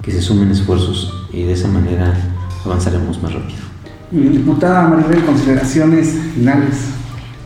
que 0.01 0.13
se 0.13 0.23
sumen 0.23 0.53
esfuerzos 0.53 1.27
y 1.33 1.43
de 1.43 1.55
esa 1.55 1.67
manera 1.67 2.15
avanzaremos 2.65 3.21
más 3.21 3.35
rápido. 3.35 3.59
Diputada 4.13 4.87
Maribel, 4.89 5.25
consideraciones 5.25 6.17
finales. 6.35 6.91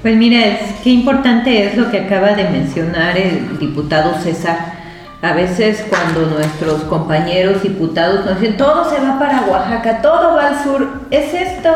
Pues 0.02 0.16
mira, 0.18 0.58
qué 0.84 0.90
importante 0.90 1.66
es 1.66 1.78
lo 1.78 1.90
que 1.90 2.00
acaba 2.00 2.32
de 2.34 2.50
mencionar 2.50 3.16
el 3.16 3.58
diputado 3.58 4.20
César. 4.22 4.74
A 5.22 5.32
veces 5.32 5.84
cuando 5.88 6.26
nuestros 6.26 6.82
compañeros 6.84 7.62
diputados 7.62 8.26
nos 8.26 8.38
dicen, 8.38 8.58
todo 8.58 8.90
se 8.90 9.00
va 9.00 9.18
para 9.18 9.46
Oaxaca, 9.46 10.02
todo 10.02 10.34
va 10.34 10.48
al 10.48 10.62
sur, 10.62 10.86
es 11.10 11.32
esto, 11.32 11.70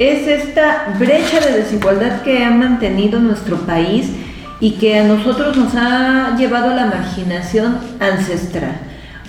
es 0.00 0.26
esta 0.26 0.96
brecha 0.98 1.38
de 1.38 1.58
desigualdad 1.58 2.22
que 2.22 2.44
ha 2.44 2.50
mantenido 2.50 3.20
nuestro 3.20 3.58
país 3.58 4.10
y 4.62 4.74
que 4.74 4.96
a 4.96 5.02
nosotros 5.02 5.56
nos 5.56 5.74
ha 5.74 6.36
llevado 6.38 6.72
la 6.72 6.86
marginación 6.86 7.78
ancestral. 7.98 8.78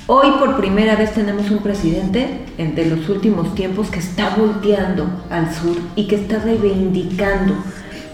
Hoy 0.05 0.27
por 0.37 0.57
primera 0.57 0.95
vez 0.95 1.11
tenemos 1.13 1.49
un 1.49 1.57
presidente 1.57 2.41
de 2.55 2.85
los 2.85 3.09
últimos 3.09 3.55
tiempos 3.55 3.89
que 3.89 3.97
está 3.97 4.35
volteando 4.35 5.07
al 5.31 5.51
sur 5.51 5.75
y 5.95 6.05
que 6.05 6.17
está 6.17 6.37
reivindicando 6.37 7.55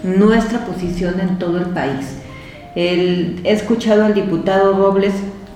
nuestra 0.02 0.64
posición 0.64 1.20
en 1.20 1.38
todo 1.38 1.58
el 1.58 1.66
país. 1.66 2.06
he 2.74 3.38
escuchado 3.44 4.06
al 4.06 4.14
diputado 4.14 4.72
Robles 4.72 5.12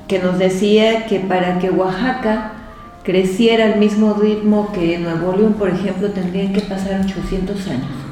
que 0.07 0.19
nos 0.19 0.39
decía 0.39 1.07
que 1.07 1.19
para 1.19 1.61
que 1.61 1.71
Oaxaca 1.71 2.53
creciera 3.05 3.73
al 3.73 3.79
mismo 3.79 4.13
ritmo 4.13 4.71
que 4.75 4.99
Nuevo 4.99 5.35
León, 5.35 5.55
por 5.55 5.71
ejemplo, 5.71 6.11
tendrían 6.11 6.53
que 6.53 6.61
pasar 6.61 7.01
800 7.07 7.69
años, 7.69 8.04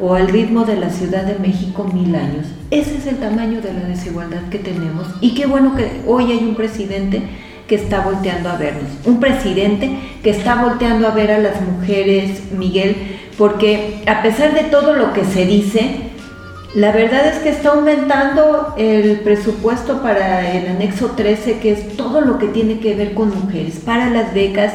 o 0.00 0.14
al 0.14 0.28
ritmo 0.28 0.64
de 0.64 0.76
la 0.76 0.90
Ciudad 0.90 1.24
de 1.24 1.38
México 1.38 1.84
mil 1.92 2.14
años. 2.14 2.46
Ese 2.70 2.96
es 2.96 3.06
el 3.06 3.16
tamaño 3.16 3.60
de 3.60 3.72
la 3.72 3.80
desigualdad 3.80 4.48
que 4.50 4.58
tenemos 4.58 5.06
y 5.20 5.34
qué 5.34 5.46
bueno 5.46 5.74
que 5.74 6.00
hoy 6.06 6.32
hay 6.32 6.38
un 6.38 6.54
presidente 6.54 7.22
que 7.66 7.74
está 7.74 8.00
volteando 8.00 8.48
a 8.48 8.56
vernos. 8.56 8.90
Un 9.04 9.20
presidente 9.20 9.90
que 10.22 10.30
está 10.30 10.62
volteando 10.62 11.06
a 11.06 11.10
ver 11.10 11.30
a 11.30 11.38
las 11.38 11.60
mujeres, 11.60 12.52
Miguel, 12.56 12.96
porque 13.36 14.02
a 14.06 14.22
pesar 14.22 14.54
de 14.54 14.64
todo 14.64 14.94
lo 14.94 15.12
que 15.12 15.24
se 15.24 15.44
dice, 15.44 15.96
la 16.74 16.92
verdad 16.92 17.26
es 17.26 17.38
que 17.38 17.50
está 17.50 17.70
aumentando 17.70 18.74
el 18.78 19.20
presupuesto 19.20 20.02
para 20.02 20.50
el 20.52 20.66
anexo 20.68 21.12
13, 21.16 21.58
que 21.58 21.72
es 21.72 21.96
todo 21.96 22.20
lo 22.20 22.38
que 22.38 22.48
tiene 22.48 22.78
que 22.78 22.94
ver 22.94 23.14
con 23.14 23.28
mujeres, 23.38 23.80
para 23.84 24.10
las 24.10 24.32
becas 24.32 24.72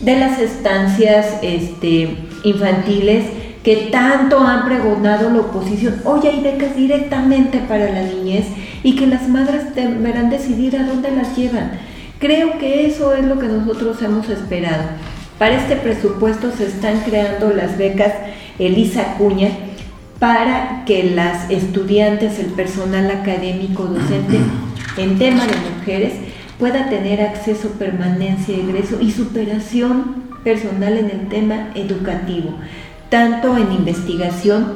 de 0.00 0.16
las 0.16 0.38
estancias 0.38 1.38
este, 1.42 2.16
infantiles 2.44 3.24
que 3.62 3.88
tanto 3.90 4.40
han 4.40 4.64
pregonado 4.64 5.30
la 5.30 5.40
oposición. 5.40 6.00
Hoy 6.04 6.26
hay 6.26 6.40
becas 6.40 6.76
directamente 6.76 7.58
para 7.68 7.90
la 7.90 8.02
niñez 8.02 8.46
y 8.82 8.96
que 8.96 9.06
las 9.06 9.28
madres 9.28 9.74
deberán 9.74 10.30
decidir 10.30 10.76
a 10.76 10.84
dónde 10.84 11.10
las 11.10 11.36
llevan. 11.36 11.72
Creo 12.18 12.58
que 12.58 12.86
eso 12.86 13.14
es 13.14 13.24
lo 13.24 13.38
que 13.38 13.46
nosotros 13.46 14.00
hemos 14.02 14.28
esperado. 14.28 14.84
Para 15.38 15.56
este 15.56 15.76
presupuesto 15.76 16.50
se 16.50 16.66
están 16.66 17.00
creando 17.00 17.52
las 17.52 17.78
becas 17.78 18.12
Elisa 18.58 19.14
Cuña 19.18 19.50
para 20.18 20.84
que 20.84 21.04
las 21.04 21.48
estudiantes, 21.48 22.40
el 22.40 22.46
personal 22.46 23.10
académico, 23.10 23.84
docente 23.84 24.38
en 24.96 25.18
tema 25.18 25.46
de 25.46 25.56
mujeres 25.78 26.14
pueda 26.58 26.88
tener 26.88 27.20
acceso, 27.20 27.70
permanencia, 27.78 28.56
egreso 28.56 29.00
y 29.00 29.12
superación 29.12 30.24
personal 30.42 30.96
en 30.98 31.10
el 31.10 31.28
tema 31.28 31.70
educativo, 31.74 32.54
tanto 33.08 33.56
en 33.56 33.72
investigación 33.72 34.74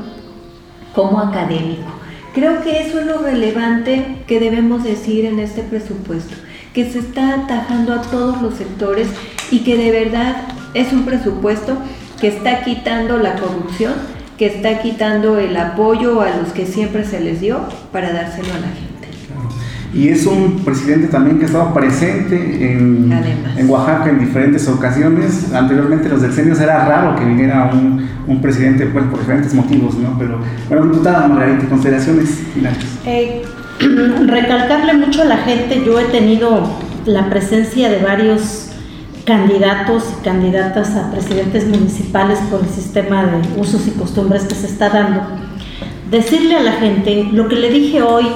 como 0.94 1.20
académico. 1.20 1.90
Creo 2.34 2.62
que 2.62 2.80
eso 2.80 3.00
es 3.00 3.06
lo 3.06 3.18
relevante 3.18 4.22
que 4.26 4.40
debemos 4.40 4.84
decir 4.84 5.26
en 5.26 5.38
este 5.38 5.62
presupuesto 5.62 6.34
que 6.72 6.90
se 6.90 7.00
está 7.00 7.34
atajando 7.34 7.92
a 7.92 8.02
todos 8.02 8.40
los 8.40 8.54
sectores 8.54 9.08
y 9.50 9.60
que 9.60 9.76
de 9.76 9.90
verdad 9.90 10.36
es 10.72 10.92
un 10.92 11.04
presupuesto 11.04 11.76
que 12.20 12.28
está 12.28 12.62
quitando 12.62 13.18
la 13.18 13.36
corrupción, 13.36 13.92
que 14.38 14.46
está 14.46 14.80
quitando 14.80 15.38
el 15.38 15.56
apoyo 15.56 16.22
a 16.22 16.30
los 16.36 16.52
que 16.52 16.66
siempre 16.66 17.04
se 17.04 17.20
les 17.20 17.40
dio 17.40 17.60
para 17.92 18.12
dárselo 18.12 18.54
a 18.54 18.58
la 18.60 18.68
gente. 18.68 18.91
Y 19.94 20.08
es 20.08 20.24
un 20.24 20.60
presidente 20.64 21.08
también 21.08 21.38
que 21.38 21.44
ha 21.44 21.46
estado 21.48 21.74
presente 21.74 22.36
en, 22.72 23.12
en 23.56 23.70
Oaxaca 23.70 24.08
en 24.08 24.20
diferentes 24.20 24.66
ocasiones. 24.68 25.52
Anteriormente 25.52 26.08
los 26.08 26.22
decenios 26.22 26.60
era 26.60 26.86
raro 26.86 27.14
que 27.14 27.24
viniera 27.26 27.70
un, 27.72 28.08
un 28.26 28.40
presidente 28.40 28.86
pues, 28.86 29.04
por 29.06 29.18
diferentes 29.18 29.52
motivos, 29.52 29.94
¿no? 29.96 30.16
Pero, 30.18 30.38
bueno, 30.68 30.86
diputada 30.86 31.28
Margarita, 31.28 31.66
consideraciones 31.66 32.40
finales. 32.54 32.78
Eh, 33.04 33.42
recalcarle 34.26 34.94
mucho 34.94 35.22
a 35.22 35.26
la 35.26 35.36
gente, 35.38 35.82
yo 35.84 36.00
he 36.00 36.04
tenido 36.04 36.70
la 37.04 37.28
presencia 37.28 37.90
de 37.90 37.98
varios 38.02 38.70
candidatos 39.26 40.04
y 40.18 40.24
candidatas 40.24 40.96
a 40.96 41.10
presidentes 41.10 41.66
municipales 41.66 42.38
por 42.50 42.60
el 42.60 42.68
sistema 42.68 43.24
de 43.24 43.60
usos 43.60 43.86
y 43.86 43.90
costumbres 43.90 44.44
que 44.44 44.54
se 44.54 44.66
está 44.66 44.88
dando. 44.88 45.20
Decirle 46.10 46.56
a 46.56 46.62
la 46.62 46.72
gente 46.72 47.28
lo 47.32 47.48
que 47.48 47.56
le 47.56 47.70
dije 47.70 48.02
hoy 48.02 48.26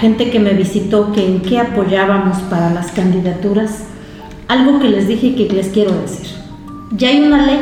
gente 0.00 0.30
que 0.30 0.40
me 0.40 0.54
visitó 0.54 1.12
que 1.12 1.26
en 1.26 1.42
qué 1.42 1.58
apoyábamos 1.58 2.38
para 2.44 2.70
las 2.70 2.90
candidaturas, 2.90 3.84
algo 4.48 4.80
que 4.80 4.88
les 4.88 5.06
dije 5.06 5.26
y 5.28 5.34
que 5.34 5.54
les 5.54 5.68
quiero 5.68 5.92
decir. 5.92 6.26
Ya 6.96 7.08
hay 7.08 7.20
una 7.20 7.44
ley, 7.44 7.60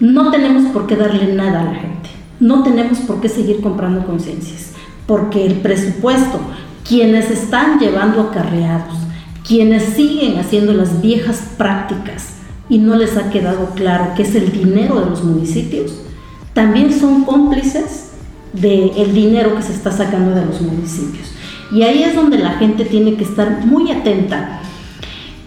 no 0.00 0.32
tenemos 0.32 0.72
por 0.72 0.88
qué 0.88 0.96
darle 0.96 1.32
nada 1.32 1.60
a 1.60 1.64
la 1.66 1.74
gente, 1.74 2.10
no 2.40 2.64
tenemos 2.64 2.98
por 2.98 3.20
qué 3.20 3.28
seguir 3.28 3.60
comprando 3.60 4.04
conciencias, 4.04 4.72
porque 5.06 5.46
el 5.46 5.54
presupuesto, 5.54 6.40
quienes 6.86 7.30
están 7.30 7.78
llevando 7.78 8.22
acarreados, 8.22 8.94
quienes 9.46 9.84
siguen 9.84 10.36
haciendo 10.38 10.72
las 10.72 11.00
viejas 11.00 11.42
prácticas 11.56 12.34
y 12.68 12.78
no 12.78 12.96
les 12.96 13.16
ha 13.16 13.30
quedado 13.30 13.70
claro 13.76 14.14
que 14.16 14.22
es 14.22 14.34
el 14.34 14.50
dinero 14.50 14.98
de 14.98 15.10
los 15.10 15.22
municipios, 15.22 16.02
también 16.54 16.92
son 16.92 17.24
cómplices 17.24 18.09
del 18.52 19.14
dinero 19.14 19.56
que 19.56 19.62
se 19.62 19.72
está 19.72 19.92
sacando 19.92 20.34
de 20.34 20.44
los 20.44 20.60
municipios. 20.60 21.28
Y 21.72 21.82
ahí 21.82 22.02
es 22.02 22.14
donde 22.14 22.38
la 22.38 22.52
gente 22.52 22.84
tiene 22.84 23.14
que 23.14 23.24
estar 23.24 23.64
muy 23.64 23.90
atenta, 23.92 24.60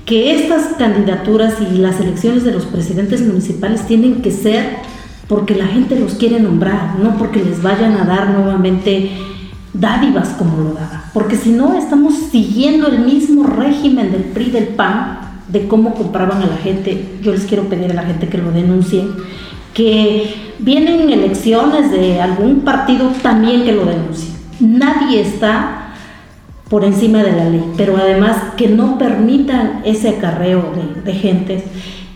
que 0.06 0.36
estas 0.36 0.76
candidaturas 0.78 1.56
y 1.62 1.78
las 1.78 2.00
elecciones 2.00 2.44
de 2.44 2.52
los 2.52 2.66
presidentes 2.66 3.22
municipales 3.22 3.86
tienen 3.88 4.22
que 4.22 4.32
ser 4.32 4.78
porque 5.28 5.56
la 5.56 5.68
gente 5.68 6.00
los 6.00 6.16
quiere 6.16 6.40
nombrar, 6.40 7.00
no 7.00 7.18
porque 7.18 7.44
les 7.44 7.62
vayan 7.62 7.96
a 7.98 8.06
dar 8.06 8.30
nuevamente 8.30 9.12
dádivas 9.74 10.30
como 10.30 10.58
lo 10.58 10.74
daba. 10.74 11.06
Porque 11.14 11.38
si 11.38 11.52
no, 11.52 11.78
estamos 11.78 12.14
siguiendo 12.32 12.88
el 12.88 13.00
mismo 13.00 13.44
régimen 13.44 14.12
del 14.12 14.24
PRI 14.24 14.52
del 14.52 14.68
PAN 14.68 15.20
de 15.48 15.68
cómo 15.68 15.94
compraban 15.94 16.42
a 16.42 16.48
la 16.48 16.58
gente. 16.58 17.18
Yo 17.22 17.32
les 17.32 17.44
quiero 17.44 17.64
pedir 17.64 17.92
a 17.92 17.96
la 17.96 18.04
gente 18.04 18.28
que 18.28 18.38
lo 18.38 18.52
denuncien 18.52 19.12
que 19.74 20.54
vienen 20.60 21.10
elecciones 21.10 21.92
de 21.92 22.22
algún 22.22 22.62
partido 22.62 23.12
también 23.22 23.64
que 23.64 23.72
lo 23.72 23.86
denuncie. 23.86 24.34
Nadie 24.60 25.22
está 25.22 25.94
por 26.70 26.86
encima 26.86 27.24
de 27.24 27.32
la 27.32 27.50
ley, 27.50 27.64
pero 27.76 27.98
además 27.98 28.38
que 28.58 28.68
no 28.68 28.98
permitan 28.98 29.82
ese 29.86 30.10
acarreo 30.10 30.74
de, 30.76 31.02
de 31.02 31.14
gente 31.18 31.64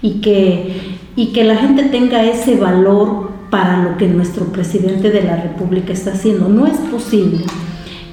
y 0.01 0.21
que, 0.21 0.97
y 1.15 1.27
que 1.27 1.43
la 1.43 1.57
gente 1.57 1.83
tenga 1.83 2.23
ese 2.23 2.55
valor 2.55 3.31
para 3.49 3.81
lo 3.81 3.97
que 3.97 4.07
nuestro 4.07 4.45
presidente 4.45 5.09
de 5.09 5.23
la 5.23 5.37
República 5.37 5.93
está 5.93 6.11
haciendo. 6.11 6.49
No 6.49 6.65
es 6.67 6.77
posible 6.77 7.45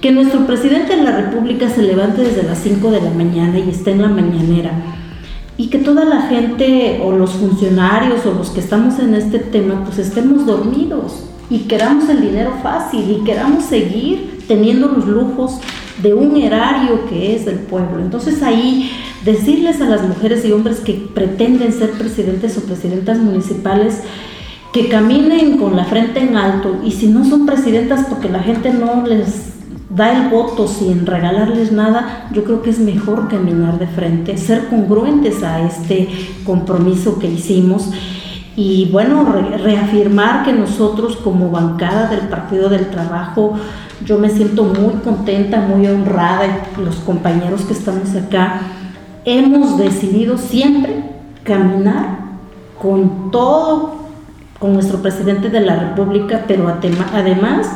que 0.00 0.12
nuestro 0.12 0.46
presidente 0.46 0.96
de 0.96 1.02
la 1.02 1.16
República 1.16 1.68
se 1.68 1.82
levante 1.82 2.22
desde 2.22 2.42
las 2.42 2.58
5 2.58 2.90
de 2.90 3.00
la 3.00 3.10
mañana 3.10 3.58
y 3.58 3.70
esté 3.70 3.92
en 3.92 4.02
la 4.02 4.08
mañanera 4.08 4.72
y 5.56 5.68
que 5.68 5.78
toda 5.78 6.04
la 6.04 6.22
gente 6.22 7.00
o 7.04 7.12
los 7.12 7.32
funcionarios 7.32 8.26
o 8.26 8.32
los 8.32 8.50
que 8.50 8.60
estamos 8.60 8.98
en 8.98 9.14
este 9.14 9.38
tema 9.38 9.84
pues 9.84 9.98
estemos 9.98 10.46
dormidos 10.46 11.24
y 11.48 11.60
queramos 11.60 12.08
el 12.08 12.22
dinero 12.22 12.54
fácil 12.62 13.08
y 13.10 13.24
queramos 13.24 13.64
seguir 13.64 14.40
teniendo 14.48 14.88
los 14.88 15.06
lujos 15.06 15.58
de 16.02 16.12
un 16.12 16.36
erario 16.36 17.06
que 17.08 17.36
es 17.36 17.44
del 17.44 17.58
pueblo. 17.60 18.00
Entonces 18.00 18.42
ahí 18.42 18.90
decirles 19.24 19.80
a 19.80 19.88
las 19.88 20.06
mujeres 20.06 20.44
y 20.44 20.52
hombres 20.52 20.80
que 20.80 20.94
pretenden 21.14 21.72
ser 21.72 21.92
presidentes 21.92 22.58
o 22.58 22.62
presidentas 22.62 23.18
municipales 23.18 24.00
que 24.72 24.88
caminen 24.88 25.56
con 25.58 25.76
la 25.76 25.84
frente 25.84 26.20
en 26.20 26.36
alto 26.36 26.80
y 26.84 26.90
si 26.90 27.06
no 27.06 27.24
son 27.24 27.46
presidentas 27.46 28.06
porque 28.08 28.28
la 28.28 28.40
gente 28.40 28.72
no 28.72 29.06
les 29.06 29.53
da 29.94 30.12
el 30.12 30.28
voto 30.28 30.66
sin 30.66 31.06
regalarles 31.06 31.70
nada, 31.70 32.28
yo 32.32 32.44
creo 32.44 32.62
que 32.62 32.70
es 32.70 32.78
mejor 32.78 33.28
caminar 33.28 33.78
de 33.78 33.86
frente, 33.86 34.36
ser 34.36 34.68
congruentes 34.68 35.42
a 35.42 35.62
este 35.62 36.08
compromiso 36.44 37.18
que 37.18 37.28
hicimos. 37.28 37.90
Y 38.56 38.88
bueno, 38.92 39.24
reafirmar 39.62 40.44
que 40.44 40.52
nosotros 40.52 41.16
como 41.16 41.50
bancada 41.50 42.08
del 42.08 42.28
Partido 42.28 42.68
del 42.68 42.88
Trabajo, 42.90 43.54
yo 44.04 44.18
me 44.18 44.30
siento 44.30 44.64
muy 44.64 44.94
contenta, 45.02 45.60
muy 45.60 45.86
honrada 45.86 46.68
los 46.82 46.96
compañeros 46.96 47.62
que 47.62 47.72
estamos 47.72 48.14
acá, 48.14 48.60
hemos 49.24 49.78
decidido 49.78 50.38
siempre 50.38 51.04
caminar 51.42 52.18
con 52.80 53.30
todo, 53.30 53.94
con 54.58 54.74
nuestro 54.74 55.02
presidente 55.02 55.50
de 55.50 55.60
la 55.60 55.76
República, 55.76 56.44
pero 56.46 56.68
además 57.12 57.70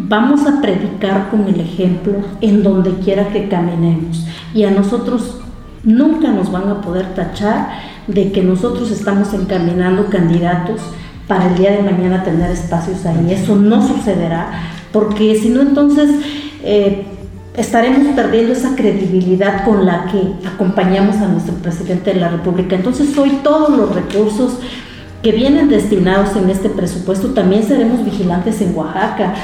Vamos 0.00 0.46
a 0.46 0.60
predicar 0.60 1.28
con 1.28 1.48
el 1.48 1.60
ejemplo 1.60 2.14
en 2.40 2.62
donde 2.62 2.92
quiera 3.00 3.30
que 3.30 3.48
caminemos. 3.48 4.24
Y 4.54 4.62
a 4.62 4.70
nosotros 4.70 5.40
nunca 5.82 6.28
nos 6.28 6.52
van 6.52 6.68
a 6.68 6.80
poder 6.80 7.14
tachar 7.14 7.68
de 8.06 8.30
que 8.30 8.42
nosotros 8.42 8.92
estamos 8.92 9.34
encaminando 9.34 10.06
candidatos 10.06 10.80
para 11.26 11.48
el 11.48 11.56
día 11.56 11.72
de 11.72 11.82
mañana 11.82 12.22
tener 12.22 12.48
espacios 12.50 13.04
ahí. 13.06 13.32
Eso 13.32 13.56
no 13.56 13.86
sucederá, 13.86 14.70
porque 14.92 15.34
si 15.34 15.48
no 15.48 15.62
entonces 15.62 16.10
eh, 16.62 17.04
estaremos 17.54 18.14
perdiendo 18.14 18.52
esa 18.52 18.76
credibilidad 18.76 19.64
con 19.64 19.84
la 19.84 20.06
que 20.06 20.46
acompañamos 20.48 21.16
a 21.16 21.26
nuestro 21.26 21.54
presidente 21.54 22.14
de 22.14 22.20
la 22.20 22.28
República. 22.28 22.76
Entonces 22.76 23.18
hoy 23.18 23.40
todos 23.42 23.76
los 23.76 23.92
recursos 23.94 24.60
que 25.22 25.32
vienen 25.32 25.68
destinados 25.68 26.36
en 26.36 26.48
este 26.48 26.68
presupuesto, 26.68 27.30
también 27.30 27.64
seremos 27.64 28.04
vigilantes 28.04 28.60
en 28.60 28.76
Oaxaca. 28.76 29.34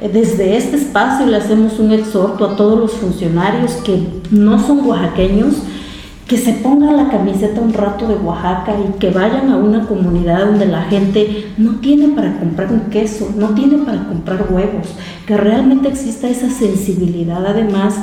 Desde 0.00 0.56
este 0.56 0.76
espacio 0.76 1.26
le 1.26 1.36
hacemos 1.36 1.78
un 1.78 1.92
exhorto 1.92 2.46
a 2.46 2.56
todos 2.56 2.78
los 2.78 2.92
funcionarios 2.92 3.72
que 3.84 4.02
no 4.30 4.58
son 4.58 4.86
oaxaqueños, 4.86 5.56
que 6.26 6.38
se 6.38 6.54
pongan 6.54 6.96
la 6.96 7.08
camiseta 7.10 7.60
un 7.60 7.72
rato 7.72 8.06
de 8.06 8.14
Oaxaca 8.14 8.72
y 8.78 8.98
que 8.98 9.10
vayan 9.10 9.50
a 9.50 9.56
una 9.56 9.86
comunidad 9.86 10.46
donde 10.46 10.66
la 10.66 10.84
gente 10.84 11.48
no 11.58 11.80
tiene 11.80 12.14
para 12.14 12.38
comprar 12.38 12.72
un 12.72 12.82
queso, 12.82 13.30
no 13.36 13.48
tiene 13.48 13.78
para 13.78 14.06
comprar 14.06 14.46
huevos, 14.48 14.86
que 15.26 15.36
realmente 15.36 15.88
exista 15.88 16.28
esa 16.28 16.48
sensibilidad 16.48 17.44
además 17.44 17.96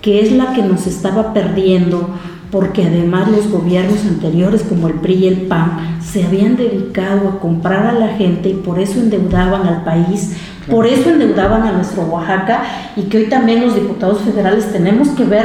que 0.00 0.20
es 0.20 0.30
la 0.30 0.52
que 0.52 0.62
nos 0.62 0.86
estaba 0.86 1.34
perdiendo 1.34 2.08
porque 2.50 2.86
además 2.86 3.28
los 3.28 3.50
gobiernos 3.50 4.04
anteriores 4.06 4.62
como 4.62 4.86
el 4.86 4.94
PRI 4.94 5.14
y 5.14 5.26
el 5.26 5.40
PAN 5.42 5.98
se 6.00 6.24
habían 6.24 6.56
dedicado 6.56 7.28
a 7.28 7.40
comprar 7.40 7.86
a 7.86 7.92
la 7.92 8.08
gente 8.08 8.50
y 8.50 8.54
por 8.54 8.78
eso 8.78 9.00
endeudaban 9.00 9.66
al 9.66 9.82
país, 9.82 10.36
por 10.70 10.86
eso 10.86 11.10
endeudaban 11.10 11.62
a 11.62 11.72
nuestro 11.72 12.02
Oaxaca 12.02 12.62
y 12.96 13.02
que 13.02 13.18
hoy 13.18 13.24
también 13.28 13.62
los 13.62 13.74
diputados 13.74 14.20
federales 14.22 14.72
tenemos 14.72 15.08
que 15.10 15.24
ver 15.24 15.44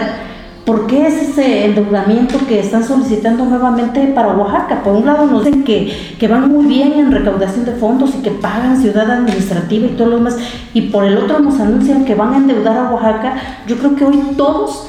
por 0.65 0.87
qué 0.87 1.07
es 1.07 1.29
ese 1.29 1.65
endeudamiento 1.65 2.37
que 2.47 2.59
están 2.59 2.83
solicitando 2.83 3.45
nuevamente 3.45 4.07
para 4.15 4.35
Oaxaca. 4.35 4.83
Por 4.83 4.95
un 4.95 5.05
lado 5.05 5.25
nos 5.25 5.43
dicen 5.43 5.63
que, 5.63 6.15
que 6.19 6.27
van 6.27 6.49
muy 6.49 6.65
bien 6.65 6.93
en 6.93 7.11
recaudación 7.11 7.65
de 7.65 7.73
fondos 7.73 8.13
y 8.15 8.21
que 8.21 8.31
pagan 8.31 8.79
ciudad 8.79 9.09
administrativa 9.09 9.87
y 9.87 9.89
todo 9.89 10.09
lo 10.09 10.17
demás, 10.17 10.37
y 10.73 10.83
por 10.83 11.05
el 11.05 11.17
otro 11.17 11.39
nos 11.39 11.59
anuncian 11.59 12.05
que 12.05 12.15
van 12.15 12.33
a 12.33 12.37
endeudar 12.37 12.77
a 12.77 12.91
Oaxaca. 12.91 13.33
Yo 13.67 13.77
creo 13.77 13.95
que 13.95 14.05
hoy 14.05 14.21
todos 14.37 14.87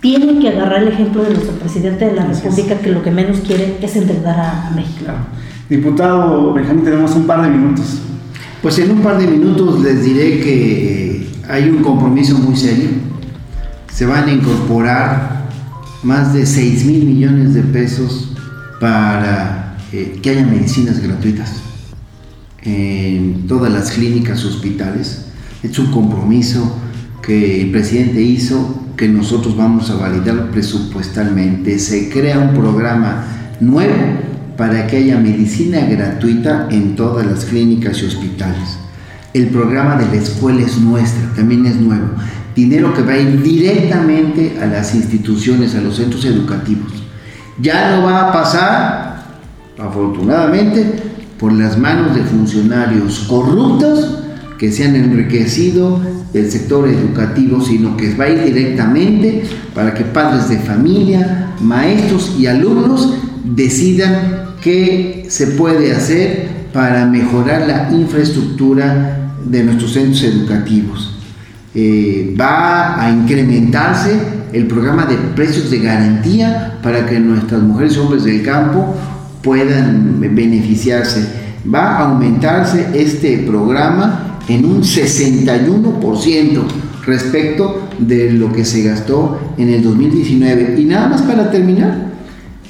tienen 0.00 0.40
que 0.40 0.48
agarrar 0.48 0.82
el 0.82 0.88
ejemplo 0.88 1.22
de 1.22 1.30
nuestro 1.30 1.54
presidente 1.56 2.06
de 2.06 2.14
la 2.14 2.24
República, 2.24 2.78
que 2.78 2.90
lo 2.90 3.02
que 3.02 3.10
menos 3.10 3.40
quiere 3.40 3.76
es 3.82 3.96
endeudar 3.96 4.40
a, 4.40 4.70
México. 4.74 5.12
Diputado 5.68 6.52
Benjamín, 6.54 6.84
tenemos 6.84 7.14
un 7.14 7.26
par 7.26 7.42
de 7.42 7.50
minutos. 7.50 8.00
Pues 8.62 8.78
en 8.78 8.90
un 8.90 9.00
par 9.00 9.18
de 9.18 9.26
minutos 9.26 9.80
les 9.80 10.04
diré 10.04 10.38
que 10.40 11.26
hay 11.48 11.70
un 11.70 11.82
compromiso 11.82 12.36
muy 12.36 12.54
serio. 12.56 12.90
Se 13.90 14.04
van 14.04 14.28
a 14.28 14.32
incorporar 14.32 15.48
más 16.02 16.34
de 16.34 16.44
6 16.44 16.84
mil 16.84 17.06
millones 17.06 17.54
de 17.54 17.62
pesos 17.62 18.32
para 18.78 19.76
eh, 19.92 20.18
que 20.22 20.30
haya 20.30 20.44
medicinas 20.44 21.00
gratuitas 21.00 21.54
en 22.62 23.46
todas 23.48 23.72
las 23.72 23.92
clínicas, 23.92 24.44
hospitales. 24.44 25.24
Es 25.62 25.78
un 25.78 25.90
compromiso 25.90 26.76
que 27.22 27.62
el 27.62 27.70
presidente 27.70 28.20
hizo 28.20 28.84
que 28.94 29.08
nosotros 29.08 29.56
vamos 29.56 29.88
a 29.88 29.96
validar 29.96 30.50
presupuestalmente. 30.50 31.78
Se 31.78 32.10
crea 32.10 32.38
un 32.38 32.52
programa 32.52 33.24
nuevo 33.58 34.29
para 34.60 34.86
que 34.86 34.98
haya 34.98 35.16
medicina 35.16 35.80
gratuita 35.86 36.68
en 36.70 36.94
todas 36.94 37.24
las 37.24 37.46
clínicas 37.46 38.02
y 38.02 38.04
hospitales. 38.04 38.76
El 39.32 39.46
programa 39.46 39.96
de 39.96 40.04
la 40.04 40.22
escuela 40.22 40.60
es 40.60 40.76
nuestra, 40.76 41.32
también 41.34 41.64
es 41.64 41.76
nuevo. 41.76 42.08
Dinero 42.54 42.92
que 42.92 43.00
va 43.00 43.12
a 43.12 43.18
ir 43.18 43.42
directamente 43.42 44.58
a 44.60 44.66
las 44.66 44.94
instituciones, 44.94 45.74
a 45.74 45.80
los 45.80 45.96
centros 45.96 46.26
educativos. 46.26 46.92
Ya 47.58 47.96
no 47.96 48.04
va 48.04 48.28
a 48.28 48.32
pasar, 48.34 49.24
afortunadamente, 49.78 50.92
por 51.38 51.54
las 51.54 51.78
manos 51.78 52.14
de 52.14 52.20
funcionarios 52.20 53.20
corruptos 53.20 54.18
que 54.58 54.70
se 54.70 54.84
han 54.84 54.94
enriquecido 54.94 56.02
del 56.34 56.50
sector 56.50 56.86
educativo, 56.86 57.62
sino 57.62 57.96
que 57.96 58.14
va 58.14 58.24
a 58.26 58.28
ir 58.28 58.44
directamente 58.44 59.42
para 59.74 59.94
que 59.94 60.04
padres 60.04 60.50
de 60.50 60.58
familia, 60.58 61.54
maestros 61.62 62.36
y 62.38 62.46
alumnos 62.46 63.14
decidan 63.42 64.49
qué 64.62 65.26
se 65.28 65.48
puede 65.48 65.92
hacer 65.92 66.48
para 66.72 67.06
mejorar 67.06 67.66
la 67.66 67.90
infraestructura 67.92 69.34
de 69.44 69.64
nuestros 69.64 69.92
centros 69.92 70.22
educativos. 70.22 71.16
Eh, 71.74 72.34
va 72.38 73.00
a 73.00 73.10
incrementarse 73.10 74.10
el 74.52 74.66
programa 74.66 75.06
de 75.06 75.16
precios 75.36 75.70
de 75.70 75.78
garantía 75.78 76.78
para 76.82 77.06
que 77.06 77.20
nuestras 77.20 77.62
mujeres 77.62 77.96
y 77.96 77.98
hombres 78.00 78.24
del 78.24 78.42
campo 78.42 78.94
puedan 79.42 80.20
beneficiarse. 80.20 81.24
Va 81.72 81.96
a 81.96 82.08
aumentarse 82.08 82.88
este 82.94 83.38
programa 83.38 84.38
en 84.48 84.64
un 84.64 84.82
61%, 84.82 86.62
respecto 87.06 87.88
de 87.98 88.32
lo 88.32 88.52
que 88.52 88.64
se 88.64 88.82
gastó 88.82 89.54
en 89.56 89.68
el 89.68 89.82
2019. 89.82 90.76
Y 90.78 90.84
nada 90.84 91.08
más 91.08 91.22
para 91.22 91.50
terminar, 91.50 92.09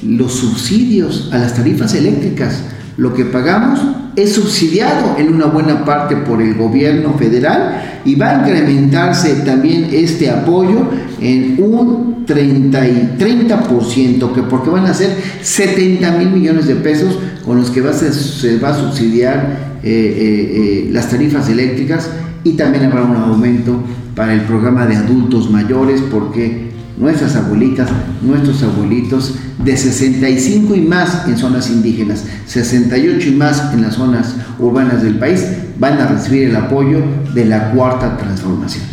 los 0.03 0.33
subsidios 0.33 1.29
a 1.33 1.39
las 1.39 1.55
tarifas 1.55 1.95
eléctricas, 1.95 2.63
lo 2.97 3.15
que 3.15 3.25
pagamos 3.25 3.81
es 4.17 4.33
subsidiado 4.35 5.17
en 5.19 5.33
una 5.33 5.47
buena 5.47 5.85
parte 5.85 6.17
por 6.17 6.43
el 6.43 6.55
gobierno 6.55 7.15
federal 7.15 8.01
y 8.05 8.15
va 8.15 8.31
a 8.31 8.41
incrementarse 8.41 9.35
también 9.37 9.89
este 9.93 10.31
apoyo 10.31 10.89
en 11.21 11.57
un 11.63 12.25
30, 12.27 12.89
y 12.89 13.17
30% 13.19 14.33
que 14.33 14.43
porque 14.43 14.71
van 14.71 14.87
a 14.87 14.95
ser 14.95 15.17
70 15.43 16.11
mil 16.13 16.31
millones 16.31 16.67
de 16.67 16.77
pesos 16.77 17.19
con 17.45 17.59
los 17.59 17.71
que 17.71 17.81
va 17.81 17.91
a 17.91 17.95
se 17.95 18.59
va 18.59 18.71
a 18.71 18.75
subsidiar 18.75 19.79
eh, 19.83 19.91
eh, 19.91 20.87
eh, 20.87 20.91
las 20.93 21.09
tarifas 21.09 21.49
eléctricas 21.49 22.11
y 22.45 22.53
también 22.53 22.85
habrá 22.85 23.03
un 23.03 23.17
aumento 23.17 23.83
para 24.15 24.35
el 24.35 24.43
programa 24.43 24.87
de 24.87 24.97
adultos 24.97 25.51
mayores 25.51 26.03
porque 26.11 26.70
nuestras 26.97 27.37
abuelitas, 27.37 27.89
nuestros 28.23 28.63
abuelitos 28.63 29.35
de 29.65 29.77
65 29.77 30.75
y 30.75 30.81
más 30.83 31.27
en 31.27 31.37
zonas 31.37 31.71
indígenas, 31.71 32.25
68 32.47 33.29
y 33.29 33.33
más 33.33 33.73
en 33.73 33.83
las 33.83 33.95
zonas 33.95 34.35
urbanas 34.59 35.03
del 35.03 35.19
país, 35.19 35.47
van 35.79 35.99
a 35.99 36.07
recibir 36.07 36.49
el 36.49 36.57
apoyo 36.57 37.03
de 37.35 37.45
la 37.47 37.71
cuarta 37.71 38.17
transformación. 38.17 38.85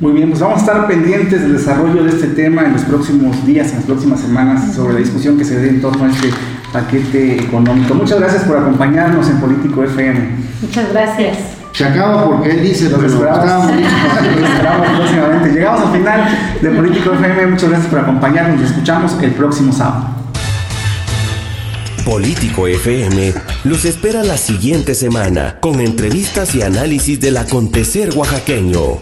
Muy 0.00 0.12
bien, 0.12 0.30
pues 0.30 0.40
vamos 0.40 0.56
a 0.56 0.60
estar 0.60 0.86
pendientes 0.86 1.42
del 1.42 1.52
desarrollo 1.52 2.02
de 2.02 2.10
este 2.10 2.28
tema 2.28 2.62
en 2.64 2.72
los 2.72 2.82
próximos 2.82 3.44
días, 3.44 3.68
en 3.68 3.76
las 3.76 3.84
próximas 3.84 4.20
semanas, 4.20 4.74
sobre 4.74 4.94
la 4.94 5.00
discusión 5.00 5.36
que 5.36 5.44
se 5.44 5.60
dé 5.60 5.68
en 5.68 5.82
torno 5.82 6.04
a 6.04 6.10
este 6.10 6.30
paquete 6.72 7.42
económico. 7.42 7.94
Muchas 7.94 8.18
gracias 8.18 8.44
por 8.44 8.56
acompañarnos 8.56 9.28
en 9.28 9.38
Político 9.40 9.84
FM. 9.84 10.20
Muchas 10.62 10.90
gracias. 10.90 11.59
Se 11.72 11.84
acaba 11.84 12.24
porque 12.26 12.50
él 12.50 12.62
dice, 12.62 12.90
Los 12.90 13.02
esperamos, 13.04 13.72
los 13.72 14.50
esperamos 14.50 14.88
próximamente. 14.96 15.52
Llegamos 15.52 15.86
al 15.86 15.92
final 15.92 16.38
de 16.60 16.70
Político 16.70 17.12
FM. 17.12 17.46
Muchas 17.46 17.68
gracias 17.68 17.88
por 17.90 17.98
acompañarnos. 18.00 18.60
Nos 18.60 18.70
escuchamos 18.70 19.16
el 19.22 19.30
próximo 19.32 19.72
sábado. 19.72 20.20
Político 22.04 22.66
FM 22.66 23.34
los 23.64 23.84
espera 23.84 24.24
la 24.24 24.36
siguiente 24.36 24.94
semana 24.94 25.58
con 25.60 25.80
entrevistas 25.80 26.54
y 26.54 26.62
análisis 26.62 27.20
del 27.20 27.36
acontecer 27.36 28.10
oaxaqueño. 28.16 28.98